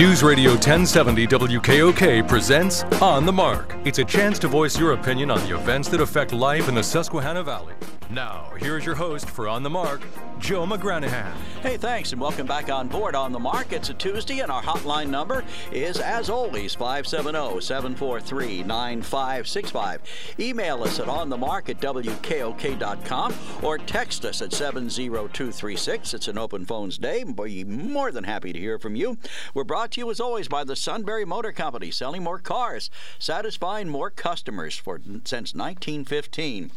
News 0.00 0.22
Radio 0.22 0.52
1070 0.52 1.26
WKOK 1.26 2.26
presents 2.26 2.84
On 3.02 3.26
the 3.26 3.32
Mark. 3.32 3.76
It's 3.84 3.98
a 3.98 4.04
chance 4.04 4.38
to 4.38 4.48
voice 4.48 4.78
your 4.78 4.94
opinion 4.94 5.30
on 5.30 5.46
the 5.46 5.54
events 5.54 5.90
that 5.90 6.00
affect 6.00 6.32
life 6.32 6.70
in 6.70 6.74
the 6.74 6.82
Susquehanna 6.82 7.42
Valley. 7.42 7.74
Now, 8.12 8.50
here's 8.58 8.84
your 8.84 8.96
host 8.96 9.30
for 9.30 9.46
On 9.46 9.62
the 9.62 9.70
Mark, 9.70 10.02
Joe 10.40 10.66
McGranaghan. 10.66 11.32
Hey, 11.62 11.76
thanks, 11.76 12.10
and 12.10 12.20
welcome 12.20 12.44
back 12.46 12.68
on 12.68 12.88
board 12.88 13.14
on 13.14 13.30
the 13.30 13.38
mark. 13.38 13.72
It's 13.72 13.88
a 13.88 13.94
Tuesday, 13.94 14.40
and 14.40 14.50
our 14.50 14.62
hotline 14.62 15.10
number 15.10 15.44
is, 15.70 16.00
as 16.00 16.28
always, 16.28 16.74
570 16.74 17.60
743 17.60 18.64
9565. 18.64 20.00
Email 20.40 20.82
us 20.82 20.98
at 20.98 21.06
onthemark 21.06 21.68
at 21.68 21.80
wkok.com 21.80 23.34
or 23.62 23.78
text 23.78 24.24
us 24.24 24.42
at 24.42 24.52
70236. 24.52 26.14
It's 26.14 26.26
an 26.26 26.38
open 26.38 26.66
phones 26.66 26.98
day. 26.98 27.22
We're 27.22 27.64
more 27.64 28.10
than 28.10 28.24
happy 28.24 28.52
to 28.52 28.58
hear 28.58 28.80
from 28.80 28.96
you. 28.96 29.18
We're 29.54 29.62
brought 29.62 29.92
to 29.92 30.00
you, 30.00 30.10
as 30.10 30.18
always, 30.18 30.48
by 30.48 30.64
the 30.64 30.74
Sunbury 30.74 31.24
Motor 31.24 31.52
Company, 31.52 31.92
selling 31.92 32.24
more 32.24 32.40
cars, 32.40 32.90
satisfying 33.20 33.88
more 33.88 34.10
customers 34.10 34.74
for 34.74 34.98
since 35.24 35.54
1915. 35.54 36.72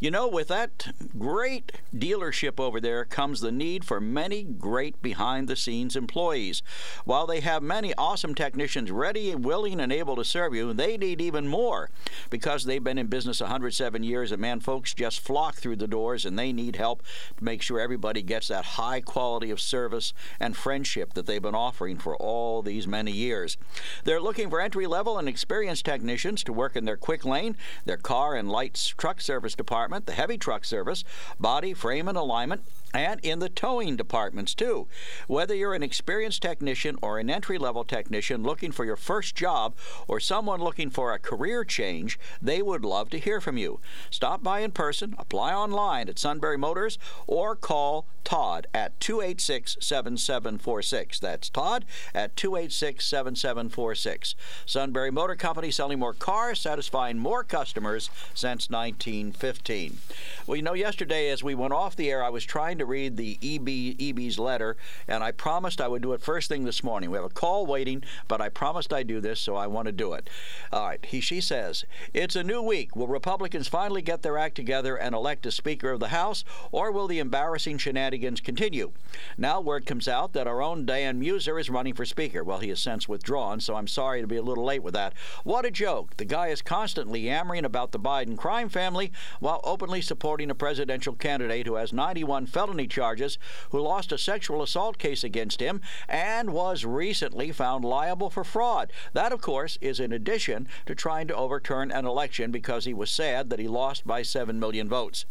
You 0.00 0.10
know, 0.10 0.26
with 0.28 0.48
that 0.48 0.77
great 1.18 1.72
dealership 1.94 2.60
over 2.60 2.80
there 2.80 3.04
comes 3.04 3.40
the 3.40 3.52
need 3.52 3.84
for 3.84 4.00
many 4.00 4.42
great 4.42 5.00
behind 5.02 5.48
the 5.48 5.56
scenes 5.56 5.96
employees. 5.96 6.62
While 7.04 7.26
they 7.26 7.40
have 7.40 7.62
many 7.62 7.94
awesome 7.94 8.34
technicians 8.34 8.90
ready, 8.90 9.34
willing, 9.34 9.80
and 9.80 9.92
able 9.92 10.16
to 10.16 10.24
serve 10.24 10.54
you, 10.54 10.72
they 10.72 10.96
need 10.96 11.20
even 11.20 11.48
more 11.48 11.90
because 12.30 12.64
they've 12.64 12.82
been 12.82 12.98
in 12.98 13.06
business 13.06 13.40
107 13.40 14.02
years 14.02 14.32
and 14.32 14.40
man, 14.40 14.60
folks 14.60 14.94
just 14.94 15.20
flock 15.20 15.56
through 15.56 15.76
the 15.76 15.86
doors 15.86 16.24
and 16.24 16.38
they 16.38 16.52
need 16.52 16.76
help 16.76 17.02
to 17.36 17.44
make 17.44 17.62
sure 17.62 17.80
everybody 17.80 18.22
gets 18.22 18.48
that 18.48 18.64
high 18.64 19.00
quality 19.00 19.50
of 19.50 19.60
service 19.60 20.12
and 20.38 20.56
friendship 20.56 21.14
that 21.14 21.26
they've 21.26 21.42
been 21.42 21.54
offering 21.54 21.98
for 21.98 22.16
all 22.16 22.62
these 22.62 22.86
many 22.86 23.12
years. 23.12 23.56
They're 24.04 24.20
looking 24.20 24.50
for 24.50 24.60
entry 24.60 24.86
level 24.86 25.18
and 25.18 25.28
experienced 25.28 25.84
technicians 25.84 26.44
to 26.44 26.52
work 26.52 26.76
in 26.76 26.84
their 26.84 26.96
quick 26.96 27.24
lane, 27.24 27.56
their 27.84 27.96
car 27.96 28.34
and 28.34 28.50
light 28.50 28.94
truck 28.96 29.20
service 29.20 29.54
department, 29.54 30.06
the 30.06 30.12
heavy 30.12 30.38
truck 30.38 30.64
service, 30.68 31.04
body, 31.40 31.74
frame, 31.74 32.08
and 32.08 32.16
alignment, 32.16 32.62
and 32.94 33.20
in 33.20 33.38
the 33.38 33.48
towing 33.48 33.96
departments 33.96 34.54
too. 34.54 34.86
Whether 35.26 35.54
you're 35.54 35.74
an 35.74 35.82
experienced 35.82 36.42
technician 36.42 36.96
or 37.02 37.18
an 37.18 37.30
entry 37.30 37.58
level 37.58 37.84
technician 37.84 38.42
looking 38.42 38.72
for 38.72 38.84
your 38.84 38.96
first 38.96 39.34
job 39.34 39.74
or 40.06 40.20
someone 40.20 40.60
looking 40.60 40.90
for 40.90 41.12
a 41.12 41.18
career 41.18 41.64
change, 41.64 42.18
they 42.40 42.62
would 42.62 42.84
love 42.84 43.10
to 43.10 43.18
hear 43.18 43.40
from 43.40 43.58
you. 43.58 43.80
Stop 44.10 44.42
by 44.42 44.60
in 44.60 44.70
person, 44.70 45.14
apply 45.18 45.52
online 45.52 46.08
at 46.08 46.18
Sunbury 46.18 46.56
Motors, 46.56 46.98
or 47.26 47.54
call 47.54 48.06
Todd 48.24 48.66
at 48.74 48.98
286 49.00 49.78
7746. 49.80 51.18
That's 51.18 51.48
Todd 51.48 51.84
at 52.14 52.36
286 52.36 53.04
7746. 53.06 54.34
Sunbury 54.66 55.10
Motor 55.10 55.36
Company 55.36 55.70
selling 55.70 55.98
more 55.98 56.12
cars, 56.12 56.60
satisfying 56.60 57.18
more 57.18 57.42
customers 57.42 58.10
since 58.34 58.68
1915. 58.68 59.98
Well, 60.46 60.57
you 60.58 60.62
know, 60.62 60.74
yesterday 60.74 61.30
as 61.30 61.44
we 61.44 61.54
went 61.54 61.72
off 61.72 61.94
the 61.94 62.10
air, 62.10 62.20
I 62.20 62.30
was 62.30 62.44
trying 62.44 62.78
to 62.78 62.84
read 62.84 63.16
the 63.16 63.38
EB, 63.40 63.94
EB's 64.00 64.40
letter, 64.40 64.76
and 65.06 65.22
I 65.22 65.30
promised 65.30 65.80
I 65.80 65.86
would 65.86 66.02
do 66.02 66.14
it 66.14 66.20
first 66.20 66.48
thing 66.48 66.64
this 66.64 66.82
morning. 66.82 67.12
We 67.12 67.16
have 67.16 67.24
a 67.24 67.28
call 67.28 67.64
waiting, 67.64 68.02
but 68.26 68.40
I 68.40 68.48
promised 68.48 68.92
I'd 68.92 69.06
do 69.06 69.20
this, 69.20 69.38
so 69.38 69.54
I 69.54 69.68
want 69.68 69.86
to 69.86 69.92
do 69.92 70.14
it. 70.14 70.28
All 70.72 70.84
right, 70.84 71.04
he, 71.04 71.20
she 71.20 71.40
says, 71.40 71.84
It's 72.12 72.34
a 72.34 72.42
new 72.42 72.60
week. 72.60 72.96
Will 72.96 73.06
Republicans 73.06 73.68
finally 73.68 74.02
get 74.02 74.22
their 74.22 74.36
act 74.36 74.56
together 74.56 74.96
and 74.96 75.14
elect 75.14 75.46
a 75.46 75.52
Speaker 75.52 75.92
of 75.92 76.00
the 76.00 76.08
House, 76.08 76.42
or 76.72 76.90
will 76.90 77.06
the 77.06 77.20
embarrassing 77.20 77.78
shenanigans 77.78 78.40
continue? 78.40 78.90
Now, 79.36 79.60
word 79.60 79.86
comes 79.86 80.08
out 80.08 80.32
that 80.32 80.48
our 80.48 80.60
own 80.60 80.84
Dan 80.84 81.22
Meuser 81.22 81.60
is 81.60 81.70
running 81.70 81.94
for 81.94 82.04
Speaker. 82.04 82.42
Well, 82.42 82.58
he 82.58 82.70
has 82.70 82.80
since 82.80 83.08
withdrawn, 83.08 83.60
so 83.60 83.76
I'm 83.76 83.86
sorry 83.86 84.22
to 84.22 84.26
be 84.26 84.38
a 84.38 84.42
little 84.42 84.64
late 84.64 84.82
with 84.82 84.94
that. 84.94 85.14
What 85.44 85.64
a 85.64 85.70
joke. 85.70 86.16
The 86.16 86.24
guy 86.24 86.48
is 86.48 86.62
constantly 86.62 87.20
yammering 87.20 87.64
about 87.64 87.92
the 87.92 88.00
Biden 88.00 88.36
crime 88.36 88.68
family 88.68 89.12
while 89.38 89.60
openly 89.62 90.00
supporting 90.00 90.37
a 90.46 90.54
presidential 90.54 91.14
candidate 91.14 91.66
who 91.66 91.74
has 91.74 91.92
91 91.92 92.46
felony 92.46 92.86
charges, 92.86 93.38
who 93.70 93.80
lost 93.80 94.12
a 94.12 94.18
sexual 94.18 94.62
assault 94.62 94.98
case 94.98 95.24
against 95.24 95.60
him 95.60 95.80
and 96.08 96.50
was 96.50 96.84
recently 96.84 97.50
found 97.50 97.84
liable 97.84 98.30
for 98.30 98.44
fraud. 98.44 98.92
That, 99.12 99.32
of 99.32 99.40
course, 99.40 99.76
is 99.80 99.98
in 99.98 100.12
addition 100.12 100.68
to 100.86 100.94
trying 100.94 101.26
to 101.28 101.36
overturn 101.36 101.90
an 101.90 102.06
election 102.06 102.50
because 102.50 102.84
he 102.84 102.94
was 102.94 103.10
sad 103.10 103.50
that 103.50 103.58
he 103.58 103.66
lost 103.66 104.06
by 104.06 104.22
7 104.22 104.60
million 104.60 104.88
votes. 104.88 105.24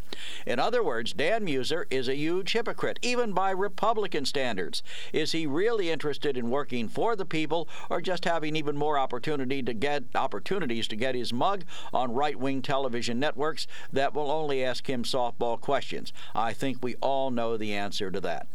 In 0.46 0.58
other 0.58 0.82
words, 0.82 1.12
Dan 1.12 1.46
Meuser 1.46 1.84
is 1.90 2.08
a 2.08 2.14
huge 2.14 2.52
hypocrite, 2.52 2.98
even 3.02 3.32
by 3.32 3.50
Republican 3.50 4.26
standards. 4.26 4.82
Is 5.12 5.32
he 5.32 5.46
really 5.46 5.90
interested 5.90 6.36
in 6.36 6.50
working 6.50 6.88
for 6.88 7.16
the 7.16 7.24
people 7.24 7.68
or 7.88 8.00
just 8.00 8.24
having 8.24 8.56
even 8.56 8.76
more 8.76 8.98
opportunity 8.98 9.62
to 9.62 9.72
get 9.72 10.04
opportunities 10.14 10.88
to 10.88 10.96
get 10.96 11.14
his 11.14 11.32
mug 11.32 11.64
on 11.92 12.12
right-wing 12.12 12.62
television 12.62 13.18
networks 13.18 13.66
that 13.92 14.14
will 14.14 14.30
only 14.30 14.64
ask 14.64 14.88
him 14.88 14.97
softball 15.04 15.60
questions? 15.60 16.12
I 16.34 16.52
think 16.52 16.78
we 16.82 16.94
all 16.96 17.30
know 17.30 17.56
the 17.56 17.74
answer 17.74 18.10
to 18.10 18.20
that. 18.20 18.46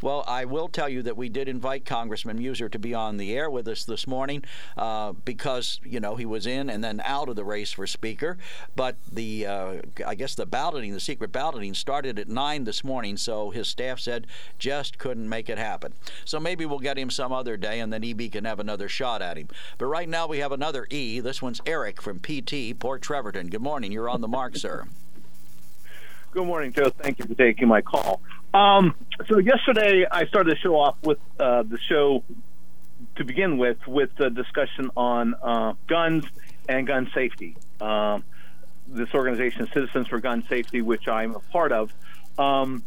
Well, 0.00 0.24
I 0.26 0.44
will 0.44 0.68
tell 0.68 0.88
you 0.88 1.02
that 1.02 1.16
we 1.16 1.28
did 1.28 1.48
invite 1.48 1.84
Congressman 1.84 2.38
Meuser 2.38 2.70
to 2.70 2.78
be 2.78 2.94
on 2.94 3.16
the 3.16 3.34
air 3.34 3.50
with 3.50 3.68
us 3.68 3.84
this 3.84 4.06
morning 4.06 4.44
uh, 4.76 5.12
because, 5.24 5.80
you 5.84 6.00
know, 6.00 6.16
he 6.16 6.26
was 6.26 6.46
in 6.46 6.68
and 6.68 6.82
then 6.82 7.00
out 7.04 7.28
of 7.28 7.36
the 7.36 7.44
race 7.44 7.72
for 7.72 7.86
Speaker. 7.86 8.38
But 8.76 8.96
the, 9.10 9.46
uh, 9.46 9.74
I 10.06 10.14
guess 10.14 10.34
the 10.34 10.46
balloting, 10.46 10.92
the 10.92 11.00
secret 11.00 11.32
balloting, 11.32 11.74
started 11.74 12.18
at 12.18 12.28
9 12.28 12.64
this 12.64 12.84
morning, 12.84 13.16
so 13.16 13.50
his 13.50 13.68
staff 13.68 14.00
said 14.00 14.26
just 14.58 14.98
couldn't 14.98 15.28
make 15.28 15.48
it 15.48 15.58
happen. 15.58 15.94
So 16.24 16.38
maybe 16.38 16.66
we'll 16.66 16.78
get 16.78 16.98
him 16.98 17.10
some 17.10 17.32
other 17.32 17.56
day 17.56 17.80
and 17.80 17.92
then 17.92 18.04
EB 18.04 18.30
can 18.32 18.44
have 18.44 18.60
another 18.60 18.88
shot 18.88 19.22
at 19.22 19.36
him. 19.36 19.48
But 19.78 19.86
right 19.86 20.08
now 20.08 20.26
we 20.26 20.38
have 20.38 20.52
another 20.52 20.86
E. 20.90 21.20
This 21.20 21.42
one's 21.42 21.60
Eric 21.66 22.00
from 22.00 22.18
PT, 22.18 22.78
Port 22.78 23.02
Trevorton. 23.02 23.50
Good 23.50 23.62
morning. 23.62 23.92
You're 23.92 24.08
on 24.08 24.20
the 24.20 24.28
mark, 24.28 24.56
sir. 24.56 24.86
Good 26.32 26.46
morning, 26.46 26.72
Joe. 26.72 26.88
Thank 26.88 27.18
you 27.18 27.26
for 27.26 27.34
taking 27.34 27.68
my 27.68 27.82
call. 27.82 28.22
Um, 28.54 28.94
so 29.28 29.36
yesterday, 29.36 30.06
I 30.10 30.24
started 30.24 30.56
the 30.56 30.60
show 30.60 30.76
off 30.76 30.96
with 31.02 31.18
uh, 31.38 31.62
the 31.62 31.78
show 31.78 32.24
to 33.16 33.24
begin 33.24 33.58
with, 33.58 33.86
with 33.86 34.14
the 34.16 34.30
discussion 34.30 34.90
on 34.96 35.34
uh, 35.42 35.74
guns 35.86 36.24
and 36.70 36.86
gun 36.86 37.10
safety. 37.14 37.54
Um, 37.82 38.24
this 38.88 39.10
organization, 39.12 39.68
Citizens 39.74 40.08
for 40.08 40.20
Gun 40.20 40.42
Safety, 40.48 40.80
which 40.80 41.06
I'm 41.06 41.34
a 41.34 41.40
part 41.40 41.70
of. 41.70 41.92
Um, 42.38 42.82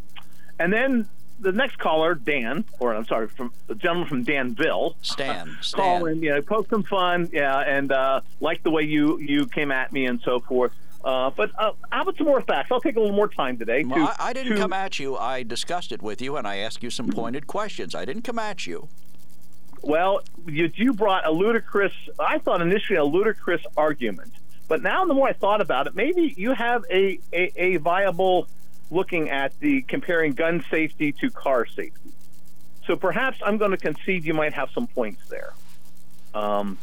and 0.58 0.74
then 0.74 1.08
the 1.40 1.52
next 1.52 1.78
caller, 1.78 2.16
Dan, 2.16 2.66
or 2.80 2.96
I'm 2.96 3.06
sorry, 3.06 3.28
from 3.28 3.54
the 3.68 3.76
gentleman 3.76 4.08
from 4.08 4.24
Danville, 4.24 4.96
Stan, 5.04 5.56
Stan. 5.62 5.80
call 5.80 6.06
in, 6.08 6.24
you 6.24 6.32
know, 6.32 6.42
poke 6.42 6.70
some 6.70 6.82
fun, 6.82 7.30
yeah, 7.32 7.60
and 7.60 7.92
uh, 7.92 8.22
like 8.40 8.64
the 8.64 8.72
way 8.72 8.84
you 8.84 9.20
you 9.20 9.46
came 9.46 9.72
at 9.72 9.94
me 9.94 10.08
and 10.08 10.20
so 10.22 10.40
forth. 10.40 10.72
Uh, 11.06 11.30
but 11.30 11.52
uh, 11.60 11.72
how 11.92 12.02
about 12.02 12.18
some 12.18 12.26
more 12.26 12.42
facts? 12.42 12.72
I'll 12.72 12.82
take 12.82 12.96
a 12.96 13.00
little 13.00 13.16
more 13.16 13.28
time 13.28 13.58
today. 13.58 13.84
To, 13.84 13.90
Well, 13.90 14.16
I, 14.20 14.30
I 14.30 14.34
didn't 14.34 14.54
to- 14.56 14.60
come 14.60 14.74
at 14.74 14.98
you. 14.98 15.16
I 15.16 15.44
discussed 15.44 15.92
it 15.92 16.02
with 16.02 16.20
you, 16.20 16.36
and 16.36 16.48
I 16.48 16.58
asked 16.58 16.82
you 16.82 16.90
some 16.90 17.10
pointed 17.10 17.46
questions. 17.46 17.94
I 17.94 18.06
didn't 18.06 18.24
come 18.24 18.40
at 18.40 18.66
you. 18.66 18.90
Well, 19.84 20.22
you, 20.48 20.72
you 20.74 20.94
brought 20.94 21.28
a 21.28 21.32
ludicrous, 21.32 21.94
I 22.20 22.40
thought 22.40 22.60
initially 22.60 22.98
a 22.98 23.04
ludicrous 23.06 23.62
argument. 23.78 24.34
But 24.68 24.82
now, 24.82 25.06
the 25.06 25.14
more 25.14 25.28
I 25.28 25.34
thought 25.34 25.62
about 25.62 25.86
it, 25.86 25.96
maybe 25.96 26.34
you 26.36 26.54
have 26.54 26.84
a, 26.90 27.20
a, 27.32 27.52
a 27.56 27.78
viable 27.78 28.48
looking 28.90 29.30
at 29.30 29.58
the 29.60 29.84
comparing 29.84 30.34
gun 30.34 30.66
safety 30.72 31.12
to 31.12 31.30
car 31.30 31.68
safety. 31.68 32.14
So 32.88 32.96
perhaps 32.96 33.38
I'm 33.46 33.58
going 33.60 33.72
to 33.72 33.78
concede 33.78 34.26
you 34.26 34.34
might 34.34 34.54
have 34.54 34.72
some 34.72 34.88
points 34.88 35.22
there. 35.30 35.54
Um, 36.34 36.80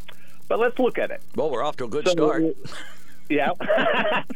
but 0.47 0.61
let's 0.61 0.79
look 0.79 0.97
at 0.97 1.11
it. 1.11 1.23
Well, 1.35 1.51
we're 1.51 1.65
off 1.65 1.77
to 1.79 1.85
a 1.87 1.89
good 1.89 2.07
So- 2.07 2.13
start. 2.13 2.43
Yeah. 3.33 3.53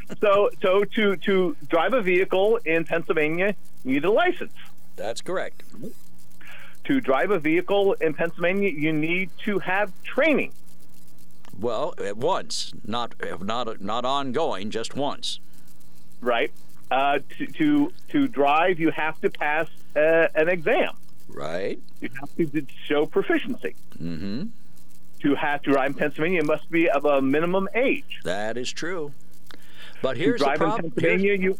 so 0.21 0.51
so 0.63 0.85
to 0.85 1.17
to 1.17 1.57
drive 1.69 1.93
a 1.93 2.01
vehicle 2.01 2.57
in 2.65 2.85
Pennsylvania, 2.85 3.55
you 3.85 3.93
need 3.93 4.05
a 4.05 4.11
license. 4.11 4.55
That's 4.97 5.21
correct. 5.21 5.63
To 6.85 7.01
drive 7.01 7.31
a 7.31 7.39
vehicle 7.39 7.93
in 7.95 8.15
Pennsylvania, 8.15 8.71
you 8.71 8.93
need 8.93 9.31
to 9.45 9.59
have 9.59 9.93
training. 10.03 10.53
Well, 11.59 11.95
at 12.03 12.17
once, 12.17 12.73
not 12.85 13.15
not 13.43 13.83
not 13.83 14.05
ongoing, 14.05 14.71
just 14.71 14.97
once. 14.97 15.41
right? 16.21 16.51
Uh, 16.91 17.19
to, 17.37 17.47
to 17.47 17.93
to 18.09 18.29
drive, 18.29 18.79
you 18.79 18.91
have 18.93 19.21
to 19.21 19.29
pass 19.29 19.67
uh, 19.95 20.29
an 20.35 20.49
exam. 20.49 20.95
Right. 21.29 21.79
You 22.01 22.09
have 22.21 22.35
to 22.37 22.67
show 22.87 23.05
proficiency. 23.05 23.75
Mm-hmm. 24.01 24.45
To 25.21 25.35
have 25.35 25.63
to 25.63 25.73
drive 25.73 25.89
in 25.89 25.95
Pennsylvania, 25.95 26.45
must 26.45 26.71
be 26.71 26.89
of 26.89 27.05
a 27.05 27.23
minimum 27.23 27.69
age. 27.75 28.21
That 28.25 28.57
is 28.57 28.71
true. 28.71 29.13
But 30.03 30.17
here's 30.17 30.41
the 30.41 30.53
problem. 30.57 30.91
Pennsylvania, 30.93 31.35
you. 31.35 31.59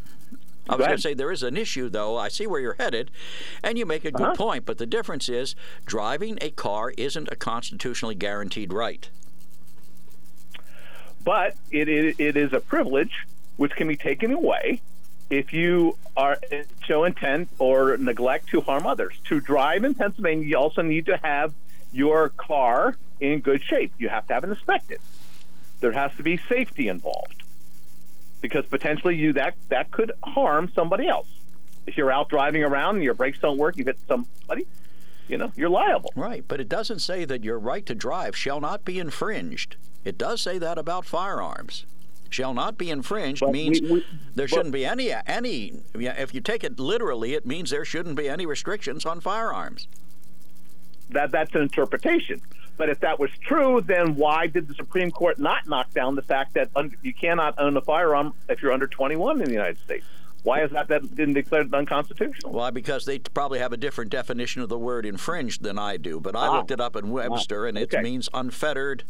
I 0.69 0.77
was 0.77 0.87
going 0.87 0.97
to 0.97 1.03
say 1.03 1.15
there 1.15 1.33
is 1.33 1.43
an 1.43 1.57
issue, 1.57 1.89
though. 1.89 2.17
I 2.17 2.29
see 2.29 2.47
where 2.47 2.61
you're 2.61 2.77
headed, 2.79 3.11
and 3.63 3.79
you 3.79 3.87
make 3.87 4.05
a 4.05 4.11
good 4.11 4.27
uh-huh. 4.27 4.35
point. 4.35 4.67
But 4.67 4.79
the 4.79 4.87
difference 4.87 5.29
is 5.29 5.55
driving 5.85 6.39
a 6.41 6.51
car 6.51 6.93
isn't 6.97 7.29
a 7.31 7.37
constitutionally 7.37 8.15
guaranteed 8.15 8.73
right. 8.73 9.09
But 11.25 11.57
it, 11.71 11.89
it, 11.89 12.21
it 12.21 12.37
is 12.37 12.53
a 12.53 12.61
privilege 12.61 13.27
which 13.57 13.73
can 13.73 13.89
be 13.89 13.97
taken 13.97 14.33
away 14.33 14.81
if 15.31 15.53
you 15.53 15.97
are 16.17 16.39
show 16.85 17.05
intent 17.05 17.49
or 17.59 17.97
neglect 17.97 18.49
to 18.51 18.61
harm 18.61 18.87
others. 18.87 19.15
To 19.25 19.41
drive 19.41 19.85
in 19.85 19.95
Pennsylvania, 19.95 20.47
you 20.47 20.57
also 20.57 20.83
need 20.83 21.07
to 21.07 21.17
have 21.17 21.53
your 21.93 22.29
car 22.31 22.97
in 23.21 23.41
good 23.41 23.63
shape. 23.63 23.93
You 23.99 24.09
have 24.09 24.27
to 24.29 24.35
have 24.35 24.45
it 24.45 24.51
inspected. 24.51 24.99
There 25.81 25.93
has 25.93 26.15
to 26.17 26.23
be 26.23 26.39
safety 26.49 26.89
involved 26.89 27.43
because 28.41 28.65
potentially 28.67 29.17
you 29.17 29.33
that 29.35 29.55
that 29.69 29.91
could 29.91 30.13
harm 30.23 30.71
somebody 30.75 31.09
else. 31.09 31.29
If 31.87 31.97
you're 31.97 32.11
out 32.11 32.29
driving 32.29 32.63
around 32.65 32.97
and 32.97 33.05
your 33.05 33.15
brakes 33.15 33.39
don't 33.39 33.59
work, 33.59 33.77
you 33.77 33.85
hit 33.85 33.99
somebody, 34.09 34.67
you 35.29 35.39
know, 35.39 35.53
you're 35.55 35.69
liable. 35.69 36.13
Right, 36.17 36.45
but 36.47 36.61
it 36.61 36.69
doesn't 36.69 36.99
say 37.01 37.25
that 37.25 37.45
your 37.45 37.59
right 37.59 37.87
to 37.87 37.95
drive 37.95 38.37
shall 38.37 38.61
not 38.61 38.85
be 38.85 38.99
infringed. 38.99 39.77
It 40.05 40.19
does 40.19 40.41
say 40.41 40.59
that 40.59 40.79
about 40.79 41.05
firearms. 41.05 41.85
Shall 42.29 42.55
not 42.55 42.77
be 42.77 42.91
infringed 42.91 43.41
But 43.41 43.53
means 43.53 43.81
we- 43.81 43.91
we- 43.93 44.05
there 44.35 44.49
shouldn't 44.49 44.73
be 44.73 44.85
any 44.85 45.13
any. 45.13 45.81
If 45.95 46.35
you 46.35 46.41
take 46.41 46.65
it 46.65 46.81
literally, 46.81 47.35
it 47.35 47.47
means 47.47 47.71
there 47.71 47.85
shouldn't 47.85 48.17
be 48.17 48.29
any 48.29 48.47
restrictions 48.47 49.07
on 49.07 49.21
firearms. 49.21 49.87
That 51.11 51.31
that's 51.31 51.55
an 51.55 51.63
interpretation. 51.63 52.41
But 52.77 52.91
if 52.91 53.01
that 53.01 53.19
was 53.19 53.31
true, 53.41 53.81
then 53.81 54.17
why 54.17 54.47
did 54.49 54.69
the 54.69 54.75
Supreme 54.75 55.11
Court 55.11 55.39
not 55.39 55.67
knock 55.67 55.93
down 55.95 56.15
the 56.15 56.23
fact 56.23 56.55
that 56.55 56.69
un- 56.77 56.95
you 57.03 57.15
cannot 57.15 57.55
own 57.59 57.77
a 57.77 57.81
firearm 57.81 58.35
if 58.49 58.61
you're 58.63 58.73
under 58.73 58.87
21 58.87 59.41
in 59.41 59.47
the 59.47 59.53
United 59.53 59.79
States? 59.79 60.05
Why 60.43 60.63
is 60.63 60.71
that 60.73 60.87
that 60.89 61.15
been 61.17 61.33
declared 61.33 61.75
unconstitutional? 61.75 62.53
Why? 62.53 62.71
Because 62.71 63.05
they 63.05 63.19
probably 63.19 63.59
have 63.59 63.73
a 63.73 63.77
different 63.77 64.11
definition 64.13 64.63
of 64.63 64.69
the 64.69 64.79
word 64.79 65.05
infringed 65.05 65.63
than 65.63 65.77
I 65.79 65.97
do. 65.97 66.21
But 66.21 66.37
I 66.37 66.47
Ah. 66.47 66.57
looked 66.59 66.71
it 66.71 66.81
up 66.81 66.95
in 66.95 67.11
Webster, 67.11 67.67
and 67.67 67.77
it 67.77 67.93
Okay. 67.93 68.03
means 68.03 68.29
unfettered, 68.33 69.03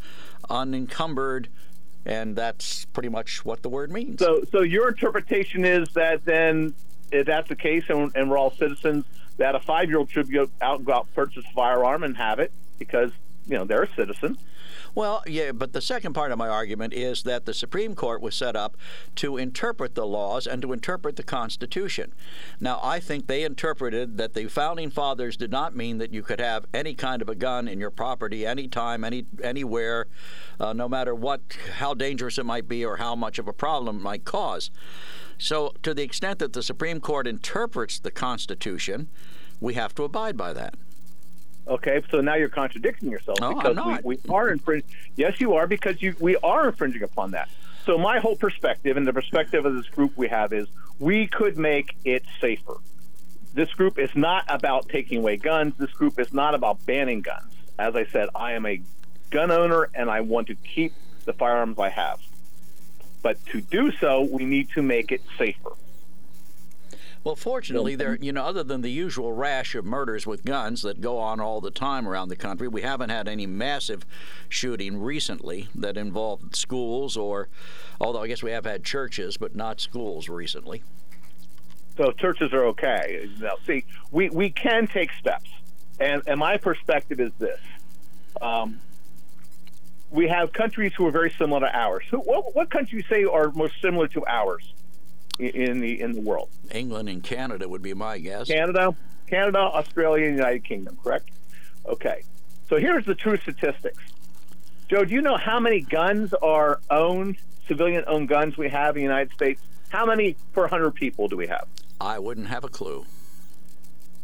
unencumbered, 0.49 1.49
and 2.07 2.37
that's 2.37 2.85
pretty 2.87 3.09
much 3.09 3.45
what 3.45 3.63
the 3.63 3.69
word 3.69 3.91
means. 3.91 4.21
So, 4.21 4.43
so 4.51 4.63
your 4.63 4.89
interpretation 4.89 5.65
is 5.65 5.89
that 5.95 6.25
then, 6.25 6.73
if 7.13 7.27
that's 7.27 7.49
the 7.49 7.57
case, 7.57 7.85
and, 7.89 8.11
and 8.15 8.31
we're 8.31 8.39
all 8.39 8.53
citizens, 8.53 9.05
that 9.37 9.55
a 9.55 9.61
five-year-old 9.61 10.11
should 10.11 10.33
go 10.33 10.49
out 10.63 10.79
and 10.79 10.87
go 10.87 10.93
out 10.95 11.07
and 11.07 11.15
purchase 11.15 11.45
a 11.51 11.53
firearm 11.53 12.03
and 12.03 12.17
have 12.17 12.39
it 12.39 12.51
because 12.79 13.11
you 13.47 13.57
know 13.57 13.65
they're 13.65 13.85
a 13.85 13.95
citizen. 13.95 14.37
Well, 14.95 15.23
yeah, 15.27 15.53
but 15.53 15.75
the 15.75 15.83
second 15.83 16.15
part 16.15 16.33
of 16.33 16.39
my 16.39 16.49
argument 16.49 16.95
is 16.95 17.23
that 17.25 17.45
the 17.45 17.53
Supreme 17.53 17.95
Court 17.95 18.23
was 18.23 18.35
set 18.35 18.57
up 18.57 18.79
to 19.17 19.37
interpret 19.37 19.95
the 19.95 20.07
laws 20.07 20.47
and 20.47 20.63
to 20.63 20.73
interpret 20.73 21.17
the 21.17 21.23
Constitution. 21.23 22.13
Now, 22.61 22.81
I 22.83 22.99
think 22.99 23.27
they 23.27 23.45
interpreted 23.45 24.17
that 24.17 24.33
the 24.33 24.49
founding 24.49 24.91
fathers 24.91 25.37
did 25.37 25.51
not 25.51 25.77
mean 25.77 25.99
that 25.99 26.15
you 26.15 26.23
could 26.23 26.41
have 26.41 26.65
any 26.73 26.95
kind 26.95 27.21
of 27.21 27.29
a 27.29 27.35
gun 27.35 27.69
in 27.69 27.79
your 27.79 27.91
property 27.91 28.47
anytime, 28.47 29.05
any 29.05 29.27
anywhere, 29.43 30.07
uh, 30.59 30.73
no 30.73 30.89
matter 30.89 31.15
what, 31.15 31.43
how 31.75 31.93
dangerous 31.93 32.39
it 32.39 32.47
might 32.47 32.67
be 32.67 32.83
or 32.83 32.97
how 32.97 33.15
much 33.15 33.39
of 33.39 33.47
a 33.47 33.53
problem 33.53 33.97
it 33.97 34.03
might 34.03 34.25
cause. 34.25 34.71
So, 35.37 35.75
to 35.83 35.93
the 35.93 36.03
extent 36.03 36.39
that 36.39 36.55
the 36.55 36.63
Supreme 36.63 37.01
Court 37.01 37.27
interprets 37.27 37.99
the 37.99 38.11
Constitution, 38.11 39.09
we 39.61 39.75
have 39.75 39.95
to 39.97 40.05
abide 40.05 40.39
by 40.39 40.55
that. 40.55 40.75
Okay, 41.69 42.03
so 42.11 42.21
now 42.21 42.35
you're 42.35 42.49
contradicting 42.49 43.11
yourself 43.11 43.41
No, 43.41 43.55
because. 43.55 44.03
We, 44.05 44.17
we 44.17 44.31
are 44.33 44.51
infringing. 44.51 44.89
Yes, 45.17 45.41
you 45.41 45.55
are 45.55 45.67
because 45.67 46.01
you 46.01 46.15
we 46.21 46.37
are 46.37 46.69
infringing 46.69 47.03
upon 47.03 47.33
that. 47.33 47.49
So 47.85 47.99
my 47.99 48.19
whole 48.19 48.37
perspective 48.37 48.97
and 48.97 49.07
the 49.07 49.13
perspective 49.13 49.65
of 49.65 49.75
this 49.75 49.87
group 49.89 50.17
we 50.17 50.29
have 50.29 50.53
is 50.53 50.69
we 50.99 51.27
could 51.27 51.57
make 51.57 51.97
it 52.05 52.25
safer. 52.41 52.77
This 53.55 53.73
group 53.73 53.99
is 53.99 54.11
not 54.15 54.45
about 54.49 54.89
taking 54.89 55.19
away 55.19 55.37
guns. 55.37 55.75
This 55.79 55.93
group 55.93 56.19
is 56.19 56.33
not 56.33 56.55
about 56.55 56.85
banning 56.85 57.23
guns. 57.23 57.53
As 57.79 57.97
I 57.97 58.07
said, 58.07 58.29
I 58.35 58.53
am 58.53 58.67
a 58.67 58.81
gun 59.31 59.51
owner 59.51 59.89
and 59.95 60.11
I 60.11 60.21
want 60.21 60.49
to 60.49 60.55
keep 60.55 60.93
the 61.25 61.33
firearms 61.33 61.79
I 61.79 61.89
have. 61.89 62.21
But 63.23 63.45
to 63.47 63.61
do 63.61 63.93
so, 63.93 64.23
we 64.23 64.45
need 64.45 64.71
to 64.71 64.83
make 64.83 65.11
it 65.11 65.23
safer. 65.39 65.71
Well, 67.27 67.35
fortunately, 67.35 67.97
there 67.97 68.17
you 68.21 68.31
know, 68.31 68.45
other 68.45 68.63
than 68.63 68.83
the 68.83 68.89
usual 68.89 69.33
rash 69.33 69.75
of 69.75 69.85
murders 69.85 70.29
with 70.29 70.45
guns 70.45 70.83
that 70.83 71.01
go 71.01 71.19
on 71.19 71.41
all 71.41 71.61
the 71.61 71.73
time 71.73 72.07
around 72.07 72.29
the 72.29 72.37
country, 72.37 72.69
we 72.69 72.83
haven't 72.83 73.11
had 73.11 73.27
any 73.27 73.49
massive 73.49 74.07
shooting 74.49 75.03
recently 75.03 75.69
that 75.75 75.97
involved 75.97 76.55
schools 76.55 77.17
or, 77.17 77.49
although 78.01 78.23
I 78.23 78.29
guess 78.29 78.45
we 78.45 78.53
have 78.53 78.65
had 78.65 78.85
churches, 78.85 79.39
but 79.39 79.57
not 79.57 79.81
schools 79.81 80.29
recently. 80.29 80.85
So 81.97 82.13
churches 82.13 82.53
are 82.53 82.67
okay. 82.67 83.29
Now, 83.41 83.55
see, 83.67 83.85
we, 84.13 84.31
we 84.31 84.51
can 84.51 84.87
take 84.87 85.11
steps, 85.19 85.51
and 85.99 86.23
and 86.29 86.39
my 86.39 86.59
perspective 86.59 87.19
is 87.19 87.33
this: 87.41 87.59
um, 88.41 88.79
we 90.13 90.29
have 90.29 90.53
countries 90.53 90.93
who 90.97 91.05
are 91.09 91.11
very 91.11 91.33
similar 91.33 91.59
to 91.59 91.77
ours. 91.77 92.05
Who, 92.09 92.19
what, 92.19 92.55
what 92.55 92.71
countries 92.71 93.05
say 93.09 93.25
are 93.25 93.51
most 93.51 93.75
similar 93.83 94.07
to 94.07 94.25
ours 94.29 94.73
in 95.39 95.81
the 95.81 96.01
in 96.01 96.13
the 96.13 96.21
world? 96.21 96.49
England 96.71 97.09
and 97.09 97.23
Canada 97.23 97.69
would 97.69 97.83
be 97.83 97.95
my 97.95 98.19
guess. 98.19 98.49
Canada, 98.49 98.95
Canada, 99.27 99.59
Australia, 99.59 100.27
and 100.27 100.37
United 100.37 100.65
Kingdom. 100.65 100.99
Correct? 101.03 101.29
Okay. 101.87 102.23
So 102.69 102.77
here's 102.77 103.05
the 103.05 103.15
true 103.15 103.37
statistics. 103.37 104.03
Joe, 104.89 105.05
do 105.05 105.15
you 105.15 105.21
know 105.21 105.37
how 105.37 105.61
many 105.61 105.81
guns 105.81 106.33
are 106.35 106.81
owned, 106.91 107.37
civilian-owned 107.67 108.29
guns 108.29 108.57
we 108.57 108.69
have 108.69 108.97
in 108.97 109.01
the 109.01 109.03
United 109.03 109.33
States? 109.33 109.61
How 109.89 110.07
many 110.07 110.37
per 110.53 110.63
100 110.63 110.93
people 110.93 111.29
do 111.29 111.37
we 111.37 111.47
have? 111.47 111.67
I 112.01 112.19
wouldn't 112.19 112.49
have 112.49 112.65
a 112.65 112.69
clue. 112.69 113.05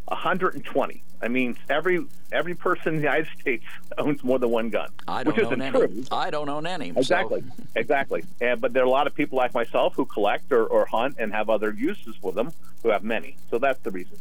120. 0.06 1.03
I 1.22 1.28
mean, 1.28 1.56
every 1.70 2.04
every 2.32 2.54
person 2.54 2.88
in 2.88 2.96
the 2.96 3.02
United 3.02 3.28
States 3.40 3.64
owns 3.96 4.24
more 4.24 4.38
than 4.40 4.50
one 4.50 4.70
gun, 4.70 4.88
I 5.06 5.22
don't 5.22 5.36
which 5.36 5.44
own 5.46 5.52
isn't 5.52 5.62
any. 5.62 5.78
true. 5.78 6.04
I 6.10 6.30
don't 6.30 6.48
own 6.48 6.66
any. 6.66 6.92
so- 6.92 6.98
Exactly, 7.00 7.44
exactly. 7.76 8.24
And, 8.40 8.60
but 8.60 8.72
there 8.72 8.82
are 8.82 8.86
a 8.86 8.90
lot 8.90 9.06
of 9.06 9.14
people 9.14 9.38
like 9.38 9.54
myself 9.54 9.94
who 9.94 10.04
collect 10.04 10.50
or, 10.50 10.66
or 10.66 10.84
hunt 10.86 11.16
and 11.19 11.32
have 11.32 11.48
other 11.48 11.72
uses 11.72 12.16
for 12.16 12.32
them 12.32 12.50
who 12.82 12.88
have 12.90 13.04
many. 13.04 13.36
So 13.50 13.58
that's 13.58 13.78
the 13.80 13.90
reason. 13.92 14.19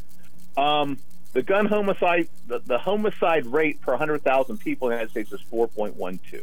Um, 0.56 0.98
the 1.32 1.42
gun 1.42 1.66
homicide, 1.66 2.28
the, 2.46 2.60
the 2.60 2.78
homicide 2.78 3.46
rate 3.46 3.80
per 3.80 3.92
100,000 3.92 4.58
people 4.58 4.88
in 4.88 4.90
the 4.92 4.96
United 4.96 5.10
States 5.10 5.32
is 5.32 5.40
4.12. 5.50 6.42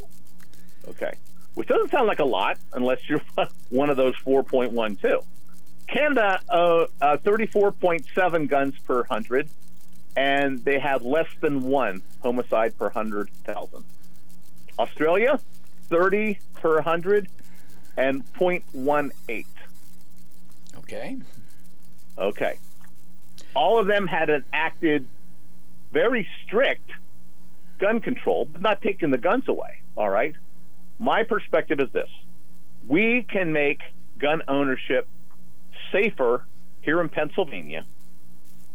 Okay, 0.89 1.13
which 1.53 1.67
doesn't 1.67 1.91
sound 1.91 2.07
like 2.07 2.19
a 2.19 2.25
lot 2.25 2.57
unless 2.73 3.07
you're 3.07 3.21
one 3.69 3.89
of 3.89 3.95
those 3.97 4.15
4.12. 4.25 5.23
Canada, 5.87 6.39
uh, 6.49 6.85
uh, 7.01 7.17
34.7 7.17 8.47
guns 8.47 8.77
per 8.79 9.03
hundred, 9.05 9.47
and 10.15 10.63
they 10.65 10.79
have 10.79 11.03
less 11.03 11.27
than 11.41 11.63
one 11.63 12.01
homicide 12.21 12.77
per 12.77 12.89
hundred 12.89 13.29
thousand. 13.43 13.83
Australia, 14.77 15.39
30 15.89 16.39
per 16.55 16.75
100 16.75 17.27
and 17.97 18.23
0.18. 18.33 19.45
Okay. 20.77 21.17
Okay. 22.17 22.57
All 23.55 23.79
of 23.79 23.87
them 23.87 24.07
had 24.07 24.29
enacted 24.29 25.05
very 25.91 26.27
strict 26.45 26.91
gun 27.77 27.99
control, 27.99 28.45
but 28.45 28.61
not 28.61 28.81
taking 28.81 29.11
the 29.11 29.17
guns 29.17 29.47
away. 29.47 29.81
All 29.97 30.09
right. 30.09 30.35
My 30.97 31.23
perspective 31.23 31.79
is 31.79 31.91
this 31.91 32.09
we 32.87 33.23
can 33.23 33.51
make 33.51 33.81
gun 34.17 34.41
ownership 34.47 35.07
safer 35.91 36.45
here 36.81 37.01
in 37.01 37.09
Pennsylvania 37.09 37.85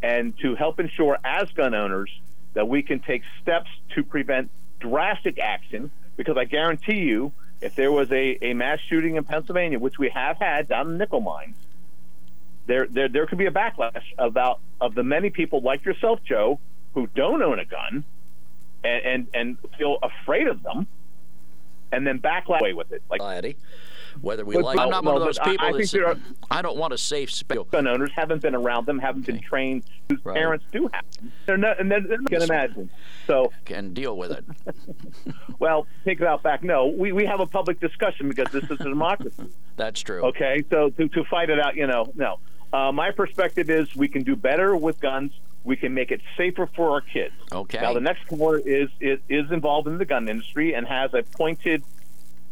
and 0.04 0.38
to 0.38 0.54
help 0.54 0.78
ensure, 0.78 1.16
as 1.24 1.50
gun 1.52 1.74
owners, 1.74 2.10
that 2.52 2.68
we 2.68 2.82
can 2.82 3.00
take 3.00 3.22
steps 3.40 3.70
to 3.94 4.04
prevent 4.04 4.50
drastic 4.78 5.38
action. 5.38 5.90
Because 6.16 6.36
I 6.36 6.44
guarantee 6.44 6.98
you, 6.98 7.32
if 7.62 7.74
there 7.74 7.90
was 7.90 8.12
a, 8.12 8.38
a 8.42 8.52
mass 8.52 8.80
shooting 8.86 9.16
in 9.16 9.24
Pennsylvania, 9.24 9.78
which 9.78 9.98
we 9.98 10.10
have 10.10 10.36
had 10.36 10.68
down 10.68 10.88
in 10.88 10.92
the 10.92 10.98
nickel 10.98 11.22
mines, 11.22 11.56
there, 12.66 12.86
there 12.86 13.08
there 13.08 13.26
could 13.26 13.38
be 13.38 13.46
a 13.46 13.50
backlash 13.50 14.04
about 14.18 14.60
of 14.78 14.94
the 14.94 15.02
many 15.02 15.30
people 15.30 15.62
like 15.62 15.86
yourself, 15.86 16.20
Joe, 16.22 16.60
who 16.92 17.06
don't 17.06 17.42
own 17.42 17.58
a 17.58 17.64
gun 17.64 18.04
and 18.84 19.04
and, 19.04 19.26
and 19.32 19.58
feel 19.78 19.98
afraid 20.02 20.48
of 20.48 20.62
them, 20.62 20.86
and 21.92 22.06
then 22.06 22.20
backlash 22.20 22.60
away 22.60 22.74
with 22.74 22.92
it. 22.92 23.02
Like. 23.10 23.22
Whether 24.20 24.44
we 24.44 24.54
But- 24.54 24.64
like, 24.64 24.76
but- 24.76 24.82
I'm 24.84 24.90
not 24.90 25.04
no, 25.04 25.12
one 25.12 25.22
of 25.22 25.26
those 25.26 25.38
I- 25.38 25.44
people 25.50 25.66
I 25.66 25.72
that 25.72 25.78
think 25.78 25.88
say- 25.90 25.98
are- 26.00 26.16
I 26.50 26.62
don't 26.62 26.76
want 26.76 26.92
a 26.92 26.98
safe 26.98 27.30
space. 27.30 27.58
gun 27.70 27.86
owners 27.86 28.10
haven't 28.14 28.42
been 28.42 28.54
around 28.54 28.86
them, 28.86 28.98
haven't 28.98 29.26
been 29.26 29.36
Okay. 29.36 29.44
trained. 29.44 29.84
Whose 30.08 30.24
Right. 30.24 30.36
parents 30.36 30.64
do 30.72 30.88
have. 30.92 31.04
Them. 31.16 31.32
They're 31.46 31.56
not, 31.56 31.80
and 31.80 31.90
they're, 31.90 32.00
they're 32.00 32.18
not 32.20 32.30
going 32.30 32.40
to 32.46 32.46
imagine. 32.46 32.90
So, 33.26 33.52
Can 33.64 33.94
deal 33.94 34.16
with 34.16 34.30
it. 34.32 34.44
well, 35.58 35.86
take 36.04 36.20
it 36.20 36.26
out 36.26 36.42
back. 36.42 36.62
No, 36.62 36.86
we, 36.86 37.12
we 37.12 37.24
have 37.26 37.40
a 37.40 37.46
public 37.46 37.80
discussion 37.80 38.28
because 38.28 38.48
this 38.52 38.64
is 38.64 38.80
a 38.80 38.84
democracy. 38.84 39.44
That's 39.76 40.00
true. 40.00 40.22
Okay, 40.26 40.62
so 40.70 40.90
to, 40.90 41.08
to 41.08 41.24
fight 41.24 41.50
it 41.50 41.58
out, 41.60 41.76
you 41.76 41.86
know, 41.86 42.06
no. 42.14 42.38
Uh, 42.72 42.90
my 42.92 43.10
perspective 43.12 43.70
is 43.70 43.94
we 43.94 44.08
can 44.08 44.22
do 44.24 44.34
better 44.36 44.74
with 44.76 45.00
guns. 45.00 45.32
We 45.62 45.76
can 45.76 45.94
make 45.94 46.10
it 46.10 46.20
safer 46.36 46.66
for 46.66 46.90
our 46.90 47.00
kids. 47.00 47.32
Okay. 47.50 47.80
Now, 47.80 47.94
the 47.94 48.00
next 48.00 48.26
caller 48.26 48.58
is, 48.58 48.90
is 49.00 49.18
is 49.30 49.50
involved 49.50 49.88
in 49.88 49.96
the 49.96 50.04
gun 50.04 50.28
industry 50.28 50.74
and 50.74 50.86
has 50.86 51.14
a 51.14 51.22
pointed 51.22 51.82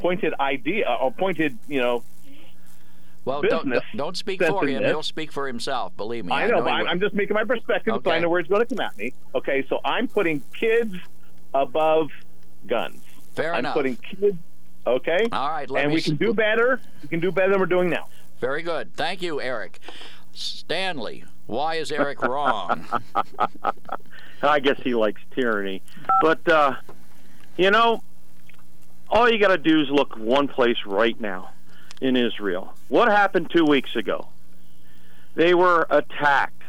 pointed 0.03 0.35
idea 0.41 0.87
or 1.01 1.13
pointed, 1.13 1.57
you 1.69 1.81
know, 1.81 2.03
well, 3.25 3.41
business. 3.41 3.63
Don't, 3.93 3.97
don't 3.97 4.17
speak 4.17 4.45
for 4.45 4.67
him. 4.67 4.83
He'll 4.83 5.03
speak 5.03 5.31
for 5.31 5.47
himself. 5.47 5.97
Believe 5.97 6.25
me. 6.25 6.33
I 6.33 6.49
know, 6.49 6.57
I 6.57 6.59
know 6.59 6.65
but 6.65 6.91
I'm 6.91 7.01
just 7.01 7.15
making 7.15 7.35
my 7.35 7.45
perspective 7.45 7.95
okay. 7.95 8.11
so 8.11 8.15
I 8.15 8.19
know 8.19 8.29
where 8.29 8.41
it's 8.41 8.49
going 8.49 8.67
to 8.67 8.67
come 8.67 8.81
at 8.81 8.99
me. 8.99 9.15
Okay, 9.35 9.65
so 9.69 9.81
I'm 9.85 10.09
putting 10.09 10.43
kids 10.59 10.95
above 11.55 12.11
guns. 12.67 13.01
Fair 13.35 13.55
I'm 13.55 13.61
enough. 13.61 13.75
putting 13.75 13.97
kids. 13.97 14.37
Okay. 14.85 15.29
All 15.31 15.49
right. 15.49 15.71
and 15.71 15.93
we 15.93 16.03
can 16.03 16.17
do 16.17 16.35
better. 16.35 16.81
We 17.03 17.09
can 17.09 17.21
do 17.21 17.31
better 17.31 17.53
than 17.53 17.61
we're 17.61 17.67
doing 17.67 17.89
now. 17.89 18.09
Very 18.41 18.63
good. 18.63 18.93
Thank 18.97 19.23
you, 19.23 19.41
Eric. 19.41 19.79
Stanley, 20.33 21.23
why 21.47 21.77
is 21.77 21.93
Eric 21.93 22.23
wrong? 22.23 22.85
I 24.43 24.59
guess 24.59 24.81
he 24.83 24.95
likes 24.95 25.21
tyranny. 25.33 25.81
But, 26.21 26.49
uh, 26.49 26.75
you 27.57 27.71
know, 27.71 28.03
all 29.13 29.31
you 29.31 29.39
got 29.39 29.49
to 29.49 29.59
do 29.59 29.83
is 29.83 29.91
look 29.91 30.17
one 30.17 30.49
place 30.49 30.79
right 30.87 31.21
now 31.21 31.51
in 32.01 32.17
Israel. 32.17 32.75
What 32.89 33.09
happened 33.09 33.51
two 33.55 33.65
weeks 33.65 33.95
ago? 33.95 34.27
They 35.35 35.55
were 35.55 35.87
attacked 35.91 36.63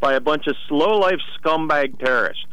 by 0.00 0.14
a 0.14 0.20
bunch 0.20 0.46
of 0.46 0.56
slow 0.68 0.98
life 0.98 1.20
scumbag 1.38 1.98
terrorists. 1.98 2.44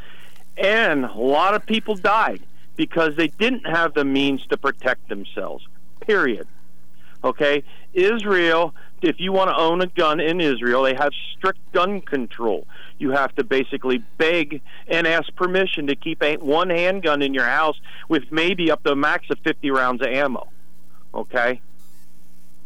And 0.57 1.05
a 1.05 1.13
lot 1.13 1.53
of 1.53 1.65
people 1.65 1.95
died 1.95 2.41
because 2.75 3.15
they 3.15 3.27
didn't 3.27 3.67
have 3.67 3.93
the 3.93 4.03
means 4.03 4.45
to 4.47 4.57
protect 4.57 5.09
themselves. 5.09 5.65
Period. 6.01 6.47
Okay? 7.25 7.63
Israel, 7.93 8.73
if 9.01 9.19
you 9.19 9.33
want 9.33 9.49
to 9.49 9.57
own 9.57 9.81
a 9.81 9.87
gun 9.87 10.19
in 10.19 10.39
Israel, 10.39 10.83
they 10.83 10.93
have 10.93 11.11
strict 11.35 11.59
gun 11.73 11.99
control. 12.01 12.67
You 12.99 13.11
have 13.11 13.35
to 13.35 13.43
basically 13.43 13.97
beg 14.17 14.61
and 14.87 15.07
ask 15.07 15.35
permission 15.35 15.87
to 15.87 15.95
keep 15.95 16.21
a 16.21 16.37
one 16.37 16.69
handgun 16.69 17.21
in 17.21 17.33
your 17.33 17.45
house 17.45 17.79
with 18.07 18.31
maybe 18.31 18.71
up 18.71 18.83
to 18.83 18.91
a 18.91 18.95
max 18.95 19.29
of 19.31 19.39
50 19.39 19.71
rounds 19.71 20.01
of 20.01 20.07
ammo. 20.07 20.47
Okay? 21.13 21.61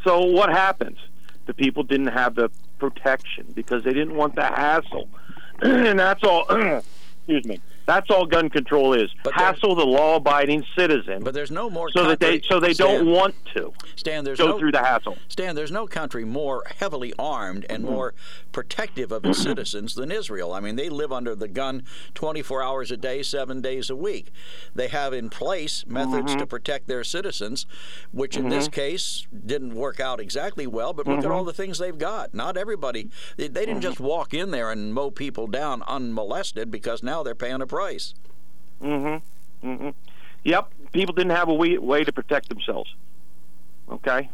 So 0.03 0.25
what 0.25 0.49
happens? 0.49 0.97
The 1.45 1.53
people 1.53 1.83
didn't 1.83 2.07
have 2.07 2.35
the 2.35 2.49
protection 2.77 3.47
because 3.55 3.83
they 3.83 3.93
didn't 3.93 4.15
want 4.15 4.35
the 4.35 4.43
hassle. 4.43 5.09
and 5.61 5.97
that's 5.97 6.23
all 6.23 6.45
excuse 7.27 7.45
me. 7.45 7.59
That's 7.89 8.11
all 8.11 8.27
gun 8.27 8.49
control 8.51 8.93
is. 8.93 9.09
But 9.23 9.33
Hassle 9.33 9.73
the 9.73 9.83
law-abiding 9.85 10.63
citizen. 10.77 11.23
But 11.23 11.33
there's 11.33 11.49
no 11.49 11.71
more 11.71 11.89
so 11.89 12.01
country, 12.03 12.11
that 12.11 12.19
they 12.19 12.47
so 12.47 12.59
they 12.59 12.73
Stan, 12.75 12.97
don't 13.05 13.07
want 13.11 13.33
to. 13.55 13.73
Stan, 13.95 14.23
there's 14.23 14.37
go 14.37 14.49
no, 14.49 14.59
through 14.59 14.73
the 14.73 14.79
hassle. 14.83 15.17
Stan, 15.27 15.55
there's 15.55 15.71
no 15.71 15.87
country 15.87 16.23
more 16.23 16.63
heavily 16.77 17.13
armed 17.17 17.65
and 17.67 17.79
Mm-hmm. 17.83 17.93
more 17.93 18.13
protective 18.51 19.11
of 19.11 19.25
its 19.25 19.41
citizens 19.49 19.95
than 19.95 20.11
Israel. 20.11 20.53
I 20.53 20.59
mean, 20.59 20.75
they 20.75 20.89
live 20.89 21.11
under 21.11 21.33
the 21.33 21.47
gun 21.47 21.81
24 22.13 22.61
hours 22.61 22.91
a 22.91 22.97
day, 22.97 23.23
seven 23.23 23.59
days 23.59 23.89
a 23.89 23.95
week. 23.95 24.27
They 24.75 24.87
have 24.89 25.11
in 25.13 25.29
place 25.31 25.83
methods 25.87 26.31
Mm-hmm. 26.31 26.39
to 26.39 26.45
protect 26.45 26.87
their 26.87 27.03
citizens, 27.03 27.65
which 28.11 28.37
in 28.37 28.49
this 28.49 28.67
case 28.67 29.25
didn't 29.45 29.73
work 29.73 29.99
out 29.99 30.19
exactly 30.19 30.67
well. 30.67 30.93
But 30.93 31.07
look 31.07 31.17
at 31.19 31.23
Mm-hmm. 31.23 31.31
all 31.31 31.43
the 31.43 31.53
things 31.53 31.79
they've 31.79 31.97
got. 31.97 32.35
Not 32.35 32.55
everybody. 32.55 33.09
They, 33.37 33.47
they 33.47 33.65
didn't 33.65 33.81
just 33.81 33.99
walk 33.99 34.33
in 34.35 34.51
there 34.51 34.69
and 34.69 34.93
mow 34.93 35.09
people 35.09 35.47
down 35.47 35.81
unmolested 35.87 36.69
because 36.69 37.01
now 37.01 37.23
they're 37.23 37.33
paying 37.33 37.61
a 37.61 37.65
price. 37.67 37.78
Mm-hmm. 38.81 39.67
Mm-hmm. 39.67 39.89
Yep. 40.43 40.71
People 40.91 41.13
didn't 41.13 41.31
have 41.31 41.49
a 41.49 41.53
way, 41.53 41.77
way 41.77 42.03
to 42.03 42.11
protect 42.11 42.49
themselves. 42.49 42.93
Okay. 43.91 44.29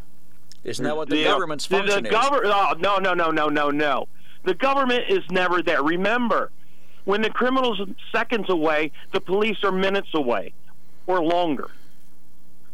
Isn't 0.63 0.83
that 0.83 0.95
what 0.97 1.09
the, 1.09 1.25
uh, 1.25 1.31
government's 1.31 1.67
the, 1.67 1.77
function 1.77 2.03
the 2.03 2.09
is? 2.09 2.15
Gover- 2.15 2.41
oh, 2.45 2.75
no, 2.79 2.97
no, 2.97 3.13
no, 3.13 3.29
no, 3.29 3.49
no, 3.49 3.69
no. 3.69 4.07
The 4.43 4.53
government 4.53 5.05
is 5.09 5.23
never 5.29 5.61
there. 5.61 5.81
Remember, 5.83 6.51
when 7.05 7.21
the 7.21 7.29
criminal's 7.29 7.81
seconds 8.11 8.49
away, 8.49 8.91
the 9.11 9.21
police 9.21 9.63
are 9.63 9.71
minutes 9.71 10.09
away 10.13 10.53
or 11.07 11.23
longer. 11.23 11.69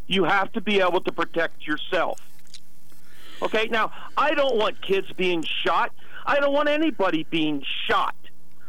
You 0.06 0.24
have 0.24 0.52
to 0.52 0.60
be 0.60 0.80
able 0.80 1.00
to 1.02 1.12
protect 1.12 1.66
yourself. 1.66 2.20
Okay, 3.40 3.68
now, 3.70 3.92
I 4.16 4.34
don't 4.34 4.56
want 4.56 4.80
kids 4.82 5.10
being 5.12 5.42
shot. 5.42 5.92
I 6.26 6.38
don't 6.40 6.52
want 6.52 6.68
anybody 6.68 7.26
being 7.30 7.64
shot. 7.86 8.14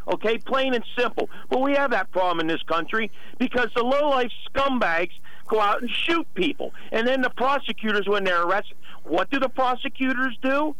Okay, 0.07 0.37
plain 0.37 0.73
and 0.73 0.83
simple. 0.97 1.29
But 1.49 1.61
we 1.61 1.73
have 1.73 1.91
that 1.91 2.11
problem 2.11 2.39
in 2.39 2.47
this 2.47 2.63
country 2.63 3.11
because 3.37 3.69
the 3.75 3.83
low-life 3.83 4.31
scumbags 4.49 5.13
go 5.47 5.59
out 5.59 5.81
and 5.81 5.89
shoot 5.89 6.27
people. 6.33 6.73
And 6.91 7.07
then 7.07 7.21
the 7.21 7.29
prosecutors, 7.29 8.07
when 8.07 8.23
they're 8.23 8.43
arrested, 8.43 8.77
what 9.03 9.29
do 9.29 9.39
the 9.39 9.49
prosecutors 9.49 10.37
do? 10.41 10.75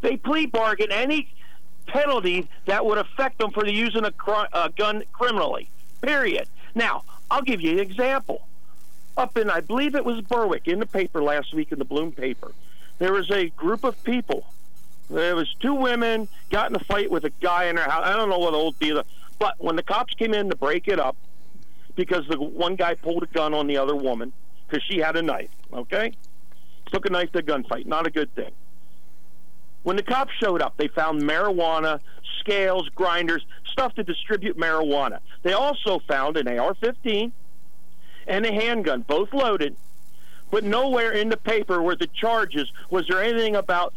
They 0.00 0.16
plea 0.16 0.46
bargain 0.46 0.92
any 0.92 1.28
penalty 1.86 2.48
that 2.66 2.84
would 2.84 2.98
affect 2.98 3.38
them 3.38 3.50
for 3.50 3.66
using 3.66 4.04
a, 4.04 4.12
cr- 4.12 4.46
a 4.52 4.70
gun 4.76 5.02
criminally. 5.12 5.70
Period. 6.00 6.48
Now, 6.74 7.02
I'll 7.30 7.42
give 7.42 7.60
you 7.60 7.72
an 7.72 7.78
example. 7.80 8.46
Up 9.16 9.36
in, 9.36 9.50
I 9.50 9.60
believe 9.60 9.96
it 9.96 10.04
was 10.04 10.20
Berwick, 10.20 10.68
in 10.68 10.78
the 10.78 10.86
paper 10.86 11.22
last 11.22 11.52
week 11.52 11.72
in 11.72 11.78
the 11.80 11.84
Bloom 11.84 12.12
paper, 12.12 12.52
there 12.98 13.12
was 13.12 13.30
a 13.30 13.48
group 13.50 13.82
of 13.82 14.02
people. 14.04 14.46
There 15.10 15.36
was 15.36 15.54
two 15.60 15.74
women 15.74 16.28
got 16.50 16.70
in 16.70 16.76
a 16.76 16.84
fight 16.84 17.10
with 17.10 17.24
a 17.24 17.30
guy 17.40 17.64
in 17.64 17.76
her 17.76 17.88
house. 17.88 18.04
I 18.04 18.16
don't 18.16 18.28
know 18.28 18.38
what 18.38 18.54
old 18.54 18.78
deal, 18.78 19.02
but 19.38 19.54
when 19.58 19.76
the 19.76 19.82
cops 19.82 20.14
came 20.14 20.34
in 20.34 20.50
to 20.50 20.56
break 20.56 20.88
it 20.88 21.00
up, 21.00 21.16
because 21.98 22.26
the 22.28 22.38
one 22.38 22.76
guy 22.76 22.94
pulled 22.94 23.24
a 23.24 23.26
gun 23.26 23.52
on 23.52 23.66
the 23.66 23.76
other 23.76 23.96
woman 23.96 24.32
because 24.66 24.84
she 24.84 24.98
had 24.98 25.16
a 25.16 25.22
knife. 25.22 25.50
Okay, 25.72 26.12
took 26.86 27.06
a 27.06 27.10
knife 27.10 27.32
to 27.32 27.40
a 27.40 27.42
gunfight. 27.42 27.86
Not 27.86 28.06
a 28.06 28.10
good 28.10 28.32
thing. 28.34 28.52
When 29.82 29.96
the 29.96 30.02
cops 30.02 30.32
showed 30.34 30.62
up, 30.62 30.76
they 30.76 30.88
found 30.88 31.22
marijuana, 31.22 32.00
scales, 32.40 32.88
grinders, 32.90 33.44
stuff 33.70 33.94
to 33.94 34.04
distribute 34.04 34.56
marijuana. 34.56 35.20
They 35.42 35.52
also 35.52 36.00
found 36.00 36.36
an 36.36 36.46
AR-15 36.46 37.32
and 38.26 38.46
a 38.46 38.52
handgun, 38.52 39.02
both 39.02 39.32
loaded. 39.32 39.76
But 40.50 40.64
nowhere 40.64 41.12
in 41.12 41.28
the 41.28 41.36
paper 41.36 41.82
were 41.82 41.96
the 41.96 42.06
charges 42.06 42.70
was 42.90 43.06
there 43.08 43.22
anything 43.22 43.56
about 43.56 43.92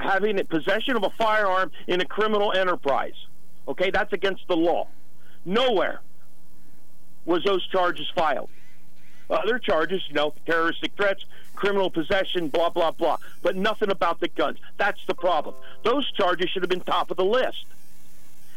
having 0.00 0.44
possession 0.46 0.96
of 0.96 1.04
a 1.04 1.10
firearm 1.10 1.70
in 1.86 2.00
a 2.00 2.04
criminal 2.04 2.52
enterprise. 2.52 3.14
Okay, 3.68 3.90
that's 3.90 4.12
against 4.12 4.48
the 4.48 4.56
law. 4.56 4.88
Nowhere 5.44 6.00
was 7.24 7.44
those 7.44 7.66
charges 7.68 8.10
filed. 8.14 8.50
Other 9.28 9.60
charges, 9.60 10.02
you 10.08 10.14
know, 10.14 10.34
terroristic 10.44 10.92
threats, 10.96 11.24
criminal 11.54 11.90
possession, 11.90 12.48
blah 12.48 12.70
blah 12.70 12.90
blah, 12.90 13.18
but 13.42 13.54
nothing 13.54 13.90
about 13.90 14.18
the 14.18 14.28
guns. 14.28 14.58
That's 14.76 15.00
the 15.06 15.14
problem. 15.14 15.54
Those 15.84 16.10
charges 16.12 16.50
should 16.50 16.62
have 16.62 16.70
been 16.70 16.80
top 16.80 17.10
of 17.12 17.16
the 17.16 17.24
list, 17.24 17.64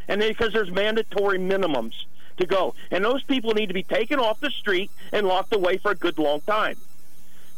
and 0.08 0.20
because 0.20 0.52
there's 0.52 0.72
mandatory 0.72 1.38
minimums 1.38 1.94
to 2.38 2.48
go, 2.48 2.74
and 2.90 3.06
those 3.06 3.22
people 3.24 3.54
need 3.54 3.68
to 3.68 3.74
be 3.74 3.84
taken 3.84 4.20
off 4.20 4.40
the 4.40 4.50
street 4.50 4.90
and 5.12 5.28
locked 5.28 5.54
away 5.54 5.78
for 5.78 5.92
a 5.92 5.96
good 5.96 6.18
long 6.18 6.42
time. 6.42 6.78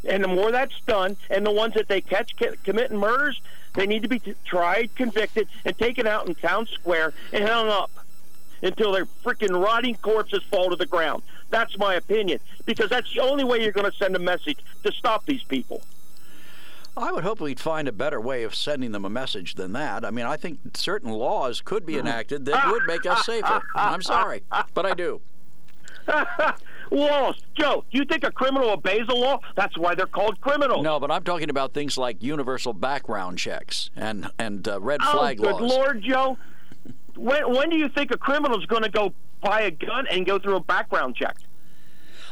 And 0.08 0.24
the 0.24 0.28
more 0.28 0.52
that's 0.52 0.80
done, 0.82 1.18
and 1.30 1.46
the 1.46 1.52
ones 1.52 1.74
that 1.74 1.88
they 1.88 2.02
catch 2.02 2.36
committing 2.64 2.98
murders, 2.98 3.42
they 3.74 3.88
need 3.88 4.04
to 4.04 4.08
be 4.08 4.20
t- 4.20 4.36
tried, 4.46 4.96
convicted, 4.96 5.48
and 5.66 5.78
taken 5.78 6.08
out 6.08 6.28
in 6.28 6.36
town 6.36 6.68
square 6.68 7.14
and 7.34 7.48
hung 7.48 7.70
up 7.70 7.92
until 8.62 8.92
their 8.92 9.06
freaking 9.06 9.62
rotting 9.64 9.96
corpses 9.96 10.44
fall 10.44 10.70
to 10.70 10.76
the 10.76 10.86
ground. 10.86 11.24
That's 11.50 11.78
my 11.78 11.96
opinion, 11.96 12.40
because 12.66 12.90
that's 12.90 13.14
the 13.14 13.22
only 13.22 13.44
way 13.44 13.62
you're 13.62 13.72
going 13.72 13.90
to 13.90 13.98
send 13.98 14.16
a 14.16 14.20
message 14.20 14.60
to 14.84 14.92
stop 14.92 15.26
these 15.26 15.44
people. 15.44 15.82
I 16.98 17.12
would 17.12 17.26
hope 17.26 17.42
we'd 17.42 17.60
find 17.60 17.90
a 17.90 17.92
better 17.92 18.22
way 18.22 18.44
of 18.44 18.56
sending 18.56 18.94
them 18.94 19.04
a 19.04 19.10
message 19.10 19.56
than 19.56 19.74
that. 19.74 20.06
I 20.06 20.12
mean, 20.12 20.26
I 20.26 20.38
think 20.38 20.60
certain 20.76 21.12
laws 21.12 21.60
could 21.60 21.86
be 21.86 21.94
mm-hmm. 21.94 22.08
enacted 22.08 22.46
that 22.46 22.72
would 22.72 22.84
make 22.86 23.06
us 23.06 23.26
safer. 23.26 23.62
I'm 23.76 24.02
sorry, 24.02 24.44
but 24.74 24.86
I 24.86 24.94
do. 24.94 25.20
Laws, 26.92 27.42
Joe. 27.56 27.84
Do 27.92 27.98
you 27.98 28.06
think 28.06 28.24
a 28.24 28.32
criminal 28.32 28.70
obeys 28.70 29.08
a 29.10 29.14
law? 29.14 29.40
That's 29.56 29.78
why 29.78 29.96
they're 29.96 30.06
called 30.06 30.40
criminals. 30.42 30.84
No, 30.84 31.00
but 31.00 31.12
I'm 31.12 31.24
talking 31.24 31.50
about 31.50 31.74
things 31.74 31.98
like 31.98 32.22
universal 32.22 32.74
background 32.74 33.38
checks 33.38 33.90
and 33.96 34.30
and 34.40 34.68
uh, 34.68 34.80
red 34.80 35.02
oh, 35.04 35.12
flag 35.12 35.38
good 35.38 35.46
laws. 35.46 35.60
Good 35.60 35.70
Lord, 35.70 36.04
Joe. 36.04 36.38
When 37.16 37.54
when 37.54 37.70
do 37.70 37.78
you 37.78 37.90
think 37.90 38.12
a 38.12 38.18
criminal 38.18 38.60
is 38.60 38.66
going 38.66 38.84
to 38.84 38.90
go 38.90 39.14
buy 39.42 39.62
a 39.62 39.72
gun 39.72 40.08
and 40.08 40.26
go 40.26 40.40
through 40.40 40.58
a 40.58 40.64
background 40.64 41.16
check? 41.16 41.38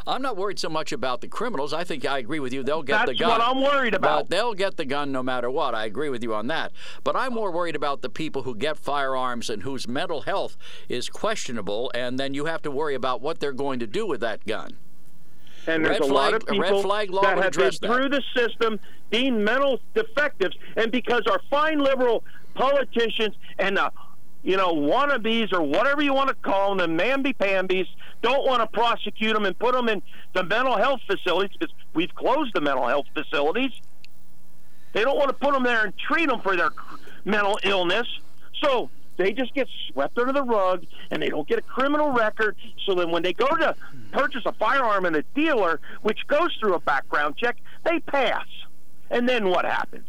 I'm 0.05 0.21
not 0.21 0.37
worried 0.37 0.59
so 0.59 0.69
much 0.69 0.91
about 0.91 1.21
the 1.21 1.27
criminals. 1.27 1.73
I 1.73 1.83
think 1.83 2.05
I 2.05 2.17
agree 2.17 2.39
with 2.39 2.53
you. 2.53 2.63
They'll 2.63 2.83
get 2.83 3.05
That's 3.05 3.11
the 3.11 3.15
gun. 3.15 3.29
That's 3.29 3.39
what 3.39 3.55
I'm 3.55 3.63
worried 3.63 3.93
about. 3.93 4.29
But 4.29 4.35
they'll 4.35 4.53
get 4.53 4.77
the 4.77 4.85
gun 4.85 5.11
no 5.11 5.23
matter 5.23 5.49
what. 5.49 5.73
I 5.73 5.85
agree 5.85 6.09
with 6.09 6.23
you 6.23 6.33
on 6.33 6.47
that. 6.47 6.71
But 7.03 7.15
I'm 7.15 7.33
more 7.33 7.51
worried 7.51 7.75
about 7.75 8.01
the 8.01 8.09
people 8.09 8.43
who 8.43 8.55
get 8.55 8.77
firearms 8.77 9.49
and 9.49 9.63
whose 9.63 9.87
mental 9.87 10.21
health 10.21 10.57
is 10.89 11.09
questionable, 11.09 11.91
and 11.95 12.19
then 12.19 12.33
you 12.33 12.45
have 12.45 12.61
to 12.63 12.71
worry 12.71 12.95
about 12.95 13.21
what 13.21 13.39
they're 13.39 13.53
going 13.53 13.79
to 13.79 13.87
do 13.87 14.05
with 14.05 14.19
that 14.21 14.45
gun. 14.45 14.77
And 15.65 15.85
there's 15.85 15.99
Red 16.01 16.09
a 16.09 16.13
lot 16.13 16.33
of 16.33 16.45
people 16.45 16.81
flag 16.81 17.09
law 17.09 17.21
that 17.21 17.37
have 17.37 17.53
been 17.53 17.71
through 17.71 18.09
the 18.09 18.21
system 18.35 18.79
being 19.09 19.43
mental 19.43 19.79
defectives, 19.93 20.57
and 20.75 20.91
because 20.91 21.21
our 21.27 21.39
fine 21.49 21.79
liberal 21.79 22.23
politicians 22.53 23.35
and 23.59 23.77
uh, 23.77 23.89
you 24.43 24.57
know 24.57 24.73
wannabes 24.73 25.53
or 25.53 25.61
whatever 25.61 26.01
you 26.01 26.13
want 26.13 26.29
to 26.29 26.35
call 26.35 26.75
them, 26.75 26.97
the 26.97 27.03
mamby-pambies, 27.03 27.87
don't 28.21 28.45
want 28.45 28.61
to 28.61 28.67
prosecute 28.67 29.33
them 29.33 29.45
and 29.45 29.57
put 29.57 29.73
them 29.73 29.89
in 29.89 30.01
the 30.33 30.43
mental 30.43 30.77
health 30.77 31.01
facilities 31.07 31.55
because 31.57 31.73
we've 31.93 32.13
closed 32.13 32.53
the 32.53 32.61
mental 32.61 32.87
health 32.87 33.05
facilities. 33.13 33.71
They 34.93 35.03
don't 35.03 35.17
want 35.17 35.29
to 35.29 35.33
put 35.33 35.53
them 35.53 35.63
there 35.63 35.85
and 35.85 35.97
treat 35.97 36.29
them 36.29 36.41
for 36.41 36.55
their 36.55 36.69
mental 37.25 37.57
illness. 37.63 38.07
So 38.61 38.89
they 39.17 39.31
just 39.31 39.53
get 39.53 39.67
swept 39.89 40.17
under 40.17 40.33
the 40.33 40.43
rug 40.43 40.85
and 41.11 41.21
they 41.21 41.29
don't 41.29 41.47
get 41.47 41.59
a 41.59 41.63
criminal 41.63 42.11
record. 42.11 42.55
So 42.85 42.93
then 42.95 43.11
when 43.11 43.23
they 43.23 43.33
go 43.33 43.47
to 43.47 43.75
purchase 44.11 44.43
a 44.45 44.53
firearm 44.53 45.05
in 45.05 45.15
a 45.15 45.23
dealer, 45.35 45.79
which 46.01 46.27
goes 46.27 46.55
through 46.59 46.75
a 46.75 46.79
background 46.79 47.37
check, 47.37 47.57
they 47.83 47.99
pass. 47.99 48.45
And 49.09 49.27
then 49.27 49.49
what 49.49 49.65
happens? 49.65 50.07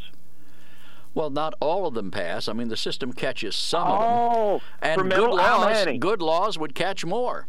Well, 1.15 1.31
not 1.31 1.55
all 1.61 1.87
of 1.87 1.95
them 1.95 2.11
pass. 2.11 2.49
I 2.49 2.53
mean, 2.53 2.69
the 2.69 2.77
system 2.77 3.13
catches 3.13 3.55
some 3.55 3.87
of 3.87 4.01
them. 4.01 4.09
Oh, 4.11 4.61
And 4.83 5.11
good 5.11 5.31
laws, 5.31 5.87
good 6.01 6.21
laws 6.21 6.59
would 6.59 6.75
catch 6.75 7.05
more. 7.05 7.47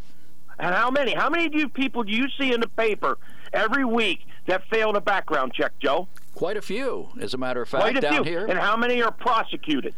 And 0.59 0.73
how 0.73 0.89
many? 0.89 1.13
How 1.13 1.29
many 1.29 1.49
do 1.49 1.57
you 1.57 1.67
people 1.67 2.03
do 2.03 2.11
you 2.13 2.27
see 2.39 2.53
in 2.53 2.61
the 2.61 2.67
paper 2.69 3.17
every 3.51 3.83
week 3.83 4.25
that 4.47 4.63
failed 4.69 4.95
a 4.95 5.01
background 5.01 5.53
check, 5.53 5.71
Joe? 5.79 6.07
Quite 6.35 6.57
a 6.57 6.61
few, 6.61 7.09
as 7.19 7.33
a 7.33 7.37
matter 7.37 7.61
of 7.61 7.67
fact, 7.69 7.81
Quite 7.83 7.97
a 7.97 8.01
down 8.01 8.23
few. 8.23 8.31
here. 8.31 8.45
And 8.45 8.57
how 8.59 8.77
many 8.77 9.01
are 9.01 9.11
prosecuted? 9.11 9.93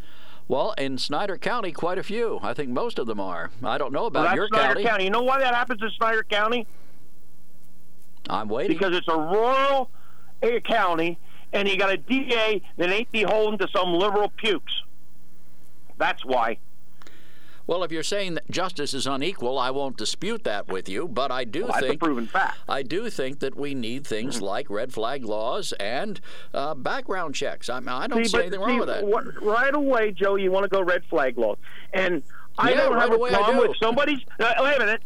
Well, 0.48 0.74
in 0.78 0.98
Snyder 0.98 1.38
County, 1.38 1.72
quite 1.74 1.98
a 1.98 2.04
few. 2.04 2.40
I 2.42 2.54
think 2.54 2.70
most 2.70 2.98
of 3.00 3.06
them 3.06 3.20
are. 3.20 3.52
I 3.64 3.78
don't 3.78 3.92
know 3.92 4.06
about 4.06 4.20
Well, 4.22 4.24
that's 4.30 4.36
your 4.38 4.48
Snyder 4.48 4.74
county. 4.76 4.84
County. 4.86 5.04
You 5.04 5.10
know 5.10 5.24
why 5.24 5.40
that 5.40 5.54
happens 5.54 5.82
in 5.82 5.90
Snyder 5.98 6.24
County? 6.24 6.66
I'm 8.30 8.48
waiting. 8.48 8.78
Because 8.78 8.96
it's 8.96 9.08
a 9.10 9.18
rural 9.18 9.90
eh, 10.42 10.60
county, 10.62 11.18
and 11.54 11.68
you 11.68 11.78
got 11.78 11.92
a 11.92 11.98
DA 11.98 12.62
that 12.78 12.90
ain't 12.90 13.12
beholden 13.12 13.58
to 13.60 13.68
some 13.76 13.94
liberal 13.94 14.30
pukes. 14.38 14.74
That's 15.98 16.24
why. 16.26 16.58
well, 17.66 17.84
if 17.84 17.92
you're 17.92 18.04
saying 18.04 18.36
that 18.36 18.50
justice 18.52 18.94
is 18.94 19.08
unequal, 19.08 19.58
I 19.58 19.72
won't 19.72 19.98
dispute 19.98 20.44
that 20.44 20.68
with 20.68 20.88
you. 20.88 21.08
But 21.08 21.32
I 21.32 21.44
do 21.44 21.66
Well, 21.66 21.80
think 21.80 22.00
proven 22.00 22.28
fact. 22.28 22.58
I 22.70 22.84
do 22.84 23.10
think 23.10 23.40
that 23.40 23.56
we 23.58 23.74
need 23.74 24.06
things 24.06 24.36
Mm-hmm. 24.38 24.46
like 24.46 24.70
red 24.70 24.94
flag 24.94 25.26
laws 25.26 25.74
and 25.80 26.22
uh, 26.54 26.76
background 26.76 27.34
checks. 27.36 27.70
I, 27.70 27.78
I 27.88 28.08
don't 28.08 28.24
See, 28.26 28.30
see 28.30 28.38
anything 28.38 28.60
see, 28.60 28.66
wrong 28.66 28.80
with 28.80 28.88
that. 28.90 29.04
what- 29.06 29.42
right 29.44 29.74
away, 29.74 30.12
Joe, 30.12 30.36
you 30.36 30.52
want 30.52 30.64
to 30.66 30.70
go 30.70 30.82
red 30.84 31.04
flag 31.10 31.38
laws, 31.38 31.58
and 31.94 32.22
I 32.60 32.70
Yeah, 32.72 32.78
don't 32.78 32.94
right 32.94 33.02
have 33.10 33.14
a 33.14 33.18
problem 33.28 33.58
with 33.58 33.78
somebody's. 33.82 34.20
Uh, 34.40 34.54
wait 34.60 34.76
a 34.76 34.80
minute. 34.80 35.02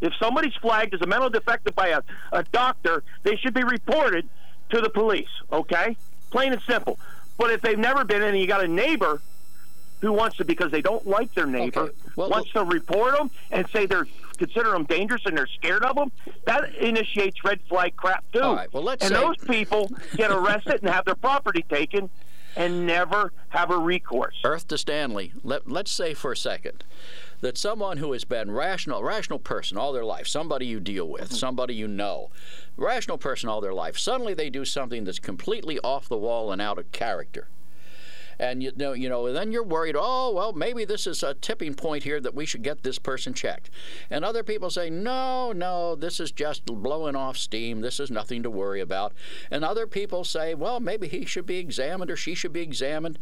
If 0.00 0.12
somebody's 0.20 0.54
flagged 0.60 0.92
as 0.94 1.00
a 1.00 1.06
mental 1.06 1.30
defective 1.30 1.74
by 1.74 1.88
a, 1.88 2.02
a 2.32 2.42
doctor, 2.44 3.02
they 3.22 3.36
should 3.36 3.54
be 3.54 3.62
reported 3.64 4.28
to 4.70 4.80
the 4.80 4.90
police. 4.90 5.28
Okay, 5.52 5.96
plain 6.30 6.52
and 6.52 6.62
simple. 6.62 6.98
But 7.38 7.50
if 7.50 7.60
they've 7.62 7.78
never 7.78 8.04
been, 8.04 8.22
in 8.22 8.28
and 8.28 8.38
you 8.38 8.46
got 8.46 8.62
a 8.64 8.68
neighbor 8.68 9.20
who 10.00 10.12
wants 10.12 10.36
to 10.36 10.44
because 10.44 10.70
they 10.70 10.82
don't 10.82 11.06
like 11.06 11.32
their 11.34 11.46
neighbor, 11.46 11.80
Okay. 11.80 11.94
Well, 12.16 12.30
wants 12.30 12.50
to 12.52 12.62
report 12.64 13.16
them 13.16 13.30
and 13.50 13.68
say 13.70 13.86
they're 13.86 14.06
consider 14.36 14.72
them 14.72 14.84
dangerous 14.84 15.22
and 15.26 15.36
they're 15.36 15.46
scared 15.46 15.84
of 15.84 15.94
them, 15.96 16.10
that 16.44 16.74
initiates 16.74 17.42
red 17.44 17.60
flag 17.68 17.94
crap 17.96 18.24
too. 18.32 18.40
All 18.40 18.56
right, 18.56 18.72
well, 18.72 18.82
let's 18.82 19.04
and 19.04 19.14
say- 19.14 19.20
those 19.20 19.36
people 19.38 19.90
get 20.16 20.30
arrested 20.30 20.80
and 20.82 20.90
have 20.92 21.04
their 21.04 21.14
property 21.14 21.64
taken 21.68 22.10
and 22.56 22.86
never 22.86 23.32
have 23.48 23.70
a 23.70 23.76
recourse. 23.78 24.36
Earth 24.44 24.68
to 24.68 24.78
Stanley. 24.78 25.32
Let, 25.42 25.68
let's 25.70 25.90
say 25.90 26.14
for 26.14 26.32
a 26.32 26.36
second 26.36 26.84
that 27.44 27.58
someone 27.58 27.98
who 27.98 28.12
has 28.12 28.24
been 28.24 28.50
rational, 28.50 29.02
rational 29.02 29.38
person 29.38 29.76
all 29.76 29.92
their 29.92 30.04
life, 30.04 30.26
somebody 30.26 30.64
you 30.64 30.80
deal 30.80 31.06
with, 31.06 31.24
Mm-hmm. 31.24 31.34
somebody 31.34 31.74
you 31.74 31.86
know, 31.86 32.30
rational 32.78 33.18
person 33.18 33.50
all 33.50 33.60
their 33.60 33.74
life, 33.74 33.98
suddenly 33.98 34.32
they 34.32 34.48
do 34.48 34.64
something 34.64 35.04
that's 35.04 35.18
completely 35.18 35.78
off 35.80 36.08
the 36.08 36.16
wall 36.16 36.52
and 36.52 36.62
out 36.62 36.78
of 36.78 36.90
character. 36.92 37.48
And 38.38 38.62
you 38.62 38.72
know, 38.76 38.92
you 38.92 39.08
know, 39.08 39.32
then 39.32 39.52
you're 39.52 39.62
worried. 39.64 39.96
Oh, 39.98 40.32
well, 40.32 40.52
maybe 40.52 40.84
this 40.84 41.06
is 41.06 41.22
a 41.22 41.34
tipping 41.34 41.74
point 41.74 42.02
here 42.04 42.20
that 42.20 42.34
we 42.34 42.46
should 42.46 42.62
get 42.62 42.82
this 42.82 42.98
person 42.98 43.34
checked. 43.34 43.70
And 44.10 44.24
other 44.24 44.42
people 44.42 44.70
say, 44.70 44.90
no, 44.90 45.52
no, 45.52 45.94
this 45.94 46.20
is 46.20 46.32
just 46.32 46.64
blowing 46.64 47.16
off 47.16 47.36
steam. 47.36 47.80
This 47.80 48.00
is 48.00 48.10
nothing 48.10 48.42
to 48.42 48.50
worry 48.50 48.80
about. 48.80 49.12
And 49.50 49.64
other 49.64 49.86
people 49.86 50.24
say, 50.24 50.54
well, 50.54 50.80
maybe 50.80 51.08
he 51.08 51.24
should 51.24 51.46
be 51.46 51.56
examined 51.56 52.10
or 52.10 52.16
she 52.16 52.34
should 52.34 52.52
be 52.52 52.60
examined. 52.62 53.18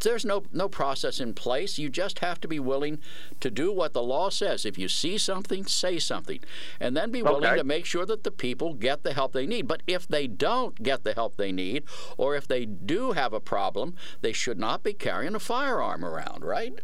There's 0.00 0.24
no 0.24 0.44
no 0.52 0.68
process 0.68 1.20
in 1.20 1.34
place. 1.34 1.78
You 1.78 1.88
just 1.88 2.20
have 2.20 2.40
to 2.40 2.48
be 2.48 2.58
willing 2.60 2.98
to 3.40 3.50
do 3.50 3.72
what 3.72 3.92
the 3.92 4.02
law 4.02 4.30
says. 4.30 4.64
If 4.64 4.78
you 4.78 4.88
see 4.88 5.18
something, 5.18 5.64
say 5.66 5.98
something, 5.98 6.40
and 6.78 6.96
then 6.96 7.10
be 7.10 7.22
willing 7.22 7.44
Okay. 7.44 7.56
to 7.56 7.64
make 7.64 7.86
sure 7.86 8.06
that 8.06 8.24
the 8.24 8.30
people 8.30 8.74
get 8.74 9.02
the 9.02 9.12
help 9.12 9.32
they 9.32 9.46
need. 9.46 9.66
But 9.66 9.82
if 9.86 10.06
they 10.06 10.26
don't 10.26 10.82
get 10.82 11.04
the 11.04 11.14
help 11.14 11.36
they 11.36 11.52
need, 11.52 11.84
or 12.16 12.36
if 12.36 12.46
they 12.46 12.66
do 12.66 13.12
have 13.12 13.32
a 13.32 13.40
problem, 13.40 13.94
they 14.20 14.32
should 14.40 14.58
not 14.58 14.82
be 14.82 14.92
carrying 14.92 15.34
a 15.34 15.38
firearm 15.38 16.04
around, 16.04 16.44
right? 16.44 16.74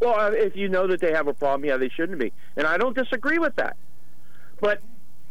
Well, 0.00 0.18
uh, 0.18 0.30
if 0.30 0.56
you 0.56 0.68
know 0.68 0.86
that 0.88 1.00
they 1.00 1.12
have 1.12 1.28
a 1.28 1.34
problem, 1.34 1.64
yeah, 1.64 1.76
they 1.76 1.88
shouldn't 1.88 2.18
be. 2.18 2.32
And 2.56 2.66
I 2.66 2.76
don't 2.76 2.96
disagree 2.96 3.38
with 3.38 3.54
that. 3.56 3.76
But 4.60 4.80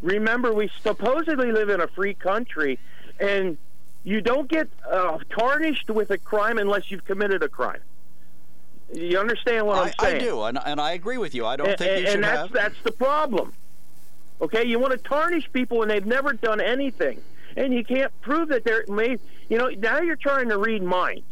remember, 0.02 0.54
we 0.54 0.70
supposedly 0.82 1.52
live 1.52 1.70
in 1.70 1.82
a 1.82 1.88
free 1.88 2.14
country, 2.14 2.80
and 3.20 3.58
you 4.04 4.22
don't 4.22 4.48
get 4.48 4.70
uh, 4.90 5.18
tarnished 5.30 5.90
with 5.90 6.12
a 6.12 6.18
crime 6.18 6.58
unless 6.58 6.90
you've 6.90 7.06
committed 7.06 7.44
a 7.44 7.50
crime. 7.50 7.82
You 8.94 9.20
understand 9.20 9.66
what 9.66 9.94
I, 10.00 10.08
I'm 10.08 10.16
I 10.16 10.20
do, 10.20 10.44
and, 10.44 10.60
and 10.66 10.80
I 10.80 10.94
agree 10.94 11.18
with 11.18 11.34
you. 11.34 11.46
I 11.46 11.56
don't 11.56 11.70
and, 11.70 11.78
think 11.78 11.92
you 11.92 11.98
and 12.06 12.14
should 12.14 12.24
that's 12.24 12.40
have. 12.40 12.52
that's 12.52 12.82
the 12.84 12.92
problem. 12.92 13.54
Okay, 14.42 14.66
you 14.66 14.80
want 14.80 14.92
to 14.92 14.98
tarnish 14.98 15.52
people 15.54 15.80
when 15.80 15.88
they've 15.88 16.06
never 16.06 16.34
done 16.34 16.60
anything, 16.60 17.22
and 17.56 17.74
you 17.74 17.84
can't 17.84 18.12
prove 18.22 18.50
that 18.50 18.64
they're 18.64 18.86
made. 18.88 19.20
You 19.50 19.58
know, 19.58 19.70
now 19.70 20.02
you're 20.02 20.16
trying 20.16 20.50
to 20.50 20.58
read 20.58 20.84
minds. 20.84 21.24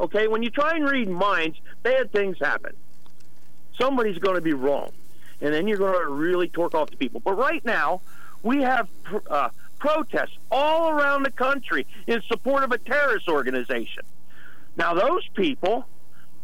Okay, 0.00 0.28
when 0.28 0.42
you 0.42 0.50
try 0.50 0.76
and 0.76 0.88
read 0.88 1.08
minds, 1.08 1.58
bad 1.82 2.12
things 2.12 2.38
happen. 2.38 2.72
Somebody's 3.78 4.18
going 4.18 4.36
to 4.36 4.40
be 4.40 4.52
wrong, 4.52 4.92
and 5.40 5.52
then 5.52 5.66
you're 5.66 5.78
going 5.78 5.98
to 5.98 6.08
really 6.08 6.48
torque 6.48 6.74
off 6.74 6.90
the 6.90 6.96
people. 6.96 7.20
But 7.20 7.34
right 7.34 7.64
now, 7.64 8.00
we 8.42 8.62
have 8.62 8.88
uh, 9.28 9.50
protests 9.78 10.36
all 10.50 10.90
around 10.90 11.24
the 11.24 11.30
country 11.30 11.86
in 12.06 12.22
support 12.22 12.62
of 12.64 12.72
a 12.72 12.78
terrorist 12.78 13.28
organization. 13.28 14.04
Now, 14.76 14.94
those 14.94 15.26
people, 15.34 15.86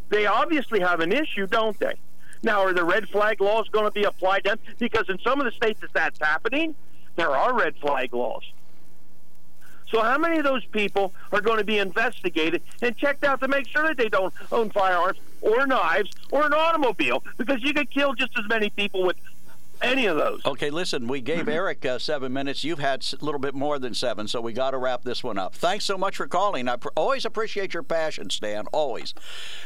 they 0.09 0.27
obviously 0.27 0.81
have 0.81 1.01
an 1.01 1.13
issue, 1.13 1.47
don't 1.47 1.79
they? 1.79 1.95
Now, 2.43 2.63
are 2.63 2.73
the 2.73 2.85
red 2.85 3.09
flag 3.09 3.41
laws 3.41 3.69
going 3.69 3.87
to 3.87 3.91
be 3.91 4.05
applied 4.05 4.45
to 4.45 4.51
them? 4.51 4.59
Because 4.79 5.09
in 5.09 5.19
some 5.21 5.41
of 5.41 5.47
the 5.47 5.53
states 5.53 5.81
that 5.81 5.93
that's 5.93 6.19
happening, 6.19 6.75
there 7.17 7.31
are 7.31 7.57
red 7.57 7.77
flag 7.77 8.13
laws. 8.13 8.43
So, 9.95 10.03
how 10.03 10.19
many 10.19 10.39
of 10.39 10.45
those 10.45 10.65
people 10.65 11.15
are 11.31 11.41
going 11.41 11.59
to 11.59 11.65
be 11.65 11.79
investigated 11.79 12.63
and 12.83 12.97
checked 12.97 13.23
out 13.23 13.39
to 13.43 13.47
make 13.47 13.69
sure 13.69 13.87
that 13.87 13.97
they 13.97 14.09
don't 14.09 14.35
own 14.51 14.71
firearms 14.71 15.21
or 15.41 15.69
knives 15.69 16.11
or 16.33 16.45
an 16.45 16.53
automobile? 16.53 17.23
Because 17.39 17.63
you 17.63 17.73
could 17.73 17.89
kill 17.93 18.13
just 18.13 18.37
as 18.37 18.49
many 18.49 18.71
people 18.71 19.05
with 19.05 19.17
any 19.85 20.07
of 20.07 20.17
those. 20.17 20.41
Okay, 20.45 20.71
listen, 20.71 21.07
we 21.07 21.21
gave 21.21 21.49
Eric 21.49 21.85
uh, 21.85 21.99
seven 21.99 22.33
minutes. 22.33 22.65
You've 22.65 22.79
had 22.79 23.05
a 23.21 23.25
little 23.25 23.41
bit 23.41 23.55
more 23.55 23.79
than 23.79 23.95
seven, 23.95 24.29
so 24.29 24.41
we 24.41 24.53
got 24.53 24.73
to 24.73 24.79
wrap 24.79 25.03
this 25.03 25.23
one 25.23 25.39
up. 25.39 25.55
Thanks 25.55 25.85
so 25.85 25.97
much 25.99 26.17
for 26.17 26.27
calling. 26.27 26.69
I 26.69 26.77
pr- 26.77 26.89
always 26.97 27.25
appreciate 27.25 27.75
your 27.75 27.83
passion, 27.83 28.31
Stan. 28.31 28.67
Always. 28.73 29.15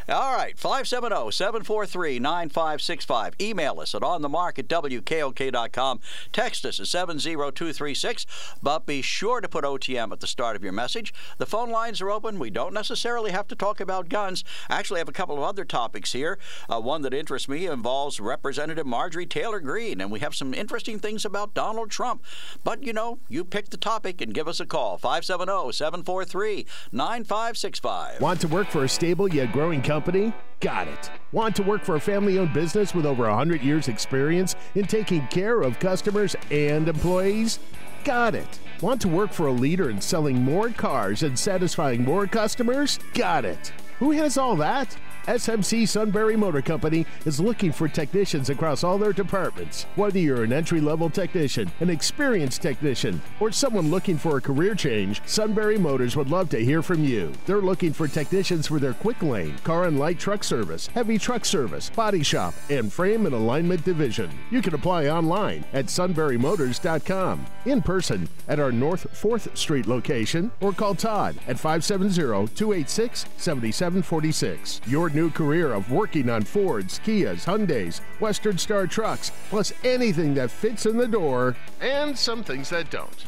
All 0.08 0.34
right, 0.34 0.54
oh, 0.56 0.60
570 0.60 1.30
743 1.32 2.18
9565. 2.18 3.34
Email 3.40 3.80
us 3.80 3.94
at 3.94 4.02
onthemark 4.02 4.58
at 4.58 4.68
WKOK.com. 4.68 6.00
Text 6.32 6.64
us 6.64 6.80
at 6.80 6.86
70236. 6.86 8.26
But 8.62 8.86
be 8.86 9.02
sure 9.02 9.40
to 9.40 9.48
put 9.48 9.64
OTM 9.64 10.12
at 10.12 10.20
the 10.20 10.26
start 10.26 10.56
of 10.56 10.62
your 10.62 10.72
message. 10.72 11.12
The 11.38 11.46
phone 11.46 11.70
lines 11.70 12.00
are 12.00 12.10
open. 12.10 12.38
We 12.38 12.50
don't 12.50 12.74
necessarily 12.74 13.30
have 13.30 13.48
to 13.48 13.56
talk 13.56 13.80
about 13.80 14.08
guns. 14.08 14.44
Actually, 14.68 14.98
I 14.98 15.02
have 15.02 15.08
a 15.08 15.12
couple 15.12 15.36
of 15.36 15.42
other 15.42 15.64
topics 15.64 16.12
here. 16.12 16.38
Uh, 16.68 16.80
one 16.80 17.02
that 17.02 17.14
interests 17.14 17.48
me 17.48 17.66
involves 17.66 18.20
Representative 18.20 18.86
Marjorie 18.86 19.26
Taylor 19.26 19.60
Greene, 19.60 20.00
and 20.08 20.12
we 20.14 20.20
have 20.20 20.34
some 20.34 20.54
interesting 20.54 20.98
things 20.98 21.26
about 21.26 21.52
Donald 21.52 21.90
Trump. 21.90 22.24
But 22.64 22.82
you 22.82 22.94
know, 22.94 23.18
you 23.28 23.44
pick 23.44 23.68
the 23.68 23.76
topic 23.76 24.22
and 24.22 24.32
give 24.32 24.48
us 24.48 24.58
a 24.58 24.64
call 24.64 24.96
570 24.96 25.72
743 25.72 26.64
9565. 26.92 28.20
Want 28.22 28.40
to 28.40 28.48
work 28.48 28.68
for 28.68 28.84
a 28.84 28.88
stable 28.88 29.28
yet 29.28 29.52
growing 29.52 29.82
company? 29.82 30.32
Got 30.60 30.88
it. 30.88 31.10
Want 31.30 31.54
to 31.56 31.62
work 31.62 31.84
for 31.84 31.96
a 31.96 32.00
family 32.00 32.38
owned 32.38 32.54
business 32.54 32.94
with 32.94 33.04
over 33.04 33.24
100 33.24 33.62
years' 33.62 33.88
experience 33.88 34.56
in 34.74 34.86
taking 34.86 35.26
care 35.26 35.60
of 35.60 35.78
customers 35.78 36.34
and 36.50 36.88
employees? 36.88 37.58
Got 38.02 38.34
it. 38.34 38.58
Want 38.80 39.02
to 39.02 39.08
work 39.08 39.32
for 39.32 39.48
a 39.48 39.52
leader 39.52 39.90
in 39.90 40.00
selling 40.00 40.42
more 40.42 40.70
cars 40.70 41.22
and 41.22 41.38
satisfying 41.38 42.02
more 42.02 42.26
customers? 42.26 42.98
Got 43.12 43.44
it. 43.44 43.72
Who 43.98 44.12
has 44.12 44.38
all 44.38 44.56
that? 44.56 44.96
SMC 45.28 45.86
Sunbury 45.86 46.36
Motor 46.36 46.62
Company 46.62 47.04
is 47.26 47.38
looking 47.38 47.70
for 47.70 47.86
technicians 47.86 48.48
across 48.48 48.82
all 48.82 48.96
their 48.96 49.12
departments. 49.12 49.82
Whether 49.94 50.20
you're 50.20 50.42
an 50.42 50.54
entry 50.54 50.80
level 50.80 51.10
technician, 51.10 51.70
an 51.80 51.90
experienced 51.90 52.62
technician, 52.62 53.20
or 53.38 53.52
someone 53.52 53.90
looking 53.90 54.16
for 54.16 54.38
a 54.38 54.40
career 54.40 54.74
change, 54.74 55.20
Sunbury 55.26 55.76
Motors 55.76 56.16
would 56.16 56.30
love 56.30 56.48
to 56.48 56.64
hear 56.64 56.82
from 56.82 57.04
you. 57.04 57.30
They're 57.44 57.60
looking 57.60 57.92
for 57.92 58.08
technicians 58.08 58.68
for 58.68 58.78
their 58.78 58.94
quick 58.94 59.22
lane, 59.22 59.58
car 59.64 59.84
and 59.84 59.98
light 59.98 60.18
truck 60.18 60.42
service, 60.42 60.86
heavy 60.86 61.18
truck 61.18 61.44
service, 61.44 61.90
body 61.90 62.22
shop, 62.22 62.54
and 62.70 62.90
frame 62.90 63.26
and 63.26 63.34
alignment 63.34 63.84
division. 63.84 64.30
You 64.50 64.62
can 64.62 64.72
apply 64.72 65.08
online 65.08 65.62
at 65.74 65.86
sunburymotors.com, 65.88 67.44
in 67.66 67.82
person 67.82 68.26
at 68.48 68.58
our 68.58 68.72
North 68.72 69.06
4th 69.12 69.54
Street 69.54 69.86
location, 69.86 70.50
or 70.62 70.72
call 70.72 70.94
Todd 70.94 71.36
at 71.46 71.58
570 71.58 72.54
286 72.54 73.26
7746. 73.36 74.80
Your 74.86 75.10
new 75.18 75.30
career 75.30 75.72
of 75.72 75.90
working 75.90 76.30
on 76.30 76.44
Fords, 76.44 77.00
Kias, 77.00 77.44
Hyundais, 77.44 78.00
Western 78.20 78.56
Star 78.56 78.86
trucks, 78.86 79.32
plus 79.50 79.72
anything 79.82 80.32
that 80.34 80.48
fits 80.48 80.86
in 80.86 80.96
the 80.96 81.08
door, 81.08 81.56
and 81.80 82.16
some 82.16 82.44
things 82.44 82.70
that 82.70 82.88
don't. 82.88 83.24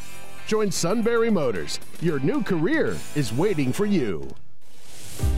Join 0.46 0.70
Sunbury 0.70 1.30
Motors. 1.30 1.80
Your 2.00 2.20
new 2.20 2.44
career 2.44 2.96
is 3.16 3.32
waiting 3.32 3.72
for 3.72 3.86
you. 3.86 4.28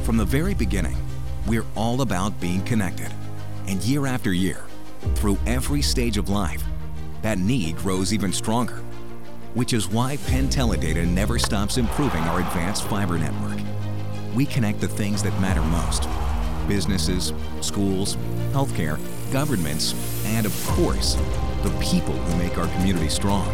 From 0.02 0.18
the 0.18 0.26
very 0.26 0.52
beginning, 0.52 0.98
we're 1.46 1.64
all 1.74 2.02
about 2.02 2.38
being 2.38 2.62
connected. 2.64 3.10
And 3.66 3.82
year 3.84 4.06
after 4.06 4.34
year, 4.34 4.64
through 5.14 5.38
every 5.46 5.80
stage 5.80 6.18
of 6.18 6.28
life, 6.28 6.62
that 7.22 7.38
need 7.38 7.78
grows 7.78 8.12
even 8.12 8.30
stronger. 8.30 8.82
Which 9.54 9.72
is 9.72 9.88
why 9.88 10.18
Penn 10.26 10.48
Teledata 10.48 11.08
never 11.08 11.38
stops 11.38 11.78
improving 11.78 12.24
our 12.24 12.40
advanced 12.40 12.84
fiber 12.88 13.16
network. 13.18 13.58
we 14.34 14.44
connect 14.46 14.80
the 14.80 14.88
things 14.88 15.22
that 15.22 15.38
matter 15.40 15.62
most 15.62 16.08
businesses, 16.68 17.32
schools, 17.60 18.16
healthcare, 18.52 18.98
governments, 19.32 19.94
and 20.26 20.46
of 20.46 20.66
course, 20.66 21.14
the 21.62 21.70
people 21.80 22.14
who 22.14 22.36
make 22.38 22.58
our 22.58 22.68
community 22.76 23.08
strong. 23.08 23.46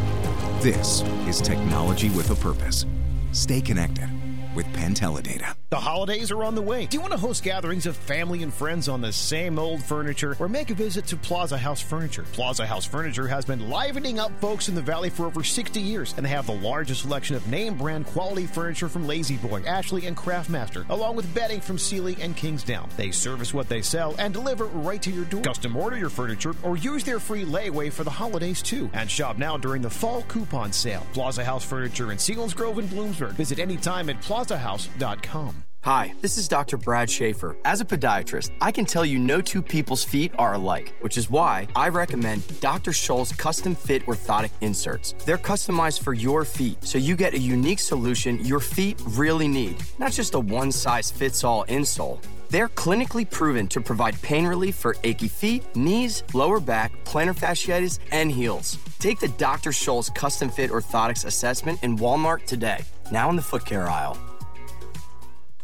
This 0.60 1.02
is 1.26 1.40
technology 1.40 2.10
with 2.10 2.30
a 2.30 2.34
purpose. 2.34 2.86
Stay 3.32 3.60
connected 3.60 4.08
with 4.54 4.66
Penteledata. 4.66 5.54
The 5.70 5.76
holidays 5.76 6.30
are 6.30 6.44
on 6.44 6.54
the 6.54 6.62
way. 6.62 6.86
Do 6.86 6.96
you 6.96 7.02
want 7.02 7.12
to 7.12 7.18
host 7.18 7.44
gatherings 7.44 7.84
of 7.84 7.94
family 7.94 8.42
and 8.42 8.54
friends 8.54 8.88
on 8.88 9.02
the 9.02 9.12
same 9.12 9.58
old 9.58 9.82
furniture 9.82 10.34
or 10.40 10.48
make 10.48 10.70
a 10.70 10.74
visit 10.74 11.06
to 11.08 11.16
Plaza 11.18 11.58
House 11.58 11.82
Furniture? 11.82 12.24
Plaza 12.32 12.64
House 12.64 12.86
Furniture 12.86 13.28
has 13.28 13.44
been 13.44 13.68
livening 13.68 14.18
up 14.18 14.32
folks 14.40 14.70
in 14.70 14.74
the 14.74 14.80
valley 14.80 15.10
for 15.10 15.26
over 15.26 15.44
60 15.44 15.78
years 15.78 16.14
and 16.16 16.24
they 16.24 16.30
have 16.30 16.46
the 16.46 16.54
largest 16.54 17.02
selection 17.02 17.36
of 17.36 17.46
name 17.48 17.74
brand 17.74 18.06
quality 18.06 18.46
furniture 18.46 18.88
from 18.88 19.06
La-Z-Boy, 19.06 19.62
Ashley, 19.66 20.06
and 20.06 20.16
Craftmaster, 20.16 20.88
along 20.88 21.16
with 21.16 21.34
bedding 21.34 21.60
from 21.60 21.76
Sealy 21.76 22.16
and 22.18 22.34
Kingsdown. 22.34 22.88
They 22.96 23.10
service 23.10 23.52
what 23.52 23.68
they 23.68 23.82
sell 23.82 24.14
and 24.18 24.32
deliver 24.32 24.64
right 24.64 25.02
to 25.02 25.10
your 25.10 25.26
door. 25.26 25.42
Custom 25.42 25.76
order 25.76 25.98
your 25.98 26.08
furniture 26.08 26.54
or 26.62 26.78
use 26.78 27.04
their 27.04 27.20
free 27.20 27.44
layaway 27.44 27.92
for 27.92 28.04
the 28.04 28.10
holidays 28.10 28.62
too. 28.62 28.88
And 28.94 29.10
shop 29.10 29.36
now 29.36 29.58
during 29.58 29.82
the 29.82 29.90
fall 29.90 30.22
coupon 30.28 30.72
sale. 30.72 31.06
Plaza 31.12 31.44
House 31.44 31.62
Furniture 31.62 32.10
in 32.10 32.16
Selinsgrove 32.16 32.78
and 32.78 32.88
Bloomsburg. 32.88 33.32
Visit 33.32 33.58
anytime 33.58 34.08
at 34.08 34.18
plazahouse.com. 34.22 35.57
Hi, 35.82 36.12
this 36.20 36.38
is 36.38 36.48
Dr. 36.48 36.76
Brad 36.76 37.08
Schaefer. 37.08 37.56
As 37.64 37.80
a 37.80 37.84
podiatrist, 37.84 38.50
I 38.60 38.72
can 38.72 38.84
tell 38.84 39.04
you 39.06 39.16
no 39.16 39.40
two 39.40 39.62
people's 39.62 40.02
feet 40.02 40.32
are 40.36 40.54
alike, 40.54 40.92
which 41.02 41.16
is 41.16 41.30
why 41.30 41.68
I 41.76 41.88
recommend 41.88 42.60
Dr. 42.60 42.90
Scholl's 42.90 43.32
custom 43.32 43.76
fit 43.76 44.04
orthotic 44.06 44.50
inserts. 44.60 45.14
They're 45.24 45.38
customized 45.38 46.02
for 46.02 46.14
your 46.14 46.44
feet, 46.44 46.82
so 46.84 46.98
you 46.98 47.14
get 47.14 47.34
a 47.34 47.38
unique 47.38 47.78
solution 47.78 48.44
your 48.44 48.58
feet 48.58 49.00
really 49.06 49.46
need, 49.46 49.76
not 49.98 50.10
just 50.10 50.34
a 50.34 50.40
one 50.40 50.72
size 50.72 51.12
fits 51.12 51.44
all 51.44 51.64
insole. 51.66 52.20
They're 52.50 52.68
clinically 52.70 53.30
proven 53.30 53.68
to 53.68 53.80
provide 53.80 54.20
pain 54.20 54.46
relief 54.46 54.74
for 54.74 54.96
achy 55.04 55.28
feet, 55.28 55.64
knees, 55.76 56.24
lower 56.34 56.58
back, 56.58 56.92
plantar 57.04 57.38
fasciitis, 57.38 58.00
and 58.10 58.32
heels. 58.32 58.78
Take 58.98 59.20
the 59.20 59.28
Dr. 59.28 59.70
Scholl's 59.70 60.10
custom 60.10 60.50
fit 60.50 60.72
orthotics 60.72 61.24
assessment 61.24 61.84
in 61.84 61.96
Walmart 61.96 62.46
today, 62.46 62.80
now 63.12 63.30
in 63.30 63.36
the 63.36 63.42
foot 63.42 63.64
care 63.64 63.88
aisle 63.88 64.18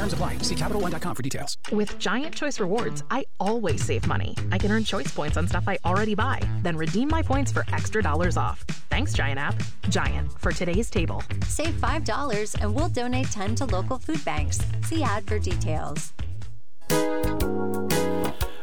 Terms 0.00 0.14
apply. 0.14 0.38
See 0.38 0.54
CapitalOne.com 0.54 1.14
for 1.14 1.22
details. 1.22 1.58
With 1.72 1.98
Giant 1.98 2.34
Choice 2.34 2.58
Rewards, 2.58 3.04
I 3.10 3.26
always 3.38 3.84
save 3.84 4.06
money. 4.06 4.34
I 4.50 4.56
can 4.56 4.72
earn 4.72 4.82
choice 4.82 5.12
points 5.12 5.36
on 5.36 5.46
stuff 5.46 5.64
I 5.66 5.76
already 5.84 6.14
buy, 6.14 6.40
then 6.62 6.74
redeem 6.74 7.08
my 7.08 7.20
points 7.20 7.52
for 7.52 7.66
extra 7.70 8.02
dollars 8.02 8.38
off. 8.38 8.64
Thanks, 8.88 9.12
Giant 9.12 9.38
App. 9.38 9.56
Giant, 9.90 10.32
for 10.40 10.52
today's 10.52 10.88
table. 10.88 11.22
Save 11.44 11.74
$5 11.74 12.62
and 12.62 12.74
we'll 12.74 12.88
donate 12.88 13.26
10 13.26 13.56
to 13.56 13.66
local 13.66 13.98
food 13.98 14.24
banks. 14.24 14.58
See 14.84 15.02
ad 15.02 15.26
for 15.26 15.38
details. 15.38 16.14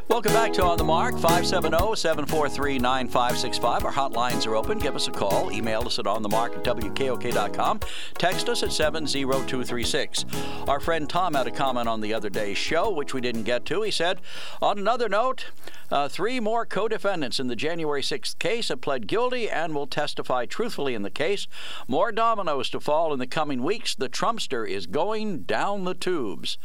Welcome 0.09 0.31
back 0.31 0.53
to 0.53 0.63
On 0.63 0.77
the 0.77 0.85
Mark, 0.85 1.15
570-743-9565. 1.15 3.83
Our 3.83 3.91
hotlines 3.91 4.47
are 4.47 4.55
open. 4.55 4.79
Give 4.79 4.95
us 4.95 5.09
a 5.09 5.11
call. 5.11 5.51
Email 5.51 5.85
us 5.85 5.99
at 5.99 6.05
onthemark 6.05 6.55
at 6.55 6.63
wkok.com. 6.63 7.81
Text 8.17 8.47
us 8.47 8.63
at 8.63 8.71
70236. 8.71 10.23
Our 10.65 10.79
friend 10.79 11.09
Tom 11.09 11.33
had 11.33 11.45
a 11.45 11.51
comment 11.51 11.89
on 11.89 11.99
the 11.99 12.13
other 12.13 12.29
day's 12.29 12.57
show, 12.57 12.89
which 12.89 13.13
we 13.13 13.19
didn't 13.19 13.43
get 13.43 13.65
to. 13.65 13.81
He 13.81 13.91
said, 13.91 14.21
on 14.61 14.79
another 14.79 15.09
note, 15.09 15.47
uh, 15.91 16.07
three 16.07 16.39
more 16.39 16.65
co-defendants 16.65 17.37
in 17.37 17.47
the 17.47 17.55
January 17.55 18.01
6th 18.01 18.39
case 18.39 18.69
have 18.69 18.79
pled 18.79 19.07
guilty 19.07 19.49
and 19.49 19.75
will 19.75 19.87
testify 19.87 20.45
truthfully 20.45 20.95
in 20.95 21.01
the 21.01 21.09
case. 21.09 21.47
More 21.85 22.13
dominoes 22.13 22.69
to 22.69 22.79
fall 22.79 23.11
in 23.11 23.19
the 23.19 23.27
coming 23.27 23.61
weeks. 23.61 23.93
The 23.93 24.07
Trumpster 24.07 24.65
is 24.67 24.87
going 24.87 25.41
down 25.41 25.83
the 25.83 25.93
tubes. 25.93 26.57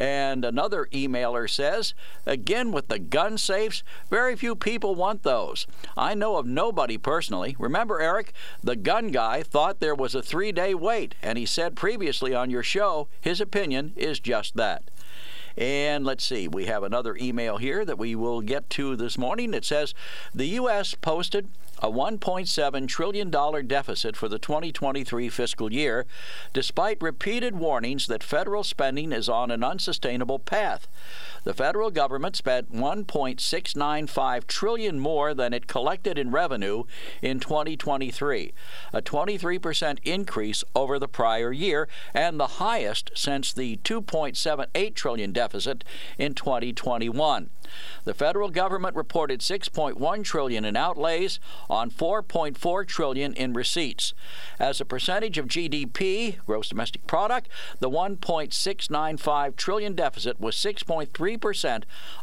And 0.00 0.46
another 0.46 0.88
emailer 0.92 1.48
says, 1.48 1.92
again 2.24 2.72
with 2.72 2.88
the 2.88 2.98
gun 2.98 3.36
safes, 3.36 3.82
very 4.08 4.34
few 4.34 4.56
people 4.56 4.94
want 4.94 5.24
those. 5.24 5.66
I 5.94 6.14
know 6.14 6.36
of 6.36 6.46
nobody 6.46 6.96
personally. 6.96 7.54
Remember, 7.58 8.00
Eric, 8.00 8.32
the 8.64 8.76
gun 8.76 9.08
guy 9.08 9.42
thought 9.42 9.80
there 9.80 9.94
was 9.94 10.14
a 10.14 10.22
three 10.22 10.52
day 10.52 10.74
wait, 10.74 11.14
and 11.22 11.36
he 11.36 11.44
said 11.44 11.76
previously 11.76 12.34
on 12.34 12.48
your 12.48 12.62
show 12.62 13.08
his 13.20 13.42
opinion 13.42 13.92
is 13.94 14.18
just 14.18 14.56
that. 14.56 14.84
And 15.56 16.04
let's 16.04 16.24
see, 16.24 16.48
we 16.48 16.66
have 16.66 16.82
another 16.82 17.16
email 17.20 17.58
here 17.58 17.84
that 17.84 17.98
we 17.98 18.14
will 18.14 18.40
get 18.40 18.70
to 18.70 18.96
this 18.96 19.18
morning. 19.18 19.54
It 19.54 19.64
says 19.64 19.94
the 20.34 20.46
U.S. 20.46 20.94
posted 20.94 21.48
a 21.82 21.90
$1.7 21.90 22.88
trillion 22.88 23.30
deficit 23.66 24.16
for 24.16 24.28
the 24.28 24.38
2023 24.38 25.28
fiscal 25.28 25.72
year, 25.72 26.06
despite 26.52 27.00
repeated 27.00 27.56
warnings 27.56 28.06
that 28.06 28.22
federal 28.22 28.62
spending 28.62 29.12
is 29.12 29.28
on 29.28 29.50
an 29.50 29.64
unsustainable 29.64 30.38
path. 30.38 30.88
The 31.44 31.54
federal 31.54 31.90
government 31.90 32.36
spent 32.36 32.72
1.695 32.72 34.46
trillion 34.46 34.98
more 34.98 35.32
than 35.32 35.52
it 35.52 35.66
collected 35.66 36.18
in 36.18 36.30
revenue 36.30 36.84
in 37.22 37.40
2023, 37.40 38.52
a 38.92 39.02
23% 39.02 39.98
increase 40.04 40.64
over 40.74 40.98
the 40.98 41.08
prior 41.08 41.52
year 41.52 41.88
and 42.12 42.38
the 42.38 42.46
highest 42.46 43.10
since 43.14 43.52
the 43.52 43.78
2.78 43.78 44.94
trillion 44.94 45.32
deficit 45.32 45.84
in 46.18 46.34
2021. 46.34 47.50
The 48.04 48.14
federal 48.14 48.48
government 48.48 48.96
reported 48.96 49.40
6.1 49.40 50.24
trillion 50.24 50.64
in 50.64 50.76
outlays 50.76 51.38
on 51.68 51.90
4.4 51.90 52.86
trillion 52.86 53.32
in 53.34 53.52
receipts. 53.52 54.14
As 54.58 54.80
a 54.80 54.84
percentage 54.84 55.38
of 55.38 55.46
GDP, 55.46 56.38
gross 56.44 56.68
domestic 56.68 57.06
product, 57.06 57.48
the 57.78 57.90
1.695 57.90 59.56
trillion 59.56 59.94
deficit 59.94 60.40
was 60.40 60.56
6.3%, 60.56 61.29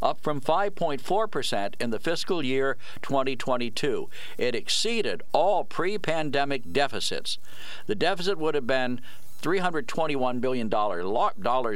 up 0.01 0.21
from 0.21 0.41
5.4% 0.41 1.73
in 1.79 1.89
the 1.89 1.99
fiscal 1.99 2.43
year 2.43 2.77
2022. 3.01 4.09
It 4.37 4.55
exceeded 4.55 5.23
all 5.31 5.63
pre-pandemic 5.63 6.71
deficits. 6.71 7.37
The 7.85 7.95
deficit 7.95 8.37
would 8.37 8.55
have 8.55 8.67
been 8.67 9.01
$321 9.41 10.41
billion 10.41 10.69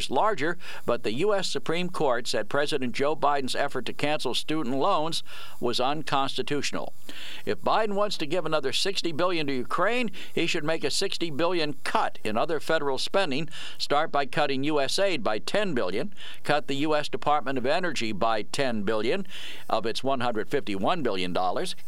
larger, 0.09 0.57
but 0.85 1.03
the 1.03 1.13
U.S. 1.13 1.47
Supreme 1.47 1.89
Court 1.89 2.27
said 2.27 2.49
President 2.49 2.93
Joe 2.93 3.15
Biden's 3.15 3.55
effort 3.55 3.85
to 3.85 3.93
cancel 3.93 4.33
student 4.33 4.75
loans 4.77 5.23
was 5.59 5.79
unconstitutional. 5.79 6.93
If 7.45 7.61
Biden 7.61 7.93
wants 7.93 8.17
to 8.17 8.25
give 8.25 8.45
another 8.45 8.71
$60 8.71 9.15
billion 9.15 9.47
to 9.47 9.53
Ukraine, 9.53 10.11
he 10.33 10.47
should 10.47 10.63
make 10.63 10.83
a 10.83 10.91
60 10.91 11.29
billion 11.31 11.73
cut 11.83 12.19
in 12.23 12.37
other 12.37 12.59
federal 12.59 12.97
spending. 12.97 13.49
Start 13.77 14.11
by 14.11 14.25
cutting 14.25 14.63
U.S. 14.65 14.97
aid 14.99 15.23
by 15.23 15.39
10 15.39 15.73
billion, 15.73 16.13
cut 16.43 16.67
the 16.67 16.75
U.S. 16.75 17.09
Department 17.09 17.57
of 17.57 17.65
Energy 17.65 18.11
by 18.11 18.43
10 18.43 18.83
billion 18.83 19.27
of 19.69 19.85
its 19.85 20.01
$151 20.01 21.03
billion, 21.03 21.35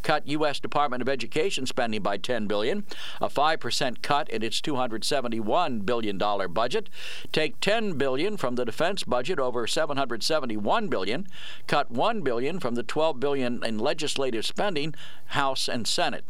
cut 0.03 0.27
U.S. 0.27 0.59
Department 0.59 1.01
of 1.01 1.09
Education 1.09 1.65
spending 1.65 2.01
by 2.01 2.17
10 2.17 2.47
billion, 2.47 2.86
a 3.21 3.29
5% 3.29 4.01
cut 4.01 4.29
in 4.29 4.43
its 4.43 4.62
271 4.62 5.62
$1 5.69 5.86
billion 5.86 6.17
budget, 6.17 6.89
take 7.32 7.60
10 7.60 7.93
billion 7.97 8.38
from 8.38 8.56
the 8.56 8.65
defense 8.65 9.04
budget 9.04 9.39
over 9.39 9.67
771 9.67 10.88
billion, 10.88 11.28
cut 11.67 11.91
1 11.91 12.21
billion 12.21 12.60
from 12.60 12.76
the 12.76 12.84
12 12.84 13.19
billion 13.19 13.63
in 13.63 13.80
legislative 13.80 14.45
spending, 14.45 14.93
House 15.28 15.67
and 15.67 15.88
Senate 15.88 16.26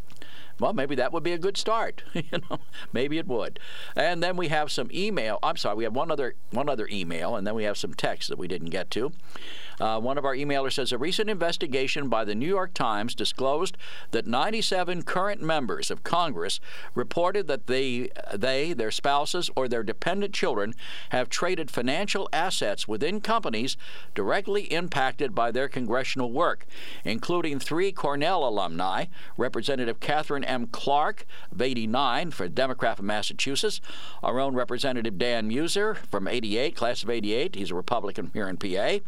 well, 0.60 0.74
maybe 0.74 0.96
that 0.96 1.12
would 1.12 1.24
be 1.24 1.34
a 1.34 1.38
good 1.38 1.58
start. 1.58 2.04
you 2.14 2.24
know, 2.50 2.60
maybe 2.92 3.18
it 3.18 3.28
would. 3.28 3.60
And 3.96 4.22
then 4.22 4.38
we 4.38 4.50
have 4.50 4.72
some 4.72 4.90
email. 4.94 5.40
I'm 5.42 5.58
sorry, 5.58 5.76
we 5.76 5.84
have 5.84 5.96
one 5.96 6.12
other 6.12 6.36
one 6.52 6.70
other 6.70 6.88
email, 6.92 7.36
and 7.36 7.46
then 7.46 7.56
we 7.56 7.64
have 7.64 7.78
some 7.78 7.94
text 7.94 8.30
that 8.30 8.38
we 8.38 8.48
didn't 8.48 8.70
get 8.70 8.92
to. 8.92 9.12
Uh, 9.80 10.00
one 10.00 10.18
of 10.18 10.26
our 10.26 10.36
emailers 10.36 10.74
says 10.74 10.92
a 10.92 10.98
recent 10.98 11.30
investigation 11.30 12.10
by 12.10 12.24
the 12.24 12.36
New 12.36 12.48
York 12.48 12.74
Times 12.74 13.16
disclosed 13.16 13.78
that 14.12 14.28
97 14.28 15.04
current 15.04 15.42
members 15.42 15.90
of 15.92 16.04
Congress 16.04 16.60
reported 16.96 17.48
that 17.48 17.68
they, 17.68 18.10
they, 18.34 18.74
their 18.74 18.92
spouses, 18.92 19.50
or 19.56 19.68
their 19.68 19.84
dependent 19.84 20.34
children 20.34 20.74
have 21.10 21.30
traded 21.30 21.72
financial 21.72 22.30
assets 22.32 22.88
within 22.88 23.22
companies 23.22 23.78
directly 24.16 24.64
impacted 24.74 25.34
by 25.36 25.52
their 25.52 25.68
congressional 25.68 26.32
work, 26.32 26.66
including 27.04 27.60
three 27.60 27.92
Cornell 27.92 28.48
alumni, 28.48 29.06
Representative 29.38 30.00
Katherine 30.00 30.44
M. 30.44 30.68
Clark 30.68 31.26
of 31.52 31.62
89 31.62 32.32
for 32.32 32.48
Democrat 32.48 32.98
from 32.98 33.08
Massachusetts. 33.08 33.82
Our 34.22 34.40
own 34.40 34.56
Representative 34.56 35.18
Dan 35.18 35.50
Meuser 35.50 35.98
from 36.10 36.28
88, 36.28 36.76
class 36.76 37.04
of 37.04 37.10
88. 37.10 37.56
He's 37.56 37.72
a 37.72 37.76
Republican 37.76 38.32
here 38.34 38.48
in 38.48 38.58
PA. 38.58 39.00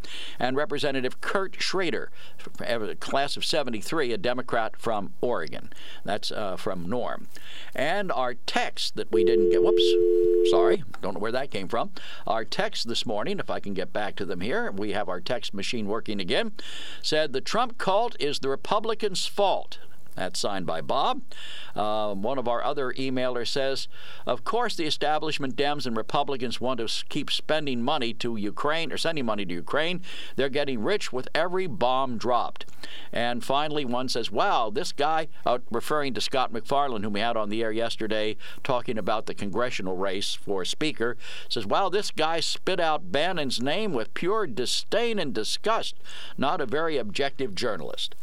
And 0.56 0.60
Representative 0.60 1.20
Kurt 1.20 1.62
Schrader, 1.62 2.12
class 3.02 3.36
of 3.36 3.44
73, 3.44 4.13
a 4.13 4.18
Democrat 4.18 4.78
from 4.78 5.13
Oregon. 5.20 5.74
That's 6.06 6.32
uh, 6.32 6.56
from 6.56 6.89
Norm. 6.89 7.28
And 7.76 8.10
our 8.10 8.36
text 8.36 8.96
that 8.96 9.12
we 9.12 9.26
didn't 9.26 9.50
get, 9.50 9.62
whoops, 9.62 9.84
sorry, 10.50 10.86
don't 11.02 11.15
know 11.15 11.20
where 11.20 11.34
that 11.34 11.52
came 11.52 11.68
from. 11.68 11.91
Our 12.26 12.46
text 12.46 12.88
this 12.88 13.06
morning, 13.06 13.39
if 13.39 13.50
I 13.50 13.60
can 13.60 13.74
get 13.74 13.91
back 13.91 14.15
to 14.15 14.26
them 14.26 14.39
here, 14.39 14.72
we 14.72 14.94
have 14.94 15.10
our 15.10 15.20
text 15.20 15.54
machine 15.54 15.88
working 15.88 16.22
again, 16.22 16.54
said 17.02 17.34
the 17.34 17.41
Trump 17.41 17.78
cult 17.78 18.15
is 18.18 18.39
the 18.39 18.48
Republicans' 18.48 19.26
fault. 19.26 19.80
That's 20.15 20.39
signed 20.39 20.65
by 20.65 20.82
Bob. 20.82 21.21
Um, 21.75 22.21
one 22.21 22.38
of 22.38 22.47
our 22.47 22.63
other 22.63 22.93
emailers 22.93 23.49
says, 23.49 23.88
Of 24.25 24.43
course, 24.43 24.75
the 24.75 24.86
establishment 24.86 25.56
Dems 25.56 25.86
and 25.86 25.97
Republicans 25.97 26.62
want 26.62 26.80
to 26.80 27.06
keep 27.10 27.30
spending 27.30 27.82
money 27.82 28.13
to 28.15 28.38
Ukraine 28.38 28.91
or 28.91 28.97
sending 28.97 29.25
money 29.25 29.45
to 29.45 29.54
Ukraine. 29.54 30.01
They're 30.36 30.49
getting 30.49 30.82
rich 30.82 31.12
with 31.12 31.28
every 31.36 31.67
bomb 31.67 32.17
dropped. 32.17 32.65
And 33.12 33.43
finally, 33.43 33.84
one 33.84 34.08
says, 34.08 34.32
Wow, 34.32 34.69
this 34.69 34.91
guy, 34.91 35.28
uh, 35.45 35.60
referring 35.69 36.13
to 36.13 36.21
Scott 36.21 36.54
MacFarlane, 36.54 37.04
whom 37.04 37.13
we 37.13 37.19
had 37.19 37.38
on 37.38 37.49
the 37.49 37.62
air 37.62 37.71
yesterday 37.71 38.38
talking 38.63 38.97
about 38.97 39.25
the 39.25 39.34
congressional 39.34 39.97
race 39.97 40.34
for 40.34 40.63
Speaker, 40.63 41.17
says, 41.49 41.65
Wow, 41.65 41.89
this 41.89 42.12
guy 42.12 42.39
spit 42.39 42.80
out 42.80 43.12
Bannon's 43.12 43.62
name 43.62 43.91
with 43.91 44.13
pure 44.13 44.47
disdain 44.47 45.19
and 45.19 45.34
disgust. 45.34 45.95
Not 46.38 46.62
a 46.62 46.65
very 46.65 46.97
objective 46.97 47.54
journalist. 47.54 48.15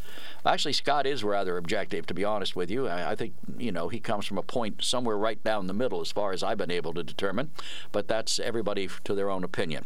Actually, 0.44 0.72
Scott 0.72 1.06
is 1.06 1.22
rather 1.22 1.56
objective, 1.56 2.06
to 2.06 2.14
be 2.14 2.24
honest 2.24 2.56
with 2.56 2.70
you. 2.70 2.88
I, 2.88 3.14
think, 3.14 3.34
you 3.58 3.70
know, 3.70 3.88
he 3.88 4.00
comes 4.00 4.26
from 4.26 4.38
a 4.38 4.42
point 4.42 4.82
somewhere 4.82 5.16
right 5.16 5.42
down 5.44 5.66
the 5.66 5.74
middle 5.74 6.00
as 6.00 6.10
far 6.10 6.32
as 6.32 6.42
I've 6.42 6.58
been 6.58 6.70
able 6.70 6.92
to 6.94 7.02
determine, 7.04 7.50
but 7.92 8.08
that's 8.08 8.40
everybody 8.40 8.88
to 9.04 9.14
their 9.14 9.30
own 9.30 9.44
opinion. 9.44 9.84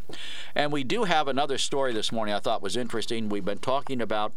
And 0.54 0.72
we 0.72 0.82
do 0.82 1.04
have 1.04 1.28
another 1.28 1.58
story 1.58 1.92
this 1.92 2.10
morning 2.10 2.34
I 2.34 2.38
thought 2.38 2.62
was 2.62 2.76
interesting. 2.76 3.28
We've 3.28 3.44
been 3.44 3.58
talking 3.58 4.00
about 4.00 4.32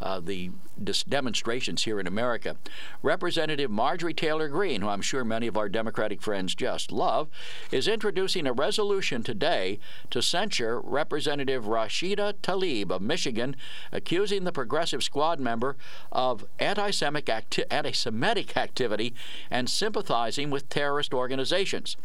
uh, 0.00 0.20
the 0.20 0.50
dis- 0.82 1.02
demonstrations 1.02 1.84
here 1.84 2.00
in 2.00 2.06
America. 2.06 2.56
Representative 3.02 3.70
Marjorie 3.70 4.14
Taylor 4.14 4.48
Greene, 4.48 4.80
who 4.80 4.88
I'm 4.88 5.00
sure 5.02 5.24
many 5.24 5.46
of 5.46 5.56
our 5.56 5.68
Democratic 5.68 6.22
friends 6.22 6.54
just 6.54 6.92
love, 6.92 7.28
is 7.70 7.88
introducing 7.88 8.46
a 8.46 8.52
resolution 8.52 9.22
today 9.22 9.78
to 10.10 10.22
censure 10.22 10.80
Representative 10.80 11.64
Rashida 11.64 12.34
Tlaib 12.42 12.90
of 12.90 13.02
Michigan, 13.02 13.56
accusing 13.92 14.44
the 14.44 14.52
Progressive 14.52 15.02
Squad 15.02 15.40
member 15.40 15.76
of 16.12 16.44
anti-Semitic, 16.58 17.28
acti- 17.28 17.70
anti-Semitic 17.70 18.56
activity 18.56 19.14
and 19.50 19.68
sympathizing 19.68 20.50
with 20.50 20.68
terrorist 20.68 21.12
organizations. 21.12 21.96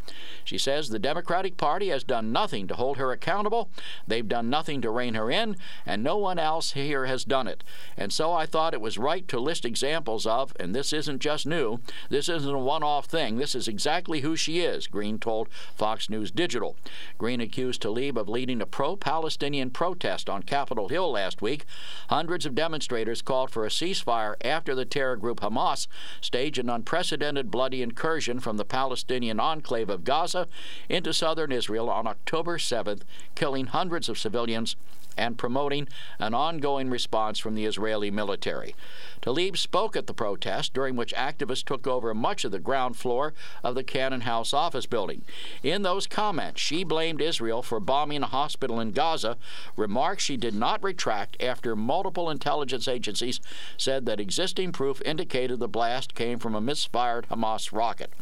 She 0.44 0.58
says 0.58 0.90
the 0.90 1.00
Democratic 1.00 1.58
Party 1.58 1.90
has 1.90 2.04
done 2.04 2.32
nothing 2.32 2.68
to 2.68 2.76
hold 2.76 2.98
her 2.98 3.12
accountable. 3.12 3.70
They've 4.08 4.28
done 4.28 4.50
nothing 4.50 4.82
to 4.82 4.90
rein 4.90 5.14
her 5.14 5.30
in, 5.30 5.56
and 5.86 6.04
no 6.04 6.18
one 6.18 6.40
else 6.40 6.72
here 6.72 7.06
has 7.06 7.24
done 7.24 7.48
it. 7.48 7.64
And 7.98 8.12
so 8.12 8.34
I 8.34 8.46
thought 8.46 8.74
it 8.74 8.82
was 8.82 8.98
right 8.98 9.28
to 9.28 9.40
list 9.40 9.66
examples 9.66 10.26
of, 10.26 10.54
and 10.60 10.74
this 10.74 10.94
isn't 10.94 11.20
just 11.20 11.46
new, 11.46 11.80
this 12.10 12.30
isn't 12.30 12.54
a 12.54 12.60
one 12.60 12.84
off 12.84 13.06
thing, 13.06 13.38
this 13.38 13.56
is 13.56 13.68
exactly 13.68 14.22
who 14.22 14.36
she 14.36 14.60
is, 14.62 14.88
Greene 14.88 15.20
told 15.20 15.50
Fox 15.76 16.10
News 16.10 16.32
Digital. 16.32 16.76
Greene 17.18 17.42
accused 17.42 17.82
Tlaib 17.82 18.18
of 18.18 18.30
leading 18.30 18.62
a 18.62 18.66
pro 18.66 18.96
Palestinian 18.96 19.70
protest 19.70 20.30
on 20.30 20.44
Capitol 20.44 20.90
Hill 20.90 21.12
last 21.12 21.42
week. 21.42 21.66
Hundreds 22.10 22.46
of 22.46 22.56
demonstrators 22.56 23.22
called 23.22 23.52
for 23.52 23.66
a 23.66 23.70
ceasefire 23.70 24.36
after 24.44 24.76
the 24.76 24.86
terror 24.86 25.16
group 25.16 25.42
Hamas 25.42 25.88
staged 26.22 26.60
an 26.60 26.70
unprecedented 26.70 27.52
bloody 27.52 27.82
incursion 27.82 28.40
from 28.40 28.58
the 28.58 28.66
Palestinian 28.66 29.40
enclave 29.40 29.90
of 29.90 30.04
Gaza 30.04 30.48
into 30.90 31.14
southern 31.14 31.52
Israel 31.52 31.90
on 31.90 32.08
October 32.08 32.58
7th, 32.58 33.02
killing 33.36 33.68
hundreds 33.68 34.10
of 34.10 34.18
civilians 34.18 34.76
and 35.18 35.38
promoting 35.38 35.88
an 36.20 36.34
ongoing 36.34 36.90
response 36.90 37.40
from 37.40 37.56
the 37.56 37.66
Israeli 37.74 38.12
military. 38.12 38.76
Tlaib 39.24 39.58
spoke 39.58 39.96
at 39.96 40.06
the 40.06 40.14
protest, 40.14 40.76
during 40.76 40.96
which 40.96 41.14
activists 41.16 41.64
took 41.64 41.88
over 41.88 42.14
much 42.14 42.46
of 42.46 42.52
the 42.52 42.60
ground 42.60 42.98
floor 42.98 43.34
of 43.64 43.74
the 43.74 43.84
Cannon 43.84 44.22
House 44.22 44.54
office 44.54 44.86
building. 44.86 45.24
In 45.64 45.82
those 45.82 46.06
comments, 46.06 46.62
she 46.62 46.84
blamed 46.84 47.20
Israel 47.20 47.64
for 47.64 47.80
bombing 47.80 48.22
a 48.22 48.28
hospital 48.28 48.80
in 48.80 48.92
Gaza, 48.92 49.38
remarks 49.76 50.24
she 50.24 50.38
did 50.38 50.54
not 50.54 50.84
retract 50.84 51.42
after 51.42 51.76
multiple 51.76 52.30
intelligence 52.30 52.88
agencies 52.88 53.40
said 53.76 54.06
that 54.06 54.20
existing 54.20 54.72
proof 54.72 55.02
indicated 55.04 55.60
the 55.60 55.68
blast 55.68 56.14
came 56.14 56.38
from 56.38 56.54
a 56.54 56.62
misfired 56.62 57.26
Hamas 57.32 57.72
rocket. 57.74 58.14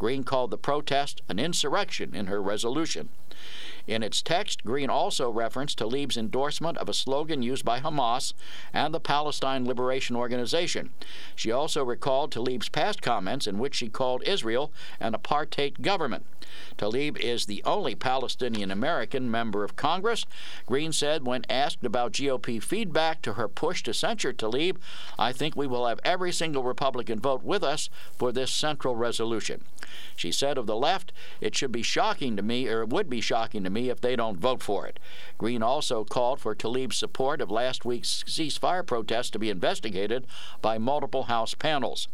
Greene 0.00 0.24
called 0.24 0.50
the 0.50 0.58
protest 0.58 1.22
an 1.28 1.38
insurrection 1.38 2.12
in 2.12 2.26
her 2.26 2.42
resolution. 2.42 3.10
In 3.86 4.02
its 4.02 4.20
text, 4.20 4.64
Greene 4.64 4.90
also 4.90 5.30
referenced 5.30 5.78
Tlaib's 5.78 6.16
endorsement 6.16 6.76
of 6.78 6.88
a 6.88 6.94
slogan 6.94 7.42
used 7.42 7.64
by 7.64 7.80
Hamas 7.80 8.34
and 8.72 8.92
the 8.92 9.00
Palestine 9.00 9.64
Liberation 9.64 10.16
Organization. 10.16 10.90
She 11.34 11.52
also 11.52 11.84
recalled 11.84 12.32
Tlaib's 12.32 12.68
past 12.68 13.00
comments 13.00 13.46
in 13.46 13.58
which 13.58 13.76
she 13.76 13.88
called 13.88 14.22
Israel 14.26 14.72
an 14.98 15.12
apartheid 15.12 15.82
government. 15.82 16.26
Tlaib 16.78 17.18
is 17.18 17.46
the 17.46 17.62
only 17.64 17.94
Palestinian 17.94 18.70
American 18.70 19.30
member 19.30 19.64
of 19.64 19.76
Congress. 19.76 20.26
Greene 20.64 20.92
said 20.92 21.26
when 21.26 21.44
asked 21.50 21.84
about 21.84 22.12
GOP 22.12 22.62
feedback 22.62 23.20
to 23.22 23.34
her 23.34 23.48
push 23.48 23.82
to 23.82 23.94
censure 23.94 24.32
Tlaib, 24.32 24.76
I 25.18 25.32
think 25.32 25.54
we 25.54 25.66
will 25.66 25.86
have 25.86 26.00
every 26.04 26.32
single 26.32 26.62
Republican 26.62 27.20
vote 27.20 27.42
with 27.42 27.62
us 27.62 27.90
for 28.16 28.32
this 28.32 28.50
central 28.50 28.96
resolution. 28.96 29.62
She 30.16 30.32
said 30.32 30.58
of 30.58 30.66
the 30.66 30.76
left, 30.76 31.12
it 31.40 31.54
should 31.54 31.72
be 31.72 31.82
shocking 31.82 32.36
to 32.36 32.42
me, 32.42 32.68
or 32.68 32.82
it 32.82 32.88
would 32.88 33.08
be 33.08 33.20
shocking 33.20 33.64
to 33.64 33.70
me, 33.70 33.75
if 33.76 34.00
they 34.00 34.16
don't 34.16 34.38
vote 34.38 34.62
for 34.62 34.86
it. 34.86 34.98
Greene 35.38 35.62
also 35.62 36.04
called 36.04 36.40
for 36.40 36.54
Tlaib's 36.54 36.96
support 36.96 37.40
of 37.40 37.50
last 37.50 37.84
week's 37.84 38.24
ceasefire 38.26 38.84
protest 38.84 39.32
to 39.32 39.38
be 39.38 39.50
investigated 39.50 40.26
by 40.62 40.78
multiple 40.78 41.24
House 41.24 41.54
panels. 41.54 42.08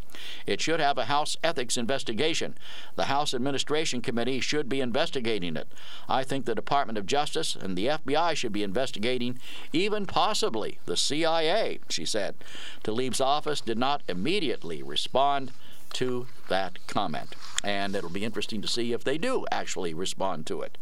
It 0.46 0.61
should 0.61 0.81
have 0.81 0.98
a 0.98 1.07
House 1.07 1.37
ethics 1.42 1.77
investigation. 1.77 2.55
The 2.96 3.05
House 3.05 3.33
Administration 3.33 4.03
Committee 4.03 4.40
should 4.40 4.68
be 4.68 4.81
investigating 4.81 5.57
it. 5.57 5.68
I 6.09 6.25
think 6.25 6.44
the 6.44 6.55
Department 6.55 6.98
of 6.98 7.07
Justice 7.07 7.57
and 7.57 7.77
the 7.77 7.87
FBI 7.87 8.37
should 8.37 8.53
be 8.53 8.62
investigating, 8.62 9.38
even 9.72 10.07
possibly 10.07 10.79
the 10.85 10.96
CIA, 10.96 11.81
she 11.88 12.05
said. 12.05 12.35
Tlaib's 12.83 13.20
office 13.20 13.61
did 13.61 13.79
not 13.79 14.03
immediately 14.09 14.83
respond 14.83 15.53
to 15.94 16.26
that 16.48 16.85
comment. 16.87 17.35
And 17.64 17.94
it'll 17.94 18.11
be 18.11 18.24
interesting 18.24 18.61
to 18.62 18.68
see 18.68 18.92
if 18.92 19.05
they 19.05 19.18
do 19.18 19.46
actually 19.52 19.94
respond 19.94 20.46
to 20.46 20.62
it. 20.62 20.78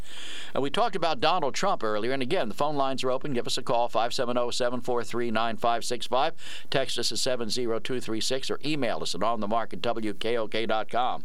And 0.55 0.63
we 0.63 0.71
talked 0.71 0.97
about 0.97 1.21
Donald 1.21 1.55
Trump 1.55 1.85
earlier, 1.85 2.13
and 2.13 2.23
again, 2.23 2.49
the 2.49 2.55
phone 2.55 2.77
lines 2.77 3.05
are 3.05 3.11
open. 3.11 3.35
Give 3.35 3.47
us 3.47 3.59
a 3.59 3.63
call, 3.63 3.89
570 3.89 4.53
743 4.53 5.31
9565. 5.31 6.35
Text 6.71 6.99
us 6.99 7.13
at 7.13 7.19
70236 7.19 8.51
or 8.51 8.61
email 8.65 9.03
us 9.03 9.15
at 9.15 9.21
onthemark 9.21 9.73
at 9.73 9.83
wkok.com. 9.83 11.25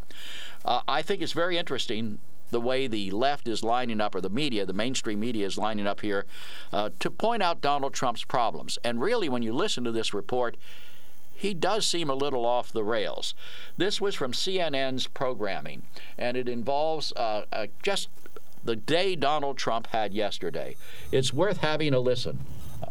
Uh, 0.65 0.81
I 0.87 1.01
think 1.01 1.21
it's 1.21 1.31
very 1.31 1.57
interesting 1.57 2.19
the 2.51 2.61
way 2.61 2.87
the 2.87 3.11
left 3.11 3.47
is 3.47 3.63
lining 3.63 3.99
up, 3.99 4.15
or 4.15 4.21
the 4.21 4.29
media, 4.29 4.65
the 4.65 4.73
mainstream 4.73 5.19
media 5.19 5.45
is 5.45 5.57
lining 5.57 5.87
up 5.87 6.01
here, 6.01 6.25
uh, 6.71 6.89
to 6.99 7.09
point 7.09 7.41
out 7.41 7.61
Donald 7.61 7.93
Trump's 7.93 8.23
problems. 8.23 8.77
And 8.83 9.01
really, 9.01 9.29
when 9.29 9.41
you 9.41 9.53
listen 9.53 9.83
to 9.83 9.91
this 9.91 10.13
report, 10.13 10.55
he 11.35 11.53
does 11.53 11.85
seem 11.85 12.09
a 12.09 12.15
little 12.15 12.45
off 12.45 12.71
the 12.71 12.83
rails. 12.83 13.33
This 13.77 13.99
was 13.99 14.15
from 14.15 14.31
CNN's 14.31 15.07
programming, 15.07 15.83
and 16.17 16.37
it 16.37 16.47
involves 16.47 17.11
uh, 17.13 17.43
uh, 17.51 17.67
just 17.83 18.09
the 18.63 18.75
day 18.75 19.15
Donald 19.15 19.57
Trump 19.57 19.87
had 19.87 20.13
yesterday. 20.13 20.75
It's 21.11 21.33
worth 21.33 21.57
having 21.57 21.93
a 21.93 21.99
listen 21.99 22.39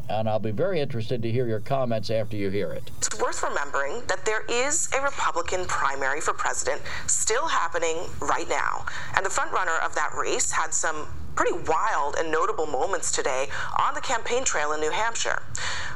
and 0.09 0.29
I'll 0.29 0.39
be 0.39 0.51
very 0.51 0.81
interested 0.81 1.23
to 1.23 1.31
hear 1.31 1.47
your 1.47 1.61
comments 1.61 2.11
after 2.11 2.37
you 2.37 2.51
hear 2.51 2.73
it. 2.73 2.91
It's 2.99 3.19
worth 3.21 3.43
remembering 3.43 4.03
that 4.07 4.25
there 4.25 4.45
is 4.49 4.89
a 4.97 5.03
Republican 5.03 5.65
primary 5.67 6.21
for 6.21 6.35
president 6.35 6.83
still 7.07 7.47
happening 7.47 7.97
right 8.21 8.49
now, 8.49 8.87
and 9.17 9.25
the 9.25 9.31
frontrunner 9.31 9.85
of 9.85 9.95
that 9.95 10.13
race 10.19 10.51
had 10.51 10.73
some 10.75 11.07
pretty 11.35 11.57
wild 11.67 12.15
and 12.19 12.31
notable 12.31 12.67
moments 12.67 13.11
today 13.11 13.49
on 13.81 13.95
the 13.95 14.01
campaign 14.01 14.45
trail 14.45 14.73
in 14.73 14.81
New 14.81 14.91
Hampshire. 14.91 15.43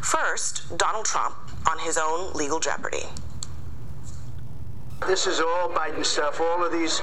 First, 0.02 0.76
Donald 0.76 1.04
Trump 1.04 1.34
on 1.66 1.78
his 1.78 1.98
own 1.98 2.32
legal 2.34 2.60
jeopardy. 2.60 3.04
This 5.06 5.26
is 5.26 5.40
all 5.40 5.68
Biden 5.68 6.04
stuff, 6.04 6.40
all 6.40 6.64
of 6.64 6.72
these 6.72 7.00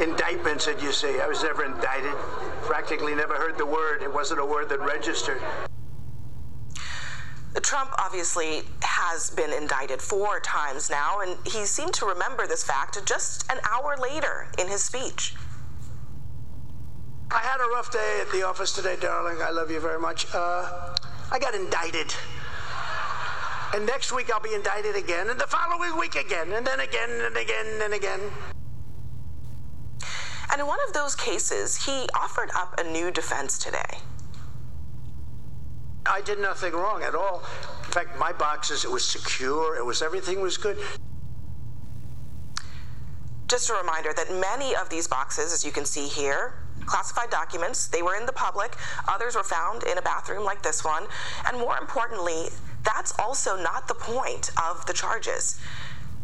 indictments 0.00 0.66
that 0.66 0.82
you 0.82 0.92
see. 0.92 1.18
I 1.20 1.26
was 1.26 1.42
never 1.42 1.64
indicted, 1.64 2.12
practically 2.62 3.14
never 3.14 3.34
heard 3.34 3.56
the 3.56 3.66
word. 3.66 4.02
It 4.02 4.12
wasn't 4.12 4.40
a 4.40 4.44
word 4.44 4.68
that 4.68 4.80
registered. 4.80 5.40
Trump 7.60 7.90
obviously 7.98 8.62
has 8.82 9.30
been 9.30 9.52
indicted 9.52 10.00
four 10.00 10.40
times 10.40 10.90
now, 10.90 11.20
and 11.20 11.36
he 11.44 11.64
seemed 11.64 11.94
to 11.94 12.06
remember 12.06 12.46
this 12.46 12.62
fact 12.62 13.04
just 13.04 13.50
an 13.50 13.58
hour 13.70 13.96
later 13.96 14.46
in 14.58 14.68
his 14.68 14.82
speech. 14.82 15.34
I 17.30 17.38
had 17.38 17.60
a 17.60 17.68
rough 17.74 17.92
day 17.92 18.20
at 18.22 18.30
the 18.30 18.46
office 18.46 18.72
today, 18.72 18.96
darling. 19.00 19.38
I 19.42 19.50
love 19.50 19.70
you 19.70 19.80
very 19.80 19.98
much. 19.98 20.26
Uh, 20.34 20.96
I 21.30 21.38
got 21.38 21.54
indicted. 21.54 22.14
And 23.74 23.86
next 23.86 24.12
week 24.12 24.30
I'll 24.32 24.40
be 24.40 24.54
indicted 24.54 24.96
again, 24.96 25.28
and 25.28 25.38
the 25.38 25.46
following 25.46 25.98
week 25.98 26.14
again, 26.14 26.52
and 26.52 26.66
then 26.66 26.80
again, 26.80 27.10
and 27.10 27.36
again, 27.36 27.82
and 27.82 27.94
again. 27.94 28.20
And 30.50 30.60
in 30.60 30.66
one 30.66 30.78
of 30.88 30.94
those 30.94 31.14
cases, 31.14 31.84
he 31.84 32.08
offered 32.14 32.50
up 32.56 32.80
a 32.80 32.84
new 32.84 33.10
defense 33.10 33.58
today. 33.58 33.98
I 36.06 36.22
did 36.22 36.38
nothing 36.38 36.72
wrong 36.72 37.02
at 37.02 37.14
all. 37.14 37.42
In 37.84 37.92
fact, 37.92 38.18
my 38.18 38.32
boxes, 38.32 38.84
it 38.84 38.90
was 38.90 39.04
secure, 39.04 39.76
it 39.76 39.84
was 39.84 40.00
everything 40.00 40.40
was 40.40 40.56
good. 40.56 40.78
Just 43.48 43.68
a 43.68 43.74
reminder 43.74 44.12
that 44.16 44.30
many 44.30 44.74
of 44.76 44.88
these 44.88 45.06
boxes, 45.06 45.52
as 45.52 45.64
you 45.64 45.72
can 45.72 45.84
see 45.84 46.08
here, 46.08 46.54
classified 46.86 47.30
documents, 47.30 47.86
they 47.86 48.02
were 48.02 48.16
in 48.16 48.24
the 48.24 48.32
public. 48.32 48.74
Others 49.08 49.36
were 49.36 49.42
found 49.42 49.82
in 49.84 49.98
a 49.98 50.02
bathroom 50.02 50.44
like 50.44 50.62
this 50.62 50.84
one. 50.84 51.04
And 51.46 51.58
more 51.58 51.76
importantly, 51.78 52.48
that's 52.94 53.12
also 53.18 53.56
not 53.56 53.86
the 53.88 53.94
point 53.94 54.50
of 54.62 54.84
the 54.86 54.92
charges. 54.92 55.60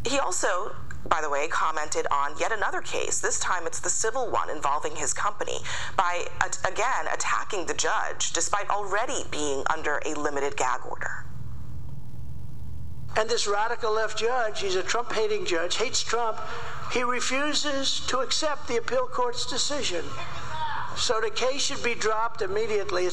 He 0.06 0.18
also 0.18 0.74
by 1.06 1.20
the 1.20 1.28
way, 1.28 1.48
commented 1.48 2.06
on 2.10 2.32
yet 2.38 2.52
another 2.52 2.80
case. 2.80 3.20
This 3.20 3.38
time 3.38 3.66
it's 3.66 3.80
the 3.80 3.90
civil 3.90 4.30
one 4.30 4.50
involving 4.50 4.96
his 4.96 5.12
company 5.12 5.58
by, 5.96 6.26
again, 6.66 7.06
attacking 7.12 7.66
the 7.66 7.74
judge 7.74 8.32
despite 8.32 8.68
already 8.70 9.24
being 9.30 9.62
under 9.72 10.00
a 10.04 10.14
limited 10.14 10.56
gag 10.56 10.80
order. 10.88 11.24
And 13.16 13.28
this 13.28 13.46
radical 13.46 13.92
left 13.92 14.18
judge, 14.18 14.60
he's 14.60 14.74
a 14.74 14.82
Trump 14.82 15.12
hating 15.12 15.46
judge, 15.46 15.76
hates 15.76 16.02
Trump. 16.02 16.40
He 16.92 17.04
refuses 17.04 18.00
to 18.08 18.18
accept 18.18 18.66
the 18.66 18.78
appeal 18.78 19.06
court's 19.06 19.46
decision. 19.46 20.04
So 20.96 21.20
the 21.20 21.30
case 21.30 21.62
should 21.62 21.82
be 21.82 21.94
dropped 21.94 22.42
immediately. 22.42 23.10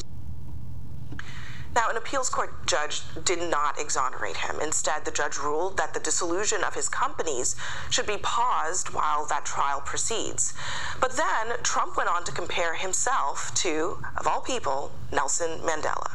Now, 1.74 1.88
an 1.88 1.96
appeals 1.96 2.28
court 2.28 2.66
judge 2.66 3.02
did 3.24 3.50
not 3.50 3.78
exonerate 3.78 4.36
him. 4.36 4.56
Instead, 4.60 5.06
the 5.06 5.10
judge 5.10 5.38
ruled 5.38 5.78
that 5.78 5.94
the 5.94 6.00
dissolution 6.00 6.62
of 6.64 6.74
his 6.74 6.88
companies 6.88 7.56
should 7.88 8.06
be 8.06 8.18
paused 8.18 8.92
while 8.92 9.24
that 9.26 9.46
trial 9.46 9.80
proceeds. 9.80 10.52
But 11.00 11.12
then 11.12 11.56
Trump 11.62 11.96
went 11.96 12.10
on 12.10 12.24
to 12.24 12.32
compare 12.32 12.74
himself 12.74 13.52
to, 13.56 13.98
of 14.18 14.26
all 14.26 14.42
people, 14.42 14.92
Nelson 15.12 15.60
Mandela. 15.60 16.10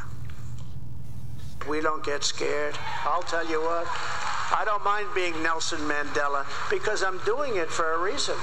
We 1.68 1.82
don't 1.82 2.06
get 2.06 2.24
scared. 2.24 2.78
I'll 3.04 3.24
tell 3.24 3.46
you 3.50 3.60
what, 3.60 3.88
I 3.88 4.64
don't 4.64 4.84
mind 4.84 5.08
being 5.16 5.42
Nelson 5.42 5.80
Mandela 5.80 6.46
because 6.70 7.04
I'm 7.04 7.18
doing 7.26 7.56
it 7.56 7.70
for 7.70 7.94
a 7.94 8.00
reason. 8.00 8.36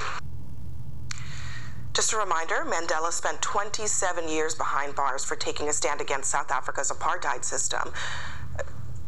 Just 1.94 2.12
a 2.12 2.16
reminder 2.16 2.64
Mandela 2.66 3.12
spent 3.12 3.40
27 3.40 4.28
years 4.28 4.56
behind 4.56 4.96
bars 4.96 5.24
for 5.24 5.36
taking 5.36 5.68
a 5.68 5.72
stand 5.72 6.00
against 6.00 6.28
South 6.28 6.50
Africa's 6.50 6.90
apartheid 6.90 7.44
system. 7.44 7.92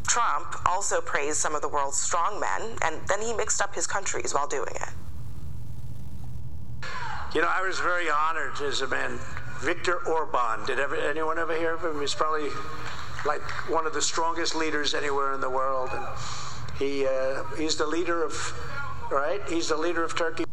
Trump 0.07 0.55
also 0.65 1.01
praised 1.01 1.39
some 1.39 1.57
of 1.57 1.63
the 1.63 1.69
world's 1.69 1.99
strong 1.99 2.39
men, 2.39 2.77
and 2.83 3.01
then 3.09 3.21
he 3.21 3.33
mixed 3.35 3.61
up 3.61 3.75
his 3.75 3.89
countries 3.89 4.33
while 4.33 4.47
doing 4.47 4.73
it. 4.73 4.89
You 7.35 7.43
know, 7.43 7.49
I 7.49 7.61
was 7.61 7.81
very 7.81 8.09
honored 8.09 8.61
as 8.63 8.83
a 8.83 8.87
man. 8.87 9.19
Viktor 9.59 10.07
Orban. 10.07 10.65
Did 10.65 10.79
ever, 10.79 10.95
anyone 10.95 11.39
ever 11.39 11.57
hear 11.57 11.75
of 11.75 11.85
him? 11.85 12.01
He's 12.01 12.15
probably 12.15 12.51
like 13.27 13.43
one 13.69 13.87
of 13.87 13.95
the 13.95 14.03
strongest 14.03 14.55
leaders 14.55 14.95
anywhere 14.95 15.33
in 15.35 15.41
the 15.41 15.51
world, 15.51 15.91
and 15.93 16.07
he 16.79 17.07
uh, 17.07 17.43
he's 17.59 17.75
the 17.77 17.87
leader 17.87 18.23
of 18.23 18.33
right. 19.11 19.41
He's 19.49 19.69
the 19.69 19.77
leader 19.77 20.05
of 20.05 20.15
Turkey. 20.15 20.45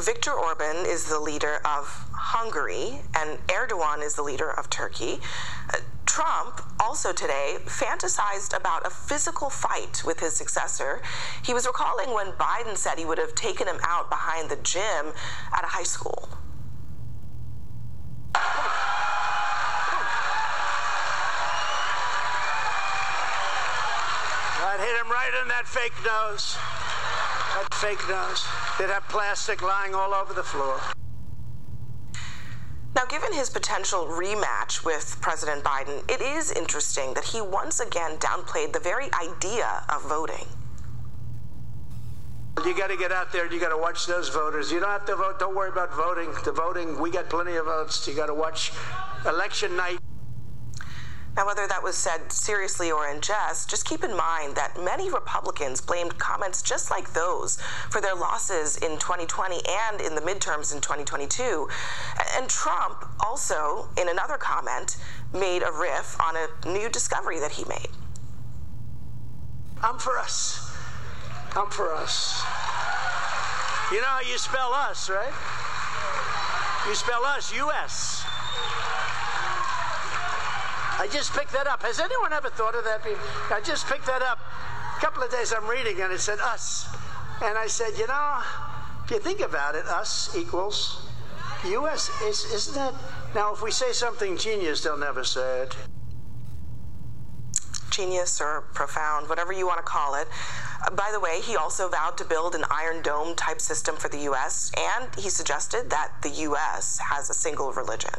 Viktor 0.00 0.32
Orban 0.32 0.86
is 0.86 1.04
the 1.06 1.18
leader 1.18 1.60
of 1.64 2.06
Hungary, 2.12 3.00
and 3.16 3.38
Erdogan 3.48 4.02
is 4.04 4.14
the 4.14 4.22
leader 4.22 4.50
of 4.50 4.70
Turkey. 4.70 5.18
Uh, 5.72 5.78
Trump 6.06 6.62
also 6.80 7.12
today 7.12 7.58
fantasized 7.66 8.56
about 8.56 8.86
a 8.86 8.90
physical 8.90 9.50
fight 9.50 10.02
with 10.04 10.20
his 10.20 10.36
successor. 10.36 11.02
He 11.42 11.52
was 11.52 11.66
recalling 11.66 12.14
when 12.14 12.32
Biden 12.32 12.76
said 12.76 12.98
he 12.98 13.04
would 13.04 13.18
have 13.18 13.34
taken 13.34 13.66
him 13.66 13.78
out 13.82 14.08
behind 14.08 14.50
the 14.50 14.56
gym 14.56 15.12
at 15.56 15.64
a 15.64 15.68
high 15.68 15.82
school. 15.82 16.28
I'd 24.64 24.80
hit 24.80 24.96
him 25.00 25.10
right 25.10 25.32
in 25.42 25.48
that 25.48 25.66
fake 25.66 25.92
nose. 26.04 26.56
Fake 27.74 28.08
nose. 28.08 28.44
They'd 28.78 28.90
have 28.90 29.06
plastic 29.08 29.62
lying 29.62 29.94
all 29.94 30.14
over 30.14 30.34
the 30.34 30.42
floor. 30.42 30.80
Now, 32.94 33.04
given 33.04 33.32
his 33.32 33.48
potential 33.48 34.06
rematch 34.06 34.84
with 34.84 35.18
President 35.20 35.62
Biden, 35.62 36.02
it 36.10 36.20
is 36.20 36.50
interesting 36.50 37.14
that 37.14 37.24
he 37.24 37.40
once 37.40 37.78
again 37.78 38.16
downplayed 38.18 38.72
the 38.72 38.80
very 38.80 39.08
idea 39.12 39.84
of 39.88 40.02
voting. 40.08 40.46
You 42.64 42.76
got 42.76 42.88
to 42.88 42.96
get 42.96 43.12
out 43.12 43.30
there. 43.30 43.50
You 43.52 43.60
got 43.60 43.68
to 43.68 43.78
watch 43.78 44.06
those 44.06 44.28
voters. 44.30 44.72
You 44.72 44.80
don't 44.80 44.90
have 44.90 45.06
to 45.06 45.14
vote. 45.14 45.38
Don't 45.38 45.54
worry 45.54 45.68
about 45.68 45.94
voting. 45.94 46.32
The 46.44 46.50
voting, 46.50 47.00
we 47.00 47.10
got 47.10 47.28
plenty 47.30 47.54
of 47.54 47.66
votes. 47.66 48.06
You 48.08 48.14
got 48.14 48.26
to 48.26 48.34
watch 48.34 48.72
election 49.26 49.76
night. 49.76 49.98
Now, 51.36 51.46
whether 51.46 51.68
that 51.68 51.84
was 51.84 51.96
said 51.96 52.32
seriously 52.32 52.90
or 52.90 53.08
in 53.08 53.20
jest, 53.20 53.70
just 53.70 53.84
keep 53.84 54.02
in 54.02 54.16
mind 54.16 54.56
that 54.56 54.76
many 54.82 55.08
Republicans 55.08 55.80
blamed 55.80 56.18
comments 56.18 56.62
just 56.62 56.90
like 56.90 57.12
those 57.12 57.58
for 57.90 58.00
their 58.00 58.14
losses 58.14 58.76
in 58.78 58.98
2020 58.98 59.60
and 59.88 60.00
in 60.00 60.16
the 60.16 60.20
midterms 60.20 60.74
in 60.74 60.80
2022. 60.80 61.68
And 62.36 62.48
Trump 62.48 63.04
also, 63.20 63.88
in 63.96 64.08
another 64.08 64.36
comment, 64.36 64.96
made 65.32 65.62
a 65.62 65.70
riff 65.70 66.20
on 66.20 66.34
a 66.34 66.68
new 66.68 66.88
discovery 66.88 67.38
that 67.38 67.52
he 67.52 67.64
made. 67.68 67.90
I'm 69.80 69.98
for 69.98 70.18
us. 70.18 70.74
I'm 71.54 71.70
for 71.70 71.94
us. 71.94 72.42
You 73.92 74.00
know 74.00 74.06
how 74.08 74.20
you 74.20 74.38
spell 74.38 74.72
us, 74.72 75.08
right? 75.08 75.32
You 76.88 76.94
spell 76.94 77.24
us, 77.24 77.54
U.S. 77.54 78.24
I 80.98 81.06
just 81.06 81.32
picked 81.32 81.52
that 81.52 81.66
up. 81.66 81.82
Has 81.82 82.00
anyone 82.00 82.32
ever 82.32 82.50
thought 82.50 82.74
of 82.74 82.84
that? 82.84 83.02
I 83.50 83.60
just 83.60 83.86
picked 83.86 84.06
that 84.06 84.22
up. 84.22 84.40
A 84.96 85.00
couple 85.00 85.22
of 85.22 85.30
days 85.30 85.52
I'm 85.56 85.68
reading 85.68 86.00
and 86.00 86.12
it 86.12 86.20
said 86.20 86.40
us. 86.40 86.88
And 87.40 87.56
I 87.56 87.68
said, 87.68 87.96
you 87.96 88.06
know, 88.08 88.42
if 89.04 89.10
you 89.12 89.20
think 89.20 89.40
about 89.40 89.76
it, 89.76 89.86
us 89.86 90.36
equals 90.36 91.08
U.S. 91.66 92.10
Is, 92.22 92.44
isn't 92.52 92.74
that? 92.74 92.94
Now, 93.34 93.52
if 93.52 93.62
we 93.62 93.70
say 93.70 93.92
something 93.92 94.36
genius, 94.36 94.82
they'll 94.82 94.96
never 94.96 95.22
say 95.22 95.62
it. 95.62 95.76
Genius 97.90 98.40
or 98.40 98.62
profound, 98.74 99.28
whatever 99.28 99.52
you 99.52 99.66
want 99.66 99.78
to 99.78 99.84
call 99.84 100.14
it. 100.14 100.28
By 100.92 101.10
the 101.12 101.20
way, 101.20 101.40
he 101.40 101.56
also 101.56 101.88
vowed 101.88 102.16
to 102.18 102.24
build 102.24 102.54
an 102.54 102.64
Iron 102.70 103.02
Dome 103.02 103.34
type 103.34 103.60
system 103.60 103.96
for 103.96 104.08
the 104.08 104.18
U.S., 104.18 104.70
and 104.76 105.12
he 105.16 105.28
suggested 105.28 105.90
that 105.90 106.12
the 106.22 106.30
U.S. 106.30 106.98
has 106.98 107.28
a 107.28 107.34
single 107.34 107.72
religion. 107.72 108.14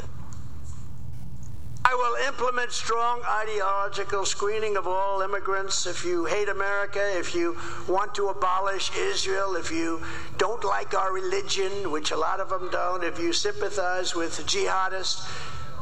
I 1.91 1.95
will 1.95 2.27
implement 2.27 2.71
strong 2.71 3.23
ideological 3.23 4.23
screening 4.23 4.77
of 4.77 4.85
all 4.85 5.23
immigrants. 5.23 5.87
If 5.87 6.05
you 6.05 6.25
hate 6.25 6.47
America, 6.47 7.01
if 7.17 7.33
you 7.33 7.57
want 7.87 8.13
to 8.13 8.27
abolish 8.27 8.95
Israel, 8.95 9.55
if 9.55 9.71
you 9.71 9.99
don't 10.37 10.63
like 10.63 10.93
our 10.93 11.11
religion, 11.11 11.89
which 11.89 12.11
a 12.11 12.15
lot 12.15 12.39
of 12.39 12.49
them 12.49 12.69
don't, 12.71 13.03
if 13.03 13.17
you 13.17 13.33
sympathize 13.33 14.13
with 14.13 14.37
jihadists, 14.45 15.27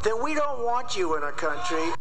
then 0.05 0.23
we 0.23 0.33
don't 0.33 0.63
want 0.63 0.95
you 0.95 1.17
in 1.17 1.23
our 1.23 1.33
country. 1.33 1.91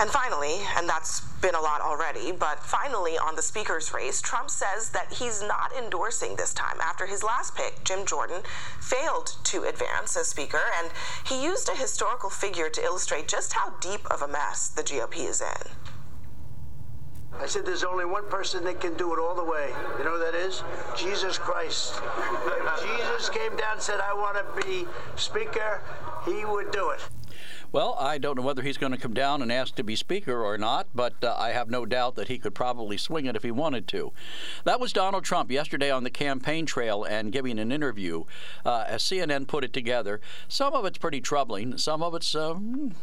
And 0.00 0.10
finally, 0.10 0.60
and 0.76 0.88
that's 0.88 1.20
been 1.40 1.56
a 1.56 1.60
lot 1.60 1.80
already, 1.80 2.30
but 2.30 2.62
finally 2.62 3.18
on 3.18 3.34
the 3.34 3.42
speaker's 3.42 3.92
race, 3.92 4.20
Trump 4.20 4.48
says 4.48 4.90
that 4.90 5.12
he's 5.12 5.42
not 5.42 5.72
endorsing 5.76 6.36
this 6.36 6.54
time 6.54 6.80
after 6.80 7.06
his 7.06 7.24
last 7.24 7.56
pick, 7.56 7.82
Jim 7.82 8.06
Jordan, 8.06 8.42
failed 8.80 9.36
to 9.44 9.64
advance 9.64 10.16
as 10.16 10.28
speaker, 10.28 10.60
and 10.78 10.90
he 11.26 11.42
used 11.42 11.68
a 11.68 11.76
historical 11.76 12.30
figure 12.30 12.70
to 12.70 12.82
illustrate 12.82 13.26
just 13.26 13.54
how 13.54 13.70
deep 13.80 14.06
of 14.10 14.22
a 14.22 14.28
mess 14.28 14.68
the 14.68 14.82
GOP 14.82 15.28
is 15.28 15.40
in. 15.40 15.72
I 17.40 17.46
said 17.46 17.66
there's 17.66 17.84
only 17.84 18.04
one 18.04 18.28
person 18.28 18.64
that 18.64 18.80
can 18.80 18.94
do 18.94 19.12
it 19.12 19.18
all 19.18 19.34
the 19.34 19.44
way. 19.44 19.72
You 19.98 20.04
know 20.04 20.12
who 20.12 20.18
that 20.18 20.34
is? 20.34 20.62
Jesus 20.96 21.38
Christ. 21.38 22.00
If 22.46 22.82
Jesus 22.82 23.28
came 23.28 23.56
down 23.56 23.74
and 23.74 23.82
said, 23.82 24.00
I 24.00 24.14
want 24.14 24.36
to 24.38 24.66
be 24.66 24.86
speaker, 25.16 25.80
he 26.24 26.44
would 26.44 26.70
do 26.72 26.90
it. 26.90 27.00
Well, 27.70 27.96
I 28.00 28.16
don't 28.16 28.36
know 28.36 28.42
whether 28.42 28.62
he's 28.62 28.78
going 28.78 28.92
to 28.92 28.98
come 28.98 29.12
down 29.12 29.42
and 29.42 29.52
ask 29.52 29.74
to 29.74 29.84
be 29.84 29.94
Speaker 29.94 30.42
or 30.42 30.56
not, 30.56 30.86
but 30.94 31.22
uh, 31.22 31.36
I 31.38 31.50
have 31.50 31.68
no 31.68 31.84
doubt 31.84 32.14
that 32.14 32.28
he 32.28 32.38
could 32.38 32.54
probably 32.54 32.96
swing 32.96 33.26
it 33.26 33.36
if 33.36 33.42
he 33.42 33.50
wanted 33.50 33.86
to. 33.88 34.12
That 34.64 34.80
was 34.80 34.90
Donald 34.90 35.24
Trump 35.24 35.50
yesterday 35.50 35.90
on 35.90 36.02
the 36.02 36.08
campaign 36.08 36.64
trail 36.64 37.04
and 37.04 37.30
giving 37.30 37.58
an 37.58 37.70
interview. 37.70 38.24
Uh, 38.64 38.84
as 38.88 39.02
CNN 39.02 39.46
put 39.46 39.64
it 39.64 39.74
together, 39.74 40.18
some 40.48 40.72
of 40.72 40.86
it's 40.86 40.96
pretty 40.96 41.20
troubling, 41.20 41.76
some 41.76 42.02
of 42.02 42.14
it's 42.14 42.34
uh, 42.34 42.54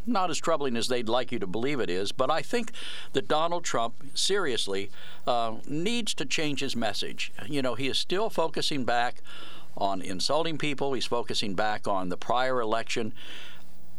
not 0.08 0.32
as 0.32 0.40
troubling 0.40 0.76
as 0.76 0.88
they'd 0.88 1.10
like 1.10 1.32
you 1.32 1.38
to 1.38 1.48
believe 1.48 1.80
it 1.80 1.90
is, 1.92 2.12
but 2.12 2.32
I 2.32 2.42
think 2.42 2.72
that 3.14 3.28
Donald 3.28 3.66
Trump, 3.66 4.04
seriously, 4.16 4.90
uh, 5.28 5.58
needs 5.68 6.16
to 6.16 6.26
change 6.26 6.62
his 6.62 6.76
message. 6.76 7.32
You 7.48 7.62
know, 7.62 7.76
he 7.76 7.88
is 7.88 8.00
still 8.00 8.32
focusing 8.32 8.84
back 8.84 9.22
on 9.78 10.02
insulting 10.02 10.58
people, 10.58 10.94
he's 10.94 11.06
focusing 11.06 11.54
back 11.54 11.88
on 11.88 12.10
the 12.10 12.18
prior 12.18 12.62
election 12.62 13.14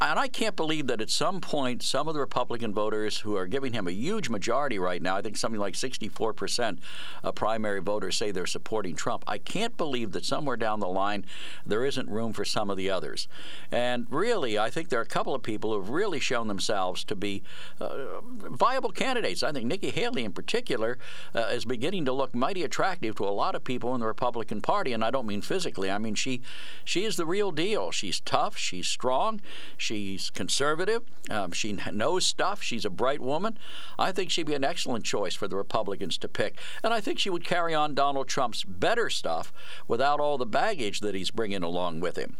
and 0.00 0.18
I 0.18 0.28
can't 0.28 0.56
believe 0.56 0.88
that 0.88 1.00
at 1.00 1.10
some 1.10 1.40
point 1.40 1.82
some 1.82 2.06
of 2.06 2.14
the 2.14 2.20
Republican 2.20 2.74
voters 2.74 3.18
who 3.18 3.36
are 3.36 3.46
giving 3.46 3.72
him 3.72 3.88
a 3.88 3.92
huge 3.92 4.28
majority 4.28 4.78
right 4.78 5.00
now, 5.00 5.16
I 5.16 5.22
think 5.22 5.36
something 5.36 5.60
like 5.60 5.74
64% 5.74 6.78
of 7.22 7.34
primary 7.34 7.80
voters 7.80 8.16
say 8.16 8.30
they're 8.30 8.46
supporting 8.46 8.94
Trump. 8.94 9.24
I 9.26 9.38
can't 9.38 9.76
believe 9.76 10.12
that 10.12 10.24
somewhere 10.24 10.56
down 10.56 10.80
the 10.80 10.88
line 10.88 11.24
there 11.64 11.84
isn't 11.84 12.10
room 12.10 12.32
for 12.34 12.44
some 12.44 12.68
of 12.68 12.76
the 12.76 12.90
others. 12.90 13.26
And 13.70 14.06
really, 14.10 14.58
I 14.58 14.68
think 14.68 14.90
there 14.90 14.98
are 15.00 15.02
a 15.02 15.06
couple 15.06 15.34
of 15.34 15.42
people 15.42 15.72
who 15.72 15.80
have 15.80 15.88
really 15.88 16.20
shown 16.20 16.48
themselves 16.48 17.02
to 17.04 17.16
be 17.16 17.42
uh, 17.80 18.20
viable 18.22 18.90
candidates. 18.90 19.42
I 19.42 19.52
think 19.52 19.66
Nikki 19.66 19.90
Haley, 19.90 20.24
in 20.24 20.32
particular, 20.32 20.98
uh, 21.34 21.48
is 21.52 21.64
beginning 21.64 22.04
to 22.04 22.12
look 22.12 22.34
mighty 22.34 22.62
attractive 22.62 23.16
to 23.16 23.24
a 23.24 23.30
lot 23.30 23.54
of 23.54 23.64
people 23.64 23.94
in 23.94 24.00
the 24.00 24.06
Republican 24.06 24.60
Party, 24.60 24.92
and 24.92 25.02
I 25.02 25.10
don't 25.10 25.26
mean 25.26 25.40
physically. 25.40 25.90
I 25.90 25.98
mean 25.98 26.14
she 26.14 26.42
she 26.84 27.04
is 27.04 27.16
the 27.16 27.26
real 27.26 27.50
deal. 27.50 27.90
She's 27.90 28.20
tough. 28.20 28.58
She's 28.58 28.86
strong. 28.86 29.40
She's 29.86 30.30
conservative. 30.30 31.04
Um, 31.30 31.52
she 31.52 31.72
knows 31.92 32.26
stuff. 32.26 32.60
She's 32.60 32.84
a 32.84 32.90
bright 32.90 33.20
woman. 33.20 33.56
I 33.96 34.10
think 34.10 34.32
she'd 34.32 34.46
be 34.46 34.54
an 34.54 34.64
excellent 34.64 35.04
choice 35.04 35.36
for 35.36 35.46
the 35.46 35.54
Republicans 35.54 36.18
to 36.18 36.28
pick. 36.28 36.58
And 36.82 36.92
I 36.92 37.00
think 37.00 37.20
she 37.20 37.30
would 37.30 37.44
carry 37.44 37.72
on 37.72 37.94
Donald 37.94 38.26
Trump's 38.26 38.64
better 38.64 39.08
stuff 39.08 39.52
without 39.86 40.18
all 40.18 40.38
the 40.38 40.44
baggage 40.44 40.98
that 41.00 41.14
he's 41.14 41.30
bringing 41.30 41.62
along 41.62 42.00
with 42.00 42.16
him. 42.16 42.36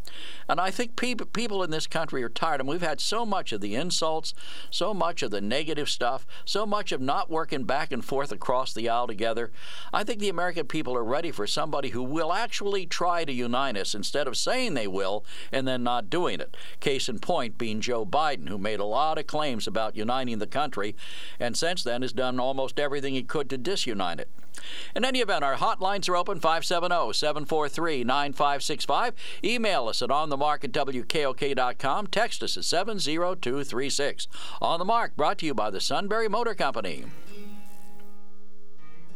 And 0.48 0.60
I 0.60 0.72
think 0.72 0.96
pe- 0.96 1.14
people 1.14 1.62
in 1.62 1.70
this 1.70 1.86
country 1.86 2.24
are 2.24 2.28
tired. 2.28 2.58
And 2.58 2.68
we've 2.68 2.82
had 2.82 3.00
so 3.00 3.24
much 3.24 3.52
of 3.52 3.60
the 3.60 3.76
insults, 3.76 4.34
so 4.68 4.92
much 4.92 5.22
of 5.22 5.30
the 5.30 5.40
negative 5.40 5.88
stuff, 5.88 6.26
so 6.44 6.66
much 6.66 6.90
of 6.90 7.00
not 7.00 7.30
working 7.30 7.62
back 7.62 7.92
and 7.92 8.04
forth 8.04 8.32
across 8.32 8.74
the 8.74 8.88
aisle 8.88 9.06
together. 9.06 9.52
I 9.92 10.02
think 10.02 10.18
the 10.18 10.30
American 10.30 10.66
people 10.66 10.96
are 10.96 11.04
ready 11.04 11.30
for 11.30 11.46
somebody 11.46 11.90
who 11.90 12.02
will 12.02 12.32
actually 12.32 12.86
try 12.86 13.24
to 13.24 13.32
unite 13.32 13.76
us 13.76 13.94
instead 13.94 14.26
of 14.26 14.36
saying 14.36 14.74
they 14.74 14.88
will 14.88 15.24
and 15.52 15.68
then 15.68 15.84
not 15.84 16.10
doing 16.10 16.40
it. 16.40 16.56
Case 16.80 17.08
in 17.08 17.20
point, 17.20 17.35
point 17.36 17.58
being 17.58 17.82
Joe 17.82 18.06
Biden, 18.06 18.48
who 18.48 18.56
made 18.56 18.80
a 18.80 18.84
lot 18.86 19.18
of 19.18 19.26
claims 19.26 19.66
about 19.66 19.94
uniting 19.94 20.38
the 20.38 20.46
country 20.46 20.96
and 21.38 21.54
since 21.54 21.82
then 21.82 22.00
has 22.00 22.14
done 22.14 22.40
almost 22.40 22.80
everything 22.80 23.12
he 23.12 23.22
could 23.22 23.50
to 23.50 23.58
disunite 23.58 24.20
it. 24.20 24.30
In 24.94 25.04
any 25.04 25.20
event, 25.20 25.44
our 25.44 25.56
hotlines 25.56 26.08
are 26.08 26.16
open 26.16 26.40
570 26.40 27.12
743 27.12 28.04
9565. 28.04 29.12
Email 29.44 29.86
us 29.86 30.00
at 30.00 30.08
onthemark@wkok.com. 30.08 32.06
Text 32.06 32.42
us 32.42 32.56
at 32.56 32.64
70236. 32.64 34.28
On 34.62 34.78
the 34.78 34.86
Mark, 34.86 35.14
brought 35.14 35.36
to 35.36 35.44
you 35.44 35.52
by 35.52 35.68
the 35.68 35.78
Sunbury 35.82 36.30
Motor 36.30 36.54
Company. 36.54 37.04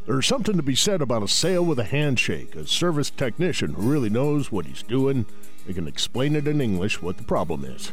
There's 0.06 0.26
something 0.26 0.58
to 0.58 0.62
be 0.62 0.74
said 0.74 1.00
about 1.00 1.22
a 1.22 1.28
sale 1.28 1.64
with 1.64 1.78
a 1.78 1.84
handshake, 1.84 2.54
a 2.54 2.66
service 2.66 3.08
technician 3.08 3.72
who 3.72 3.90
really 3.90 4.10
knows 4.10 4.52
what 4.52 4.66
he's 4.66 4.82
doing. 4.82 5.24
They 5.66 5.72
can 5.72 5.88
explain 5.88 6.36
it 6.36 6.48
in 6.48 6.60
English 6.60 7.00
what 7.00 7.16
the 7.16 7.22
problem 7.22 7.64
is. 7.64 7.92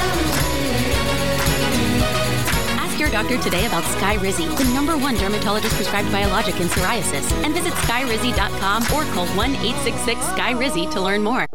Doctor 3.11 3.37
today 3.39 3.65
about 3.65 3.83
Skyrizi, 3.83 4.57
the 4.57 4.73
number 4.73 4.97
one 4.97 5.15
dermatologist 5.15 5.75
prescribed 5.75 6.11
biologic 6.11 6.59
in 6.61 6.67
psoriasis, 6.67 7.31
and 7.43 7.53
visit 7.53 7.73
skyrizi.com 7.73 8.83
or 8.83 9.03
call 9.13 9.27
1 9.35 9.49
866 9.55 10.19
Skyrizi 10.19 10.91
to 10.93 11.01
learn 11.01 11.21
more. 11.21 11.45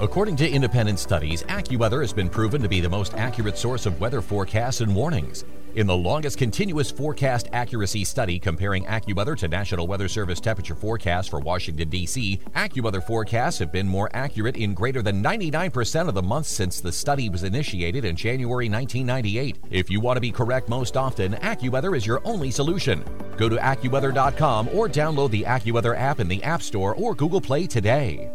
According 0.00 0.36
to 0.36 0.48
independent 0.48 1.00
studies, 1.00 1.42
AccuWeather 1.44 2.00
has 2.02 2.12
been 2.12 2.28
proven 2.28 2.62
to 2.62 2.68
be 2.68 2.80
the 2.80 2.88
most 2.88 3.14
accurate 3.14 3.58
source 3.58 3.84
of 3.84 4.00
weather 4.00 4.20
forecasts 4.20 4.80
and 4.80 4.94
warnings. 4.94 5.44
In 5.78 5.86
the 5.86 5.96
longest 5.96 6.38
continuous 6.38 6.90
forecast 6.90 7.48
accuracy 7.52 8.02
study 8.02 8.40
comparing 8.40 8.84
AccuWeather 8.86 9.36
to 9.36 9.46
National 9.46 9.86
Weather 9.86 10.08
Service 10.08 10.40
temperature 10.40 10.74
forecasts 10.74 11.28
for 11.28 11.38
Washington, 11.38 11.88
D.C., 11.88 12.40
AccuWeather 12.56 13.00
forecasts 13.00 13.60
have 13.60 13.70
been 13.70 13.86
more 13.86 14.10
accurate 14.12 14.56
in 14.56 14.74
greater 14.74 15.02
than 15.02 15.22
99% 15.22 16.08
of 16.08 16.16
the 16.16 16.22
months 16.22 16.48
since 16.48 16.80
the 16.80 16.90
study 16.90 17.28
was 17.28 17.44
initiated 17.44 18.04
in 18.04 18.16
January 18.16 18.68
1998. 18.68 19.58
If 19.70 19.88
you 19.88 20.00
want 20.00 20.16
to 20.16 20.20
be 20.20 20.32
correct 20.32 20.68
most 20.68 20.96
often, 20.96 21.34
AccuWeather 21.34 21.96
is 21.96 22.04
your 22.04 22.22
only 22.24 22.50
solution. 22.50 23.04
Go 23.36 23.48
to 23.48 23.54
AccuWeather.com 23.54 24.70
or 24.72 24.88
download 24.88 25.30
the 25.30 25.44
AccuWeather 25.44 25.96
app 25.96 26.18
in 26.18 26.26
the 26.26 26.42
App 26.42 26.60
Store 26.60 26.96
or 26.96 27.14
Google 27.14 27.40
Play 27.40 27.68
today. 27.68 28.32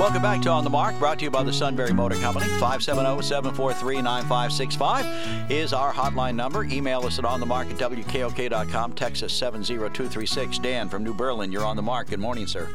Welcome 0.00 0.22
back 0.22 0.40
to 0.44 0.48
On 0.48 0.64
the 0.64 0.70
Mark, 0.70 0.98
brought 0.98 1.18
to 1.18 1.26
you 1.26 1.30
by 1.30 1.42
the 1.42 1.52
Sunbury 1.52 1.92
Motor 1.92 2.14
Company. 2.20 2.46
570 2.46 3.20
743 3.20 4.00
9565 4.00 5.50
is 5.50 5.74
our 5.74 5.92
hotline 5.92 6.36
number. 6.36 6.64
Email 6.64 7.04
us 7.04 7.18
at 7.18 7.26
onthemark 7.26 7.70
at 7.70 7.76
wkok.com. 7.76 8.94
Texas 8.94 9.24
us 9.24 9.38
70236. 9.38 10.58
Dan 10.60 10.88
from 10.88 11.04
New 11.04 11.12
Berlin, 11.12 11.52
you're 11.52 11.66
on 11.66 11.76
the 11.76 11.82
mark. 11.82 12.08
Good 12.08 12.18
morning, 12.18 12.46
sir. 12.46 12.70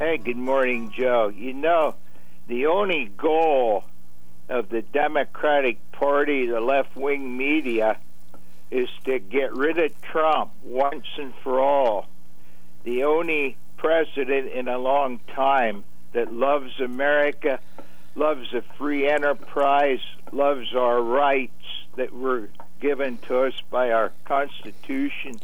Hey, 0.00 0.18
good 0.18 0.36
morning, 0.36 0.90
Joe. 0.90 1.28
You 1.28 1.54
know, 1.54 1.94
the 2.48 2.66
only 2.66 3.12
goal 3.16 3.84
of 4.48 4.68
the 4.68 4.82
Democratic 4.82 5.78
Party, 5.92 6.46
the 6.48 6.60
left 6.60 6.96
wing 6.96 7.36
media, 7.36 7.98
is 8.72 8.88
to 9.04 9.20
get 9.20 9.54
rid 9.54 9.78
of 9.78 9.92
Trump 10.02 10.50
once 10.64 11.06
and 11.18 11.32
for 11.44 11.60
all. 11.60 12.08
The 12.82 13.04
only 13.04 13.56
president 13.76 14.50
in 14.50 14.66
a 14.66 14.78
long 14.78 15.20
time 15.36 15.84
that 16.12 16.32
loves 16.32 16.80
America, 16.80 17.60
loves 18.14 18.52
a 18.52 18.62
free 18.76 19.08
enterprise, 19.08 20.00
loves 20.32 20.74
our 20.74 21.00
rights 21.00 21.52
that 21.96 22.12
were 22.12 22.48
given 22.80 23.18
to 23.18 23.40
us 23.40 23.54
by 23.70 23.90
our 23.90 24.12
Constitution, 24.24 25.40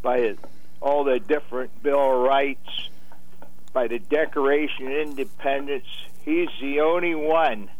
by 0.00 0.34
all 0.80 1.04
the 1.04 1.20
different 1.20 1.82
Bill 1.82 2.16
of 2.16 2.22
Rights, 2.22 2.88
by 3.72 3.86
the 3.86 3.98
Declaration 3.98 4.86
of 4.86 4.92
Independence. 4.92 5.86
He's 6.24 6.48
the 6.60 6.80
only 6.80 7.14
one 7.14 7.70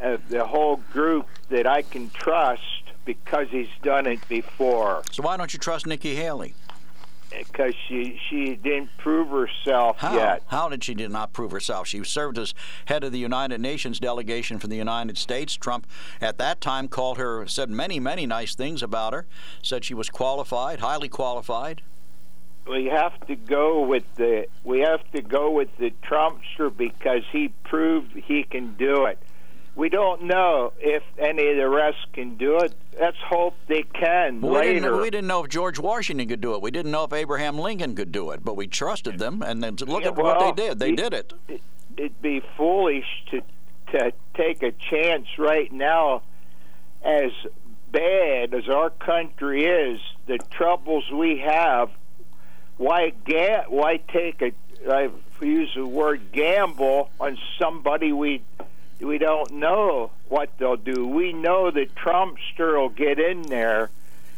of 0.00 0.28
the 0.28 0.44
whole 0.44 0.76
group 0.92 1.26
that 1.48 1.66
I 1.66 1.82
can 1.82 2.10
trust 2.10 2.62
because 3.04 3.48
he's 3.50 3.68
done 3.82 4.06
it 4.06 4.26
before. 4.28 5.02
So 5.12 5.22
why 5.22 5.36
don't 5.36 5.52
you 5.52 5.58
trust 5.58 5.86
Nikki 5.86 6.14
Haley? 6.14 6.54
Because 7.30 7.74
she 7.86 8.20
she 8.28 8.56
didn't 8.56 8.90
prove 8.98 9.28
herself 9.28 9.98
How? 9.98 10.14
yet. 10.14 10.42
How 10.48 10.68
did 10.68 10.84
she 10.84 10.94
did 10.94 11.10
not 11.10 11.32
prove 11.32 11.52
herself? 11.52 11.86
She 11.86 12.02
served 12.04 12.38
as 12.38 12.54
head 12.86 13.04
of 13.04 13.12
the 13.12 13.18
United 13.18 13.60
Nations 13.60 14.00
delegation 14.00 14.58
for 14.58 14.66
the 14.66 14.76
United 14.76 15.18
States. 15.18 15.56
Trump, 15.56 15.86
at 16.20 16.38
that 16.38 16.60
time, 16.60 16.88
called 16.88 17.18
her, 17.18 17.46
said 17.46 17.70
many, 17.70 18.00
many 18.00 18.26
nice 18.26 18.54
things 18.54 18.82
about 18.82 19.12
her. 19.12 19.26
Said 19.62 19.84
she 19.84 19.94
was 19.94 20.08
qualified, 20.08 20.80
highly 20.80 21.08
qualified. 21.08 21.82
We 22.68 22.86
have 22.86 23.18
to 23.26 23.36
go 23.36 23.80
with 23.80 24.04
the 24.16 24.46
we 24.62 24.80
have 24.80 25.00
to 25.12 25.22
go 25.22 25.50
with 25.50 25.74
the 25.78 25.90
Trumpster 26.02 26.74
because 26.76 27.22
he 27.32 27.48
proved 27.64 28.12
he 28.12 28.44
can 28.44 28.74
do 28.74 29.06
it. 29.06 29.18
We 29.78 29.88
don't 29.88 30.24
know 30.24 30.72
if 30.80 31.04
any 31.20 31.50
of 31.52 31.56
the 31.56 31.68
rest 31.68 31.98
can 32.12 32.36
do 32.36 32.58
it. 32.58 32.74
Let's 33.00 33.16
hope 33.24 33.54
they 33.68 33.84
can 33.84 34.40
We 34.40 34.48
later. 34.50 34.74
didn't, 34.80 35.00
we 35.00 35.08
didn't 35.08 35.28
know 35.28 35.44
if 35.44 35.50
George 35.50 35.78
Washington 35.78 36.26
could 36.28 36.40
do 36.40 36.54
it. 36.56 36.60
We 36.62 36.72
didn't 36.72 36.90
know 36.90 37.04
if 37.04 37.12
Abraham 37.12 37.60
Lincoln 37.60 37.94
could 37.94 38.10
do 38.10 38.32
it, 38.32 38.44
but 38.44 38.56
we 38.56 38.66
trusted 38.66 39.20
them, 39.20 39.40
and 39.40 39.62
then 39.62 39.76
look 39.86 40.02
Yeah, 40.02 40.08
at 40.08 40.16
what 40.16 40.40
they 40.40 40.50
did. 40.66 40.80
They 40.80 40.90
it- 40.90 40.96
did 40.96 41.14
it. 41.14 41.32
It'd 41.96 42.20
be 42.20 42.42
foolish 42.56 43.06
to 43.30 43.40
to 43.92 44.12
take 44.34 44.62
a 44.64 44.72
chance 44.72 45.26
right 45.38 45.72
now, 45.72 46.22
as 47.02 47.30
bad 47.92 48.52
as 48.54 48.68
our 48.68 48.90
country 48.90 49.64
is, 49.64 49.98
the 50.26 50.38
troubles 50.50 51.10
we 51.10 51.38
have. 51.38 51.88
Why 52.78 53.12
ga- 53.24 53.64
Why 53.68 53.98
take 54.12 54.42
a? 54.42 54.52
I 54.92 55.08
use 55.40 55.70
the 55.76 55.86
word 55.86 56.32
gamble 56.32 57.10
on 57.20 57.38
somebody 57.60 58.12
we 58.12 58.42
we 59.00 59.18
don't 59.18 59.52
know 59.52 60.10
what 60.28 60.50
they'll 60.58 60.76
do. 60.76 61.06
We 61.06 61.32
know 61.32 61.70
that 61.70 61.94
Trumpster 61.94 62.78
will 62.78 62.88
get 62.88 63.18
in 63.18 63.42
there 63.42 63.90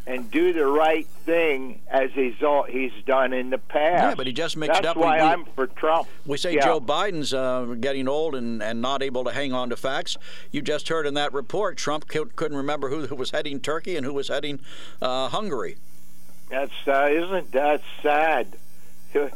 and 0.06 0.30
do 0.30 0.52
the 0.52 0.66
right 0.66 1.06
thing 1.24 1.80
as 1.88 2.11
he's 2.12 2.42
all, 2.42 2.64
he's 2.64 2.92
done 3.06 3.32
in 3.32 3.50
the 3.50 3.58
past. 3.58 4.02
Yeah, 4.02 4.14
but 4.14 4.26
he 4.26 4.32
just 4.32 4.56
mixed 4.56 4.82
That's 4.82 4.88
up. 4.88 4.96
why 4.96 5.16
we, 5.18 5.22
we- 5.22 5.28
I'm 5.28 5.44
for 5.54 5.66
Trump. 5.66 6.08
We 6.26 6.36
say 6.36 6.54
Yeah. 6.54 6.64
Joe 6.64 6.80
Biden's 6.80 7.32
uh, 7.32 7.76
getting 7.80 8.08
old 8.08 8.34
and, 8.34 8.62
and 8.62 8.80
not 8.80 9.02
able 9.02 9.24
to 9.24 9.30
hang 9.32 9.52
on 9.52 9.68
to 9.70 9.76
facts. 9.76 10.16
You 10.50 10.62
just 10.62 10.88
heard 10.88 11.06
in 11.06 11.14
that 11.14 11.32
report 11.32 11.76
Trump 11.76 12.08
couldn't 12.08 12.56
remember 12.56 12.88
who 12.88 13.14
was 13.14 13.30
heading 13.30 13.61
Turkey 13.61 13.96
and 13.96 14.04
who 14.04 14.14
was 14.14 14.28
heading 14.28 14.61
uh, 15.00 15.28
Hungary. 15.28 15.76
That's 16.48 16.72
uh, 16.88 17.08
isn't 17.11 17.52
that 17.52 17.80
sad? 18.02 18.56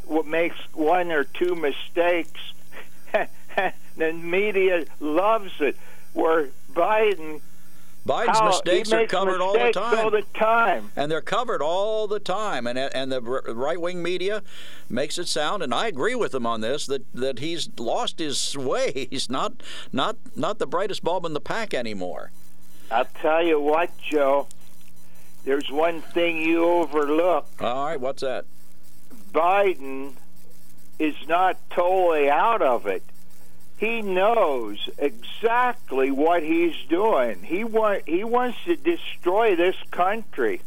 What 0.07 0.27
makes 0.27 0.57
one 0.73 1.13
or 1.13 1.25
two 1.25 1.55
mistakes, 1.55 2.41
the 3.97 4.13
media 4.13 4.87
loves 5.01 5.53
it. 5.61 5.77
Where 6.13 6.49
Biden, 6.73 7.41
Biden's 8.07 8.39
how- 8.39 8.49
mistakes 8.49 8.93
are 8.93 9.07
covered 9.07 9.41
all 9.41 9.55
the 9.55 9.73
time. 9.73 9.99
All 9.99 10.11
the 10.11 10.23
time. 10.35 10.93
And 10.95 11.11
they're 11.11 11.21
covered 11.21 11.63
all 11.63 12.07
the 12.07 12.21
time, 12.21 12.67
and 12.67 12.79
and 12.79 13.11
the 13.11 13.21
right 13.21 13.81
wing 13.81 14.03
media 14.03 14.43
makes 14.89 15.19
it 15.19 15.27
sound, 15.29 15.63
and 15.63 15.75
I 15.75 15.87
agree 15.89 16.15
with 16.15 16.33
them 16.33 16.47
on 16.47 16.61
this 16.61 16.87
that, 16.87 17.03
that 17.15 17.39
he's 17.41 17.69
lost 17.79 18.19
his 18.19 18.57
way. 18.57 19.09
He's 19.11 19.29
not 19.31 19.55
not 19.93 20.17
not 20.37 20.59
the 20.59 20.67
brightest 20.67 21.03
bulb 21.03 21.25
in 21.25 21.33
the 21.33 21.41
pack 21.41 21.75
anymore. 21.75 22.31
I'll 22.91 23.09
tell 23.21 23.43
you 23.43 23.61
what, 23.61 23.91
Joe. 23.99 24.47
There's 25.45 25.71
one 25.71 26.01
thing 26.01 26.39
you 26.39 26.65
overlook. 26.65 27.47
All 27.61 27.87
right, 27.87 28.01
what's 28.01 28.23
that? 28.23 28.47
Biden 29.33 30.13
is 30.99 31.15
not 31.29 31.59
totally 31.71 32.31
out 32.31 32.63
of 32.63 32.87
it. 32.87 33.03
He 33.77 34.03
knows 34.03 34.89
exactly 34.99 36.11
what 36.11 36.43
he's 36.43 36.77
doing. 36.89 37.43
He 37.43 37.65
want 37.65 38.09
he 38.09 38.23
wants 38.25 38.59
to 38.67 38.77
destroy 38.77 39.57
this 39.57 39.77
country. 39.91 40.61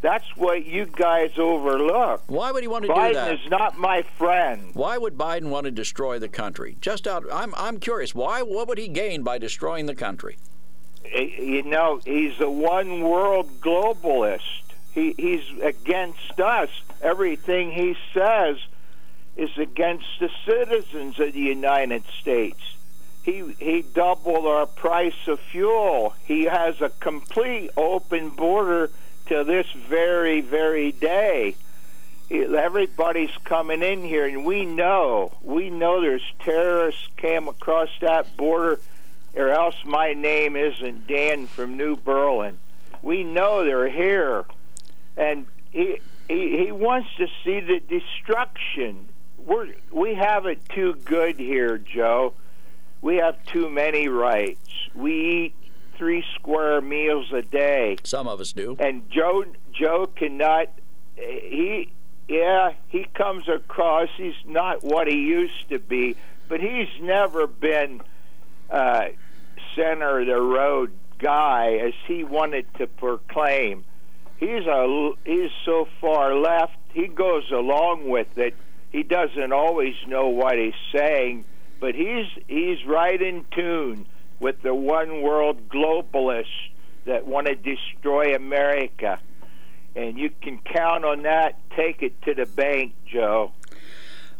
That's 0.00 0.36
what 0.36 0.64
you 0.64 0.86
guys 0.86 1.32
overlook. 1.38 2.22
Why 2.28 2.52
would 2.52 2.62
he 2.62 2.68
want 2.68 2.82
to 2.82 2.88
do 2.88 2.94
it? 2.94 3.14
Biden 3.14 3.34
is 3.44 3.50
not 3.50 3.78
my 3.78 4.02
friend. 4.18 4.70
Why 4.74 4.98
would 4.98 5.16
Biden 5.16 5.48
want 5.48 5.64
to 5.64 5.70
destroy 5.70 6.18
the 6.18 6.28
country? 6.28 6.76
Just 6.80 7.06
out, 7.06 7.24
I'm 7.32 7.54
I'm 7.56 7.78
curious. 7.78 8.14
Why? 8.14 8.42
What 8.42 8.68
would 8.68 8.78
he 8.78 8.88
gain 8.88 9.22
by 9.22 9.38
destroying 9.38 9.86
the 9.86 9.94
country? 9.94 10.38
Eh, 11.04 11.22
You 11.38 11.62
know, 11.62 12.00
he's 12.04 12.40
a 12.40 12.50
one 12.50 13.00
world 13.02 13.60
globalist. 13.60 14.62
He 14.92 15.14
he's 15.18 15.44
against 15.62 16.40
us. 16.40 16.70
Everything 17.02 17.70
he 17.72 17.96
says 18.14 18.56
is 19.36 19.50
against 19.58 20.06
the 20.18 20.30
citizens 20.46 21.20
of 21.20 21.32
the 21.32 21.40
United 21.40 22.04
States. 22.20 22.76
He 23.22 23.54
he 23.58 23.82
doubled 23.82 24.46
our 24.46 24.66
price 24.66 25.26
of 25.26 25.40
fuel. 25.40 26.14
He 26.24 26.44
has 26.44 26.80
a 26.80 26.90
complete 27.00 27.70
open 27.76 28.30
border 28.30 28.90
to 29.26 29.44
this 29.44 29.66
very 29.72 30.40
very 30.40 30.92
day. 30.92 31.56
Everybody's 32.30 33.36
coming 33.44 33.82
in 33.82 34.02
here, 34.04 34.26
and 34.26 34.44
we 34.44 34.64
know 34.64 35.32
we 35.42 35.70
know 35.70 36.00
there's 36.00 36.32
terrorists 36.40 37.08
came 37.16 37.48
across 37.48 37.90
that 38.00 38.36
border, 38.36 38.80
or 39.34 39.50
else 39.50 39.76
my 39.84 40.12
name 40.12 40.56
isn't 40.56 41.06
Dan 41.06 41.46
from 41.46 41.76
New 41.76 41.96
Berlin. 41.96 42.58
We 43.02 43.22
know 43.22 43.64
they're 43.64 43.88
here, 43.88 44.44
and 45.16 45.46
he 45.72 46.00
he, 46.28 46.64
he 46.64 46.72
wants 46.72 47.08
to 47.18 47.26
see 47.44 47.60
the 47.60 47.80
destruction. 47.80 49.08
We're 49.46 49.68
we 49.92 50.14
have 50.14 50.46
it 50.46 50.68
too 50.68 50.94
good 51.04 51.38
here, 51.38 51.78
Joe. 51.78 52.34
We 53.00 53.16
have 53.16 53.44
too 53.46 53.70
many 53.70 54.08
rights. 54.08 54.68
We 54.94 55.12
eat 55.12 55.54
three 55.96 56.24
square 56.34 56.80
meals 56.80 57.32
a 57.32 57.42
day. 57.42 57.96
Some 58.02 58.26
of 58.26 58.40
us 58.40 58.52
do. 58.52 58.76
And 58.78 59.08
Joe 59.08 59.44
Joe 59.72 60.08
cannot. 60.14 60.68
He 61.14 61.90
yeah 62.28 62.72
he 62.88 63.06
comes 63.14 63.48
across. 63.48 64.08
He's 64.16 64.34
not 64.44 64.82
what 64.82 65.06
he 65.06 65.14
used 65.14 65.68
to 65.70 65.78
be, 65.78 66.16
but 66.48 66.60
he's 66.60 66.88
never 67.00 67.46
been 67.46 68.00
uh, 68.68 69.06
center 69.76 70.20
of 70.20 70.26
the 70.26 70.40
road 70.40 70.90
guy 71.18 71.74
as 71.74 71.94
he 72.06 72.24
wanted 72.24 72.66
to 72.74 72.86
proclaim. 72.86 73.84
He's 74.38 74.66
a 74.66 75.12
he's 75.24 75.50
so 75.64 75.86
far 76.00 76.34
left. 76.34 76.76
He 76.92 77.06
goes 77.06 77.50
along 77.50 78.08
with 78.08 78.36
it. 78.38 78.54
He 78.90 79.02
doesn't 79.02 79.52
always 79.52 79.94
know 80.06 80.28
what 80.28 80.56
he's 80.58 80.72
saying, 80.94 81.44
but 81.80 81.94
he's 81.94 82.26
he's 82.48 82.84
right 82.86 83.20
in 83.20 83.44
tune 83.50 84.06
with 84.40 84.62
the 84.62 84.74
one 84.74 85.22
world 85.22 85.68
globalists 85.68 86.70
that 87.04 87.26
want 87.26 87.46
to 87.46 87.54
destroy 87.54 88.34
America. 88.34 89.18
And 89.94 90.18
you 90.18 90.30
can 90.42 90.58
count 90.58 91.04
on 91.04 91.22
that. 91.22 91.58
Take 91.74 92.02
it 92.02 92.20
to 92.22 92.34
the 92.34 92.46
bank, 92.46 92.94
Joe. 93.06 93.52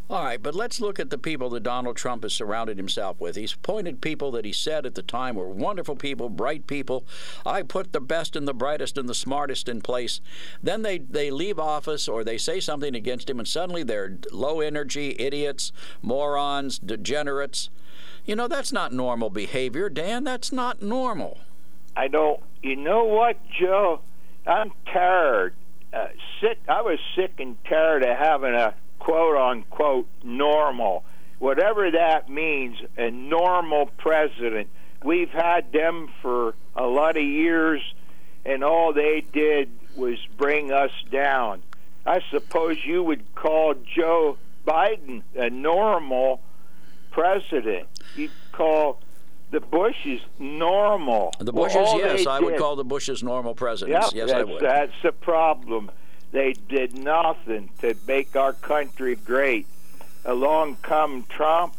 All 0.09 0.22
right, 0.22 0.40
but 0.40 0.54
let's 0.54 0.80
look 0.80 1.00
at 1.00 1.11
the 1.11 1.18
people 1.18 1.50
that 1.50 1.64
Donald 1.64 1.96
Trump 1.96 2.22
has 2.22 2.32
surrounded 2.32 2.76
himself 2.76 3.18
with. 3.20 3.34
He's 3.34 3.54
appointed 3.54 4.00
people 4.00 4.30
that 4.32 4.44
he 4.44 4.52
said 4.52 4.86
at 4.86 4.94
the 4.94 5.02
time 5.02 5.34
were 5.34 5.48
wonderful 5.48 5.96
people, 5.96 6.28
bright 6.28 6.68
people. 6.68 7.04
I 7.44 7.62
put 7.62 7.92
the 7.92 8.00
best 8.00 8.36
and 8.36 8.46
the 8.46 8.54
brightest 8.54 8.96
and 8.96 9.09
the 9.09 9.16
smartest 9.16 9.68
in 9.68 9.80
place. 9.80 10.20
Then 10.62 10.82
they, 10.82 10.98
they 10.98 11.32
leave 11.32 11.59
office 11.59 12.07
or 12.07 12.22
they 12.22 12.38
say 12.38 12.61
something 12.61 12.94
against 12.94 13.28
him, 13.28 13.40
and 13.40 13.48
suddenly 13.48 13.82
they're 13.82 14.16
low 14.30 14.61
energy, 14.61 15.16
idiots, 15.18 15.72
morons, 16.02 16.78
degenerates. 16.78 17.68
You 18.24 18.36
know, 18.36 18.46
that's 18.46 18.72
not 18.72 18.92
normal 18.92 19.28
behavior, 19.28 19.88
Dan. 19.88 20.22
That's 20.22 20.52
not 20.52 20.82
normal. 20.82 21.38
I 21.96 22.07
don't. 22.07 22.40
You 22.62 22.76
know 22.76 23.04
what, 23.04 23.38
Joe? 23.59 24.02
I'm 24.46 24.70
tired. 24.92 25.54
Uh, 25.92 26.09
sick. 26.40 26.59
I 26.68 26.82
was 26.82 27.00
sick 27.16 27.34
and 27.38 27.57
tired 27.64 28.04
of 28.04 28.16
having 28.16 28.54
a 28.54 28.74
quote 29.07 29.36
unquote 29.36 30.09
normal, 30.24 31.04
whatever 31.38 31.92
that 31.92 32.28
means, 32.28 32.76
a 32.96 33.09
normal 33.09 33.86
president. 33.98 34.68
We've 35.04 35.30
had 35.30 35.70
them 35.70 36.09
for 36.20 36.57
a 36.74 36.86
lot 36.86 37.16
of 37.16 37.22
years, 37.22 37.80
and 38.44 38.64
all 38.64 38.92
they 38.92 39.24
did 39.32 39.70
was 39.94 40.18
bring 40.36 40.72
us 40.72 40.90
down. 41.12 41.62
I 42.04 42.20
suppose 42.32 42.78
you 42.84 43.04
would 43.04 43.32
call 43.36 43.74
Joe 43.94 44.38
Biden 44.66 45.22
a 45.36 45.50
normal 45.50 46.40
president. 47.12 47.86
You'd 48.16 48.32
call 48.50 49.00
the 49.52 49.61
Bushes 49.61 50.20
normal. 50.40 51.32
The 51.38 51.52
Bushes, 51.52 51.76
yes, 51.94 52.26
I 52.26 52.40
would 52.40 52.59
call 52.59 52.74
the 52.74 52.84
Bushes 52.84 53.22
normal 53.22 53.54
presidents. 53.54 54.12
Yep, 54.12 54.28
yes, 54.28 54.34
I 54.34 54.42
would. 54.42 54.61
That's 54.61 55.00
the 55.04 55.12
problem. 55.12 55.92
They 56.32 56.54
did 56.68 56.96
nothing 56.96 57.70
to 57.80 57.96
make 58.06 58.36
our 58.36 58.52
country 58.52 59.16
great. 59.16 59.66
Along 60.24 60.76
come 60.82 61.24
Trump. 61.28 61.74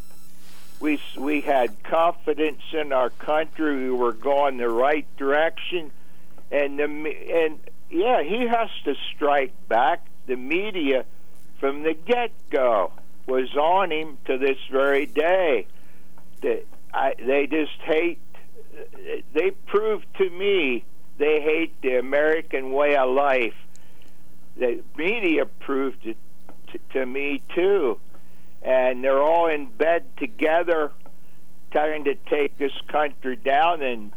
We 0.79 1.01
we 1.17 1.41
had 1.41 1.83
confidence 1.83 2.61
in 2.71 2.93
our 2.93 3.09
country. 3.09 3.83
We 3.83 3.91
were 3.91 4.13
going 4.13 4.57
the 4.57 4.69
right 4.69 5.07
direction, 5.17 5.91
and 6.51 6.79
the 6.79 6.85
and 6.85 7.59
yeah, 7.89 8.23
he 8.23 8.47
has 8.47 8.69
to 8.85 8.95
strike 9.15 9.53
back. 9.67 10.05
The 10.27 10.35
media, 10.35 11.05
from 11.59 11.83
the 11.83 11.93
get 11.93 12.31
go, 12.49 12.91
was 13.27 13.55
on 13.55 13.91
him 13.91 14.17
to 14.25 14.37
this 14.37 14.57
very 14.69 15.05
day. 15.05 15.67
That 16.41 16.65
I, 16.93 17.15
they 17.19 17.47
just 17.47 17.79
hate. 17.81 18.19
They 19.33 19.51
prove 19.65 20.03
to 20.19 20.29
me 20.29 20.85
they 21.17 21.41
hate 21.41 21.81
the 21.81 21.97
American 21.97 22.71
way 22.71 22.95
of 22.95 23.09
life. 23.09 23.55
The 24.60 24.84
media 24.95 25.45
proved 25.45 26.05
it 26.05 26.18
t- 26.72 26.80
to 26.93 27.05
me 27.05 27.41
too, 27.55 27.99
and 28.62 29.03
they're 29.03 29.22
all 29.22 29.47
in 29.47 29.68
bed 29.68 30.05
together, 30.18 30.91
trying 31.72 32.05
to 32.05 32.16
take 32.16 32.58
this 32.58 32.74
country 32.88 33.36
down. 33.36 33.82
And 33.82 34.12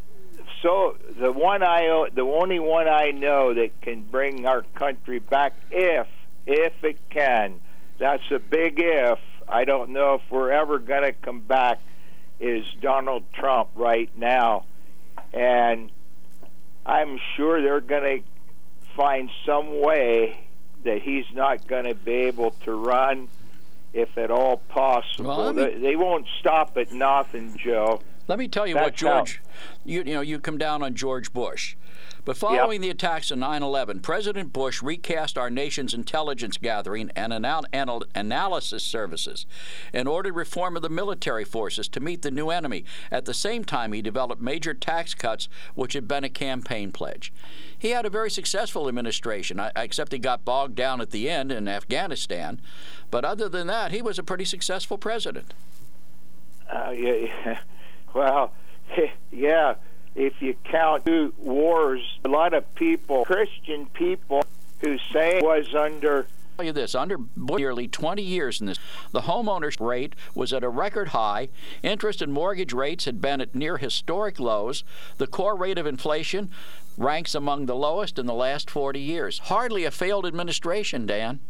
so 0.62 0.96
the 1.18 1.32
one 1.32 1.62
I 1.62 2.08
the 2.14 2.22
only 2.22 2.58
one 2.58 2.88
I 2.88 3.10
know 3.10 3.54
that 3.54 3.80
can 3.82 4.02
bring 4.02 4.46
our 4.46 4.62
country 4.74 5.18
back, 5.18 5.54
if 5.70 6.06
if 6.46 6.72
it 6.82 6.98
can, 7.10 7.60
that's 7.98 8.30
a 8.30 8.38
big 8.38 8.78
if. 8.78 9.18
I 9.48 9.64
don't 9.64 9.90
know 9.90 10.14
if 10.14 10.22
we're 10.30 10.52
ever 10.52 10.78
going 10.78 11.02
to 11.02 11.12
come 11.12 11.40
back. 11.40 11.80
Is 12.38 12.64
Donald 12.80 13.24
Trump 13.34 13.68
right 13.74 14.10
now, 14.16 14.64
and 15.34 15.90
I'm 16.86 17.20
sure 17.36 17.60
they're 17.60 17.82
going 17.82 18.22
to 18.22 18.29
find 18.96 19.30
some 19.46 19.80
way 19.80 20.46
that 20.84 21.02
he's 21.02 21.26
not 21.32 21.66
going 21.66 21.84
to 21.84 21.94
be 21.94 22.12
able 22.12 22.52
to 22.64 22.72
run, 22.72 23.28
if 23.92 24.16
at 24.16 24.30
all 24.30 24.58
possible. 24.68 25.36
Well, 25.36 25.52
they, 25.52 25.74
they, 25.74 25.96
won't 25.96 26.26
stop 26.38 26.76
at 26.76 26.92
nothing, 26.92 27.56
Joe. 27.56 28.00
Let 28.28 28.38
me 28.38 28.48
tell 28.48 28.66
you 28.66 28.74
That's 28.74 28.86
what 28.86 28.94
George, 28.94 29.42
you, 29.84 29.98
you 30.04 30.14
know, 30.14 30.20
you 30.20 30.38
come 30.38 30.58
down 30.58 30.82
on 30.82 30.94
George 30.94 31.32
Bush. 31.32 31.76
But 32.30 32.36
following 32.36 32.80
yep. 32.80 32.82
the 32.82 32.90
attacks 32.90 33.32
on 33.32 33.40
9 33.40 33.60
11, 33.60 33.98
President 34.02 34.52
Bush 34.52 34.84
recast 34.84 35.36
our 35.36 35.50
nation's 35.50 35.92
intelligence 35.92 36.58
gathering 36.58 37.10
and 37.16 37.32
anal- 37.32 37.66
anal- 37.72 38.04
analysis 38.14 38.84
services 38.84 39.46
and 39.92 40.06
ordered 40.06 40.36
reform 40.36 40.76
of 40.76 40.82
the 40.82 40.88
military 40.88 41.44
forces 41.44 41.88
to 41.88 41.98
meet 41.98 42.22
the 42.22 42.30
new 42.30 42.50
enemy. 42.50 42.84
At 43.10 43.24
the 43.24 43.34
same 43.34 43.64
time, 43.64 43.92
he 43.92 44.00
developed 44.00 44.40
major 44.40 44.74
tax 44.74 45.12
cuts, 45.12 45.48
which 45.74 45.94
had 45.94 46.06
been 46.06 46.22
a 46.22 46.28
campaign 46.28 46.92
pledge. 46.92 47.32
He 47.76 47.90
had 47.90 48.06
a 48.06 48.10
very 48.10 48.30
successful 48.30 48.86
administration, 48.86 49.60
except 49.74 50.12
he 50.12 50.18
got 50.20 50.44
bogged 50.44 50.76
down 50.76 51.00
at 51.00 51.10
the 51.10 51.28
end 51.28 51.50
in 51.50 51.66
Afghanistan. 51.66 52.60
But 53.10 53.24
other 53.24 53.48
than 53.48 53.66
that, 53.66 53.90
he 53.90 54.02
was 54.02 54.20
a 54.20 54.22
pretty 54.22 54.44
successful 54.44 54.98
president. 54.98 55.52
Uh, 56.72 56.90
yeah, 56.90 57.12
yeah. 57.44 57.58
Well, 58.14 58.52
yeah 59.32 59.74
if 60.14 60.40
you 60.42 60.54
count 60.64 61.06
two 61.06 61.32
wars, 61.38 62.18
a 62.24 62.28
lot 62.28 62.54
of 62.54 62.74
people, 62.74 63.24
Christian 63.24 63.86
people, 63.86 64.44
who 64.80 64.98
say 65.12 65.38
it 65.38 65.44
was 65.44 65.74
under 65.74 66.26
tell 66.60 66.66
you 66.66 66.72
this 66.72 66.94
under 66.94 67.16
nearly 67.36 67.88
20 67.88 68.22
years 68.22 68.60
in 68.60 68.66
this 68.66 68.78
the 69.12 69.22
homeowners 69.22 69.80
rate 69.80 70.14
was 70.34 70.52
at 70.52 70.62
a 70.62 70.68
record 70.68 71.08
high. 71.08 71.48
Interest 71.82 72.20
and 72.20 72.32
mortgage 72.32 72.74
rates 72.74 73.06
had 73.06 73.20
been 73.20 73.40
at 73.40 73.54
near 73.54 73.78
historic 73.78 74.38
lows. 74.38 74.84
The 75.16 75.26
core 75.26 75.56
rate 75.56 75.78
of 75.78 75.86
inflation 75.86 76.50
ranks 76.98 77.34
among 77.34 77.64
the 77.64 77.74
lowest 77.74 78.18
in 78.18 78.26
the 78.26 78.34
last 78.34 78.68
40 78.68 79.00
years. 79.00 79.38
Hardly 79.38 79.84
a 79.84 79.90
failed 79.90 80.26
administration 80.26 81.06
dan. 81.06 81.40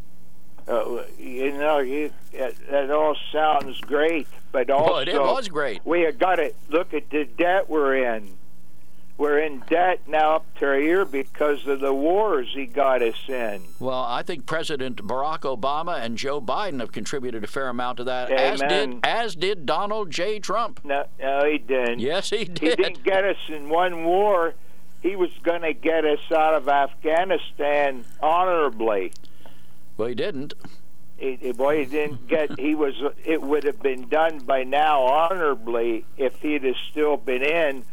Uh, 0.68 1.02
you 1.18 1.52
know, 1.52 1.78
you, 1.78 2.12
it, 2.32 2.56
that 2.70 2.92
all 2.92 3.16
sounds 3.32 3.80
great, 3.80 4.28
but 4.52 4.70
also 4.70 4.92
well, 4.92 5.00
it 5.00 5.20
was 5.20 5.48
great. 5.48 5.80
We 5.84 6.02
have 6.02 6.18
got 6.18 6.36
to 6.36 6.52
look 6.68 6.94
at 6.94 7.10
the 7.10 7.24
debt 7.24 7.68
we're 7.68 7.96
in 7.96 8.30
we're 9.20 9.38
in 9.38 9.62
debt 9.68 10.00
now 10.08 10.36
up 10.36 10.54
to 10.58 10.72
here 10.80 11.04
because 11.04 11.66
of 11.66 11.80
the 11.80 11.92
wars 11.92 12.48
he 12.54 12.64
got 12.64 13.02
us 13.02 13.28
in. 13.28 13.62
Well, 13.78 14.02
I 14.02 14.22
think 14.22 14.46
President 14.46 14.96
Barack 15.06 15.40
Obama 15.40 16.00
and 16.00 16.16
Joe 16.16 16.40
Biden 16.40 16.80
have 16.80 16.90
contributed 16.90 17.44
a 17.44 17.46
fair 17.46 17.68
amount 17.68 17.98
to 17.98 18.04
that, 18.04 18.30
Amen. 18.30 18.52
as 18.54 18.60
did 18.60 19.00
as 19.04 19.34
did 19.34 19.66
Donald 19.66 20.10
J. 20.10 20.40
Trump. 20.40 20.80
No, 20.84 21.04
no, 21.20 21.44
he 21.44 21.58
didn't. 21.58 21.98
Yes, 21.98 22.30
he 22.30 22.46
did. 22.46 22.78
He 22.78 22.82
didn't 22.82 23.04
get 23.04 23.24
us 23.24 23.36
in 23.48 23.68
one 23.68 24.04
war. 24.04 24.54
He 25.02 25.16
was 25.16 25.30
going 25.42 25.62
to 25.62 25.74
get 25.74 26.06
us 26.06 26.32
out 26.34 26.54
of 26.54 26.66
Afghanistan 26.70 28.06
honorably. 28.22 29.12
Well, 29.98 30.08
he 30.08 30.14
didn't. 30.14 30.54
He, 31.18 31.52
boy, 31.52 31.80
he 31.80 31.84
didn't 31.84 32.26
get. 32.26 32.58
He 32.58 32.74
was. 32.74 32.94
It 33.22 33.42
would 33.42 33.64
have 33.64 33.82
been 33.82 34.08
done 34.08 34.38
by 34.38 34.64
now 34.64 35.02
honorably 35.02 36.06
if 36.16 36.40
he'd 36.40 36.64
have 36.64 36.76
still 36.90 37.18
been 37.18 37.42
in 37.42 37.84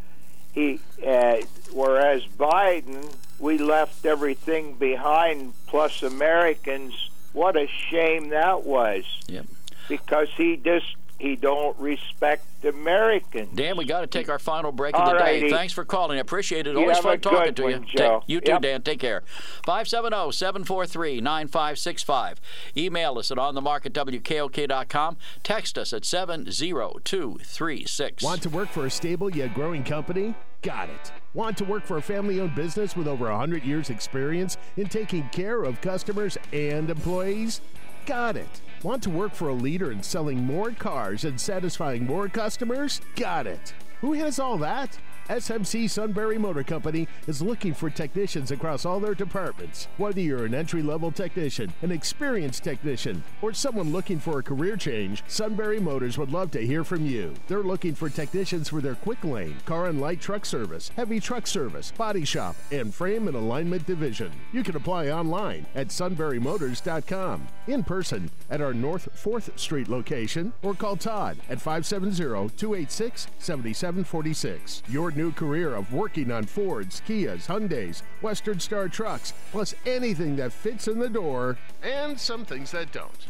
he, 0.58 0.80
uh, 1.05 1.38
whereas 1.72 2.26
Biden, 2.26 3.14
we 3.39 3.60
left 3.60 4.05
everything 4.05 4.74
behind, 4.74 5.53
plus 5.68 6.01
Americans. 6.01 7.12
What 7.34 7.55
a 7.55 7.68
shame 7.68 8.30
that 8.30 8.64
was. 8.64 9.03
Yep. 9.28 9.45
Because 9.88 10.30
he 10.36 10.58
just 10.58 10.95
he 11.20 11.36
don't 11.36 11.78
respect 11.80 12.45
Americans. 12.64 13.49
Dan, 13.55 13.76
we 13.78 13.86
got 13.86 14.01
to 14.01 14.08
take 14.08 14.30
our 14.30 14.38
final 14.39 14.72
break 14.72 14.95
of 14.95 15.01
All 15.01 15.10
the 15.12 15.16
righty. 15.16 15.41
day. 15.41 15.49
Thanks 15.49 15.74
for 15.74 15.84
calling. 15.86 16.18
I 16.18 16.22
appreciate 16.22 16.66
it. 16.68 16.72
You 16.74 16.80
Always 16.80 16.97
have 16.97 17.03
fun 17.03 17.14
a 17.14 17.18
talking 17.18 17.39
good 17.45 17.55
to 17.58 17.64
one, 17.64 17.72
you. 17.72 17.80
Joe. 17.97 18.20
Take, 18.22 18.30
you 18.30 18.41
too, 18.41 18.51
Yep. 18.53 18.62
Dan. 18.62 18.82
Take 18.84 18.99
care. 18.99 19.24
570-743-9565. 19.68 22.36
Email 22.76 23.18
us 23.20 23.32
at 23.32 23.38
onthemark@wkok.com. 23.38 25.18
Text 25.43 25.78
us 25.78 25.93
at 25.93 26.03
70236. 26.05 28.24
Want 28.24 28.41
to 28.43 28.49
work 28.49 28.70
for 28.70 28.86
a 28.86 28.89
stable 28.91 29.30
yet 29.36 29.53
growing 29.53 29.84
company? 29.84 30.34
Got 30.62 30.89
it. 30.89 31.12
Want 31.34 31.58
to 31.58 31.66
work 31.66 31.86
for 31.86 31.97
a 31.97 32.01
family 32.01 32.41
owned 32.41 32.55
business 32.55 32.95
with 32.95 33.08
over 33.08 33.26
100 33.30 33.64
years' 33.64 33.89
experience 33.89 34.58
in 34.76 34.88
taking 34.88 35.30
care 35.30 35.64
of 35.64 35.82
customers 35.82 36.38
and 36.51 36.89
employees? 36.89 37.62
Got 38.05 38.38
it. 38.38 38.62
Want 38.84 39.03
to 39.03 39.10
work 39.10 39.34
for 39.34 39.49
a 39.49 39.53
leader 39.53 39.91
in 39.91 40.01
selling 40.01 40.43
more 40.43 40.72
cars 40.72 41.26
and 41.26 41.39
satisfying 41.39 42.05
more 42.05 42.28
customers? 42.28 43.01
Got 43.16 43.45
it. 43.47 43.74
Who 44.01 44.14
has 44.14 44.39
all 44.39 44.58
that? 44.60 44.97
SMC 45.30 45.89
Sunbury 45.89 46.38
Motor 46.38 46.63
Company 46.63 47.05
is 47.28 47.41
looking 47.41 47.73
for 47.73 47.89
technicians 47.89 48.51
across 48.51 48.86
all 48.86 49.01
their 49.01 49.13
departments. 49.13 49.89
Whether 49.97 50.21
you're 50.21 50.45
an 50.45 50.55
entry 50.55 50.82
level 50.82 51.11
technician, 51.11 51.73
an 51.82 51.91
experienced 51.91 52.63
technician, 52.63 53.21
or 53.41 53.51
someone 53.51 53.91
looking 53.91 54.19
for 54.19 54.39
a 54.39 54.43
career 54.43 54.78
change, 54.78 55.23
Sunbury 55.28 55.82
Motors 55.82 56.17
would 56.17 56.32
love 56.32 56.51
to 56.51 56.65
hear 56.65 56.86
from 56.86 57.05
you. 57.05 57.34
They're 57.47 57.61
looking 57.61 57.93
for 57.93 58.09
technicians 58.09 58.69
for 58.69 58.80
their 58.80 58.95
quick 58.95 59.21
lane, 59.25 59.57
car 59.65 59.88
and 59.88 59.99
light 59.99 60.21
truck 60.21 60.45
service, 60.45 60.89
heavy 60.95 61.19
truck 61.19 61.45
service, 61.45 61.91
body 61.91 62.23
shop, 62.23 62.55
and 62.71 62.95
frame 62.95 63.28
and 63.28 63.36
alignment 63.36 63.86
division. 63.86 64.32
You 64.53 64.63
can 64.63 64.78
apply 64.78 65.09
online 65.09 65.65
at 65.75 65.89
sunburymotors.com, 65.89 67.47
in 67.67 67.84
person 67.84 68.32
at 68.49 68.61
our 68.61 68.73
North 68.73 69.09
4th 69.21 69.59
Street 69.59 69.89
location, 69.89 70.53
or 70.61 70.73
call 70.73 70.95
Todd 70.95 71.36
at 71.49 71.59
570 71.59 72.15
286 72.55 73.28
7746. 73.39 74.84
Your 74.88 75.11
new 75.18 75.32
career 75.32 75.74
of 75.74 75.91
working 75.91 76.32
on 76.32 76.45
Fords, 76.45 77.01
Kias, 77.05 77.47
Hyundais, 77.47 78.03
Western 78.22 78.59
Star 78.59 78.88
trucks, 78.88 79.34
plus 79.51 79.74
anything 79.86 80.36
that 80.36 80.53
fits 80.53 80.88
in 80.88 80.99
the 80.99 81.09
door, 81.09 81.57
and 81.82 82.18
some 82.18 82.45
things 82.45 82.72
that 82.72 82.91
don't. 82.91 83.26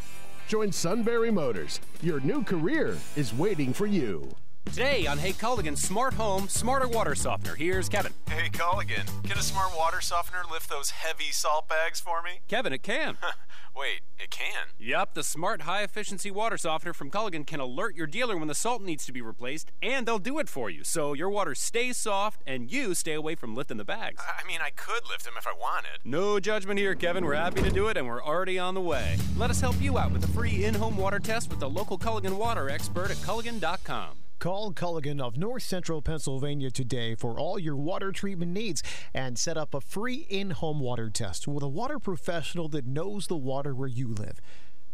Join 0.46 0.70
Sunbury 0.70 1.30
Motors. 1.30 1.80
Your 2.02 2.20
new 2.20 2.44
career 2.44 2.96
is 3.16 3.34
waiting 3.34 3.72
for 3.72 3.86
you. 3.86 4.28
Today 4.66 5.06
on 5.06 5.16
Hey 5.16 5.32
Culligan 5.32 5.78
Smart 5.78 6.12
Home 6.14 6.46
Smarter 6.46 6.88
Water 6.88 7.14
Softener, 7.14 7.54
here's 7.54 7.88
Kevin. 7.88 8.12
Hey 8.28 8.50
Culligan, 8.50 9.06
can 9.24 9.38
a 9.38 9.42
smart 9.42 9.74
water 9.74 10.02
softener 10.02 10.42
lift 10.50 10.68
those 10.68 10.90
heavy 10.90 11.32
salt 11.32 11.68
bags 11.68 12.00
for 12.00 12.22
me? 12.22 12.40
Kevin, 12.48 12.74
it 12.74 12.82
can. 12.82 13.16
Wait, 13.76 14.00
it 14.18 14.30
can? 14.30 14.68
Yep, 14.78 15.14
the 15.14 15.22
smart 15.22 15.62
high 15.62 15.82
efficiency 15.82 16.30
water 16.30 16.56
softener 16.56 16.92
from 16.92 17.10
Culligan 17.10 17.46
can 17.46 17.60
alert 17.60 17.94
your 17.94 18.06
dealer 18.06 18.36
when 18.36 18.48
the 18.48 18.54
salt 18.54 18.82
needs 18.82 19.06
to 19.06 19.12
be 19.12 19.22
replaced, 19.22 19.70
and 19.82 20.06
they'll 20.06 20.18
do 20.18 20.38
it 20.38 20.48
for 20.48 20.68
you. 20.70 20.84
So 20.84 21.12
your 21.12 21.30
water 21.30 21.54
stays 21.54 21.96
soft 21.96 22.42
and 22.46 22.70
you 22.70 22.94
stay 22.94 23.14
away 23.14 23.34
from 23.34 23.54
lifting 23.54 23.76
the 23.76 23.84
bags. 23.84 24.22
I 24.26 24.46
mean, 24.46 24.60
I 24.62 24.70
could 24.70 25.08
lift 25.08 25.24
them 25.24 25.34
if 25.38 25.46
I 25.46 25.52
wanted. 25.52 26.00
No 26.04 26.40
judgment 26.40 26.78
here, 26.78 26.94
Kevin. 26.94 27.24
We're 27.24 27.34
happy 27.34 27.62
to 27.62 27.70
do 27.70 27.88
it, 27.88 27.96
and 27.96 28.06
we're 28.06 28.22
already 28.22 28.58
on 28.58 28.74
the 28.74 28.80
way. 28.80 29.16
Let 29.36 29.50
us 29.50 29.60
help 29.60 29.80
you 29.80 29.98
out 29.98 30.12
with 30.12 30.24
a 30.24 30.28
free 30.28 30.64
in 30.64 30.74
home 30.74 30.96
water 30.96 31.18
test 31.18 31.50
with 31.50 31.60
the 31.60 31.70
local 31.70 31.98
Culligan 31.98 32.36
water 32.36 32.68
expert 32.68 33.10
at 33.10 33.16
Culligan.com. 33.18 34.27
Call 34.38 34.72
Culligan 34.72 35.20
of 35.20 35.36
North 35.36 35.64
Central 35.64 36.00
Pennsylvania 36.00 36.70
today 36.70 37.16
for 37.16 37.40
all 37.40 37.58
your 37.58 37.74
water 37.74 38.12
treatment 38.12 38.52
needs 38.52 38.84
and 39.12 39.36
set 39.36 39.56
up 39.56 39.74
a 39.74 39.80
free 39.80 40.26
in 40.30 40.50
home 40.50 40.78
water 40.78 41.10
test 41.10 41.48
with 41.48 41.64
a 41.64 41.68
water 41.68 41.98
professional 41.98 42.68
that 42.68 42.86
knows 42.86 43.26
the 43.26 43.36
water 43.36 43.74
where 43.74 43.88
you 43.88 44.06
live. 44.06 44.40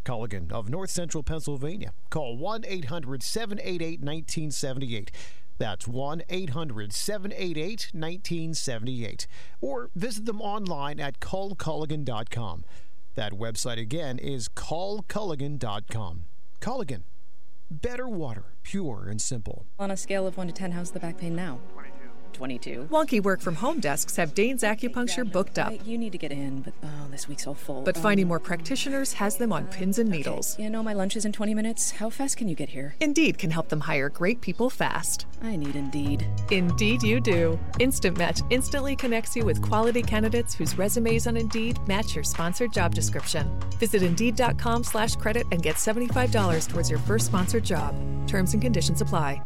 Culligan 0.02 0.50
of 0.50 0.70
North 0.70 0.88
Central 0.88 1.22
Pennsylvania. 1.22 1.92
Call 2.08 2.38
1 2.38 2.64
800 2.66 3.22
788 3.22 4.00
1978. 4.00 5.10
That's 5.58 5.86
1 5.86 6.22
800 6.30 6.94
788 6.94 7.90
1978. 7.92 9.26
Or 9.60 9.90
visit 9.94 10.24
them 10.24 10.40
online 10.40 10.98
at 10.98 11.20
callculligan.com. 11.20 12.64
That 13.14 13.32
website 13.32 13.78
again 13.78 14.18
is 14.18 14.48
callculligan.com. 14.48 16.24
Culligan. 16.62 17.02
Better 17.70 18.08
water, 18.08 18.44
pure 18.62 19.08
and 19.08 19.20
simple. 19.20 19.66
On 19.78 19.90
a 19.90 19.96
scale 19.96 20.26
of 20.26 20.36
1 20.36 20.48
to 20.48 20.52
10, 20.52 20.72
how's 20.72 20.90
the 20.90 21.00
back 21.00 21.16
pain 21.16 21.34
now? 21.34 21.60
22. 22.34 22.88
Wonky 22.90 23.22
work 23.22 23.40
from 23.40 23.54
home 23.54 23.80
desks 23.80 24.16
have 24.16 24.34
Dane's 24.34 24.62
acupuncture 24.62 25.30
booked 25.30 25.58
up. 25.58 25.72
You 25.86 25.96
need 25.96 26.12
to 26.12 26.18
get 26.18 26.32
in, 26.32 26.62
but 26.62 26.74
oh, 26.82 27.06
this 27.10 27.28
week's 27.28 27.46
all 27.46 27.54
full. 27.54 27.82
But 27.82 27.96
oh, 27.96 28.00
finding 28.00 28.26
more 28.28 28.40
practitioners 28.40 29.12
has 29.14 29.36
them 29.36 29.52
on 29.52 29.66
pins 29.68 29.98
and 29.98 30.10
needles. 30.10 30.58
You 30.58 30.70
know, 30.70 30.82
my 30.82 30.92
lunch 30.92 31.16
is 31.16 31.24
in 31.24 31.32
20 31.32 31.54
minutes. 31.54 31.92
How 31.92 32.10
fast 32.10 32.36
can 32.36 32.48
you 32.48 32.54
get 32.54 32.68
here? 32.68 32.96
Indeed 33.00 33.38
can 33.38 33.50
help 33.50 33.68
them 33.68 33.80
hire 33.80 34.08
great 34.08 34.40
people 34.40 34.70
fast. 34.70 35.26
I 35.42 35.56
need 35.56 35.76
Indeed. 35.76 36.26
Indeed, 36.50 37.02
you 37.02 37.20
do. 37.20 37.58
Instant 37.78 38.18
Match 38.18 38.40
instantly 38.50 38.96
connects 38.96 39.36
you 39.36 39.44
with 39.44 39.62
quality 39.62 40.02
candidates 40.02 40.54
whose 40.54 40.76
resumes 40.76 41.26
on 41.26 41.36
Indeed 41.36 41.78
match 41.86 42.14
your 42.14 42.24
sponsored 42.24 42.72
job 42.72 42.94
description. 42.94 43.50
Visit 43.78 44.02
Indeed.com 44.02 44.84
slash 44.84 45.16
credit 45.16 45.46
and 45.52 45.62
get 45.62 45.76
$75 45.76 46.68
towards 46.68 46.90
your 46.90 46.98
first 47.00 47.26
sponsored 47.26 47.64
job. 47.64 47.94
Terms 48.26 48.54
and 48.54 48.62
conditions 48.62 49.00
apply. 49.00 49.42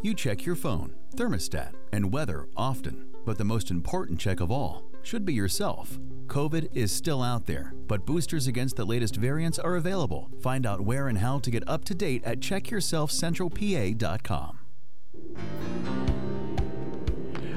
You 0.00 0.14
check 0.14 0.46
your 0.46 0.54
phone, 0.54 0.94
thermostat, 1.16 1.72
and 1.92 2.12
weather 2.12 2.46
often, 2.56 3.04
but 3.26 3.36
the 3.36 3.42
most 3.42 3.68
important 3.68 4.20
check 4.20 4.38
of 4.38 4.48
all 4.48 4.84
should 5.02 5.24
be 5.24 5.34
yourself. 5.34 5.98
COVID 6.28 6.68
is 6.72 6.92
still 6.92 7.20
out 7.20 7.46
there, 7.46 7.74
but 7.88 8.06
boosters 8.06 8.46
against 8.46 8.76
the 8.76 8.84
latest 8.84 9.16
variants 9.16 9.58
are 9.58 9.74
available. 9.74 10.30
Find 10.40 10.64
out 10.64 10.82
where 10.82 11.08
and 11.08 11.18
how 11.18 11.40
to 11.40 11.50
get 11.50 11.68
up 11.68 11.84
to 11.86 11.96
date 11.96 12.22
at 12.24 12.38
checkyourselfcentralpa.com. 12.38 14.58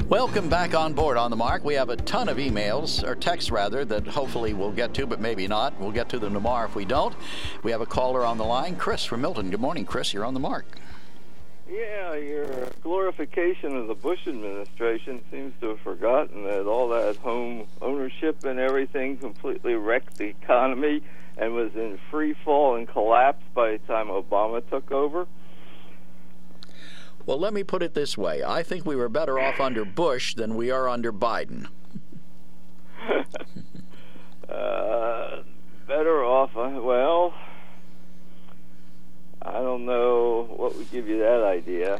Welcome 0.09 0.49
back 0.49 0.73
on 0.73 0.93
board 0.93 1.17
on 1.17 1.29
the 1.29 1.37
mark. 1.37 1.63
We 1.63 1.75
have 1.75 1.89
a 1.89 1.95
ton 1.95 2.27
of 2.27 2.37
emails, 2.37 3.07
or 3.07 3.13
texts 3.13 3.51
rather, 3.51 3.85
that 3.85 4.07
hopefully 4.07 4.55
we'll 4.55 4.71
get 4.71 4.95
to, 4.95 5.05
but 5.05 5.21
maybe 5.21 5.47
not. 5.47 5.79
We'll 5.79 5.91
get 5.91 6.09
to 6.09 6.17
them 6.17 6.33
tomorrow 6.33 6.67
if 6.67 6.73
we 6.73 6.85
don't. 6.85 7.13
We 7.61 7.69
have 7.69 7.81
a 7.81 7.85
caller 7.85 8.25
on 8.25 8.39
the 8.39 8.45
line, 8.45 8.77
Chris 8.77 9.05
from 9.05 9.21
Milton. 9.21 9.51
Good 9.51 9.61
morning, 9.61 9.85
Chris. 9.85 10.11
You're 10.11 10.25
on 10.25 10.33
the 10.33 10.39
mark. 10.39 10.65
Yeah, 11.71 12.15
your 12.15 12.47
glorification 12.83 13.77
of 13.77 13.87
the 13.87 13.95
Bush 13.95 14.27
administration 14.27 15.23
seems 15.31 15.53
to 15.61 15.69
have 15.69 15.79
forgotten 15.79 16.43
that 16.43 16.65
all 16.65 16.89
that 16.89 17.15
home 17.17 17.65
ownership 17.81 18.43
and 18.43 18.59
everything 18.59 19.15
completely 19.17 19.75
wrecked 19.75 20.17
the 20.17 20.25
economy 20.25 21.01
and 21.37 21.53
was 21.53 21.71
in 21.75 21.97
free 22.09 22.35
fall 22.43 22.75
and 22.75 22.89
collapse 22.89 23.45
by 23.55 23.71
the 23.71 23.77
time 23.87 24.07
Obama 24.07 24.61
took 24.69 24.91
over. 24.91 25.27
Well, 27.25 27.39
let 27.39 27.53
me 27.53 27.63
put 27.63 27.81
it 27.81 27.93
this 27.93 28.17
way 28.17 28.43
I 28.43 28.63
think 28.63 28.85
we 28.85 28.97
were 28.97 29.07
better 29.07 29.39
off 29.39 29.61
under 29.61 29.85
Bush 29.85 30.35
than 30.35 30.55
we 30.55 30.71
are 30.71 30.89
under 30.89 31.13
Biden. 31.13 31.67
uh, 34.49 35.43
better 35.87 36.25
off, 36.25 36.51
uh, 36.57 36.81
well, 36.81 37.33
I 39.43 39.59
don't 39.61 39.85
know 39.85 40.47
what 40.55 40.75
would 40.75 40.91
give 40.91 41.07
you 41.07 41.19
that 41.19 41.43
idea. 41.43 41.99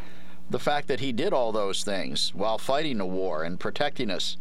The 0.49 0.59
fact 0.59 0.89
that 0.89 0.99
he 0.99 1.13
did 1.13 1.31
all 1.31 1.53
those 1.53 1.83
things 1.83 2.35
while 2.35 2.57
fighting 2.57 2.99
a 2.99 3.05
war 3.05 3.43
and 3.43 3.57
protecting 3.57 4.11
us. 4.11 4.35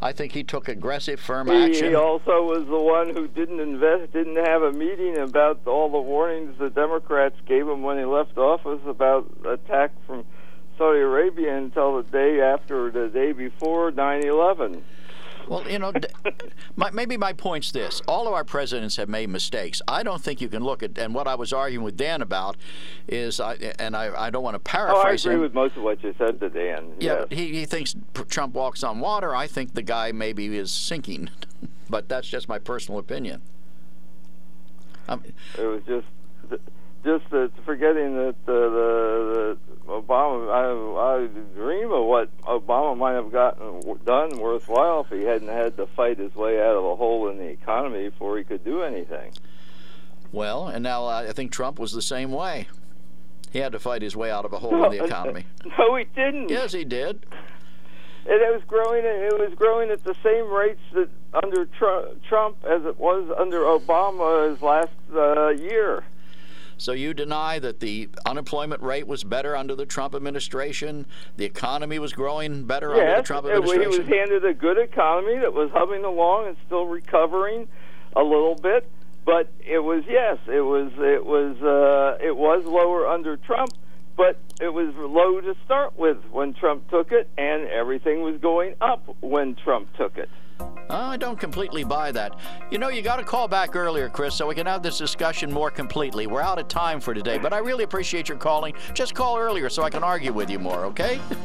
I 0.00 0.12
think 0.12 0.32
he 0.32 0.44
took 0.44 0.68
aggressive, 0.68 1.18
firm 1.18 1.48
he, 1.48 1.54
action. 1.54 1.88
He 1.88 1.94
also 1.96 2.44
was 2.44 2.66
the 2.66 2.78
one 2.78 3.10
who 3.10 3.26
didn't 3.26 3.58
invest, 3.58 4.12
didn't 4.12 4.36
have 4.46 4.62
a 4.62 4.72
meeting 4.72 5.18
about 5.18 5.66
all 5.66 5.90
the 5.90 6.00
warnings 6.00 6.56
the 6.58 6.70
Democrats 6.70 7.34
gave 7.46 7.66
him 7.66 7.82
when 7.82 7.98
he 7.98 8.04
left 8.04 8.38
office 8.38 8.80
about 8.86 9.28
attack 9.44 9.90
from 10.06 10.24
Saudi 10.78 11.00
Arabia 11.00 11.56
until 11.56 11.96
the 11.96 12.04
day 12.04 12.40
after, 12.40 12.90
the 12.92 13.08
day 13.08 13.32
before 13.32 13.90
9/11. 13.90 14.82
Well, 15.48 15.68
you 15.70 15.78
know, 15.78 15.92
my, 16.76 16.90
maybe 16.90 17.16
my 17.16 17.32
point's 17.32 17.70
this: 17.70 18.02
all 18.08 18.26
of 18.26 18.34
our 18.34 18.44
presidents 18.44 18.96
have 18.96 19.08
made 19.08 19.28
mistakes. 19.28 19.80
I 19.86 20.02
don't 20.02 20.20
think 20.20 20.40
you 20.40 20.48
can 20.48 20.64
look 20.64 20.82
at 20.82 20.98
and 20.98 21.14
what 21.14 21.28
I 21.28 21.34
was 21.34 21.52
arguing 21.52 21.84
with 21.84 21.96
Dan 21.96 22.22
about 22.22 22.56
is, 23.08 23.40
I, 23.40 23.54
and 23.78 23.96
I, 23.96 24.26
I 24.26 24.30
don't 24.30 24.42
want 24.42 24.54
to 24.54 24.60
paraphrase 24.60 25.26
oh, 25.26 25.30
I 25.30 25.32
agree 25.32 25.34
him. 25.34 25.40
with 25.40 25.54
most 25.54 25.76
of 25.76 25.82
what 25.82 26.02
you 26.02 26.14
said 26.18 26.40
to 26.40 26.48
Dan. 26.48 26.94
Yeah, 26.98 27.18
yes. 27.18 27.26
he, 27.30 27.52
he 27.52 27.64
thinks 27.64 27.94
Trump 28.28 28.54
walks 28.54 28.82
on 28.82 29.00
water. 29.00 29.34
I 29.34 29.46
think 29.46 29.74
the 29.74 29.82
guy 29.82 30.12
maybe 30.12 30.56
is 30.56 30.70
sinking, 30.70 31.30
but 31.90 32.08
that's 32.08 32.28
just 32.28 32.48
my 32.48 32.58
personal 32.58 32.98
opinion. 32.98 33.42
Um, 35.08 35.22
it 35.56 35.64
was 35.64 35.82
just 35.86 36.06
just 37.04 37.32
uh, 37.32 37.46
forgetting 37.64 38.16
that 38.16 38.34
uh, 38.48 38.52
the, 38.52 39.58
the 39.68 39.75
Obama. 39.86 40.50
I, 40.50 41.24
I 41.24 41.26
dream 41.54 41.92
of 41.92 42.04
what 42.04 42.36
Obama 42.42 42.96
might 42.96 43.14
have 43.14 43.32
gotten 43.32 43.98
done 44.04 44.38
worthwhile 44.38 45.00
if 45.00 45.16
he 45.16 45.24
hadn't 45.24 45.48
had 45.48 45.76
to 45.76 45.86
fight 45.86 46.18
his 46.18 46.34
way 46.34 46.60
out 46.60 46.76
of 46.76 46.84
a 46.84 46.96
hole 46.96 47.28
in 47.28 47.38
the 47.38 47.48
economy 47.48 48.08
before 48.08 48.38
he 48.38 48.44
could 48.44 48.64
do 48.64 48.82
anything. 48.82 49.32
Well, 50.32 50.66
and 50.66 50.82
now 50.82 51.06
I 51.06 51.32
think 51.32 51.52
Trump 51.52 51.78
was 51.78 51.92
the 51.92 52.02
same 52.02 52.32
way. 52.32 52.68
He 53.52 53.60
had 53.60 53.72
to 53.72 53.78
fight 53.78 54.02
his 54.02 54.16
way 54.16 54.30
out 54.30 54.44
of 54.44 54.52
a 54.52 54.58
hole 54.58 54.84
in 54.84 54.90
the 54.90 55.04
economy. 55.04 55.46
No, 55.78 55.96
he 55.96 56.04
didn't. 56.14 56.50
Yes, 56.50 56.72
he 56.72 56.84
did. 56.84 57.24
It, 58.26 58.42
it 58.42 58.52
was 58.52 58.62
growing. 58.66 59.04
It 59.04 59.38
was 59.38 59.54
growing 59.56 59.90
at 59.90 60.02
the 60.02 60.14
same 60.22 60.50
rates 60.50 60.80
that 60.92 61.08
under 61.32 61.66
Trump 62.28 62.56
as 62.64 62.84
it 62.84 62.98
was 62.98 63.32
under 63.38 63.60
Obama 63.60 63.86
Obama's 64.16 64.62
last 64.62 64.90
uh, 65.14 65.48
year. 65.48 66.04
So 66.78 66.92
you 66.92 67.14
deny 67.14 67.58
that 67.58 67.80
the 67.80 68.08
unemployment 68.26 68.82
rate 68.82 69.06
was 69.06 69.24
better 69.24 69.56
under 69.56 69.74
the 69.74 69.86
Trump 69.86 70.14
administration? 70.14 71.06
The 71.36 71.44
economy 71.44 71.98
was 71.98 72.12
growing 72.12 72.64
better 72.64 72.94
yes, 72.94 73.00
under 73.00 73.16
the 73.16 73.22
Trump 73.22 73.46
administration? 73.46 73.92
he 73.92 73.98
was 73.98 74.08
handed 74.08 74.44
a 74.44 74.54
good 74.54 74.78
economy 74.78 75.38
that 75.38 75.52
was 75.52 75.70
humming 75.72 76.04
along 76.04 76.48
and 76.48 76.56
still 76.66 76.86
recovering 76.86 77.66
a 78.14 78.22
little 78.22 78.54
bit. 78.54 78.88
But 79.24 79.52
it 79.66 79.80
was 79.80 80.04
yes, 80.06 80.38
it 80.46 80.60
was 80.60 80.92
it 80.98 81.24
was 81.24 81.60
uh, 81.60 82.24
it 82.24 82.36
was 82.36 82.64
lower 82.64 83.08
under 83.08 83.36
Trump, 83.36 83.70
but 84.16 84.38
it 84.60 84.68
was 84.68 84.94
low 84.94 85.40
to 85.40 85.56
start 85.64 85.98
with 85.98 86.18
when 86.30 86.54
Trump 86.54 86.88
took 86.90 87.10
it, 87.10 87.28
and 87.36 87.66
everything 87.66 88.22
was 88.22 88.40
going 88.40 88.76
up 88.80 89.16
when 89.20 89.56
Trump 89.56 89.88
took 89.96 90.16
it. 90.16 90.30
Oh, 90.58 90.76
I 90.88 91.16
don't 91.16 91.38
completely 91.38 91.82
buy 91.82 92.12
that. 92.12 92.38
You 92.70 92.78
know, 92.78 92.88
you 92.88 93.02
got 93.02 93.16
to 93.16 93.24
call 93.24 93.48
back 93.48 93.74
earlier, 93.74 94.08
Chris, 94.08 94.34
so 94.36 94.46
we 94.46 94.54
can 94.54 94.66
have 94.66 94.82
this 94.82 94.98
discussion 94.98 95.52
more 95.52 95.70
completely. 95.70 96.28
We're 96.28 96.40
out 96.40 96.60
of 96.60 96.68
time 96.68 97.00
for 97.00 97.12
today, 97.12 97.38
but 97.38 97.52
I 97.52 97.58
really 97.58 97.82
appreciate 97.82 98.28
your 98.28 98.38
calling. 98.38 98.74
Just 98.94 99.14
call 99.14 99.36
earlier 99.36 99.68
so 99.68 99.82
I 99.82 99.90
can 99.90 100.04
argue 100.04 100.32
with 100.32 100.48
you 100.48 100.60
more, 100.60 100.84
okay? 100.86 101.18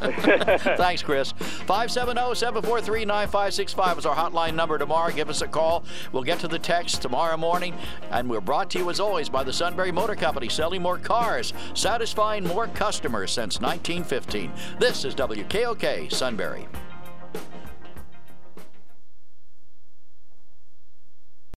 Thanks, 0.76 1.02
Chris. 1.02 1.32
570 1.32 2.34
743 2.36 3.04
9565 3.04 3.98
is 3.98 4.06
our 4.06 4.14
hotline 4.14 4.54
number 4.54 4.78
tomorrow. 4.78 5.12
Give 5.12 5.28
us 5.28 5.42
a 5.42 5.48
call. 5.48 5.84
We'll 6.12 6.22
get 6.22 6.38
to 6.40 6.48
the 6.48 6.58
text 6.58 7.02
tomorrow 7.02 7.36
morning. 7.36 7.74
And 8.10 8.30
we're 8.30 8.40
brought 8.40 8.70
to 8.70 8.78
you, 8.78 8.90
as 8.90 9.00
always, 9.00 9.28
by 9.28 9.42
the 9.42 9.52
Sunbury 9.52 9.90
Motor 9.90 10.14
Company, 10.14 10.48
selling 10.48 10.82
more 10.82 10.98
cars, 10.98 11.52
satisfying 11.74 12.44
more 12.44 12.68
customers 12.68 13.32
since 13.32 13.60
1915. 13.60 14.52
This 14.78 15.04
is 15.04 15.16
WKOK 15.16 16.12
Sunbury. 16.12 16.68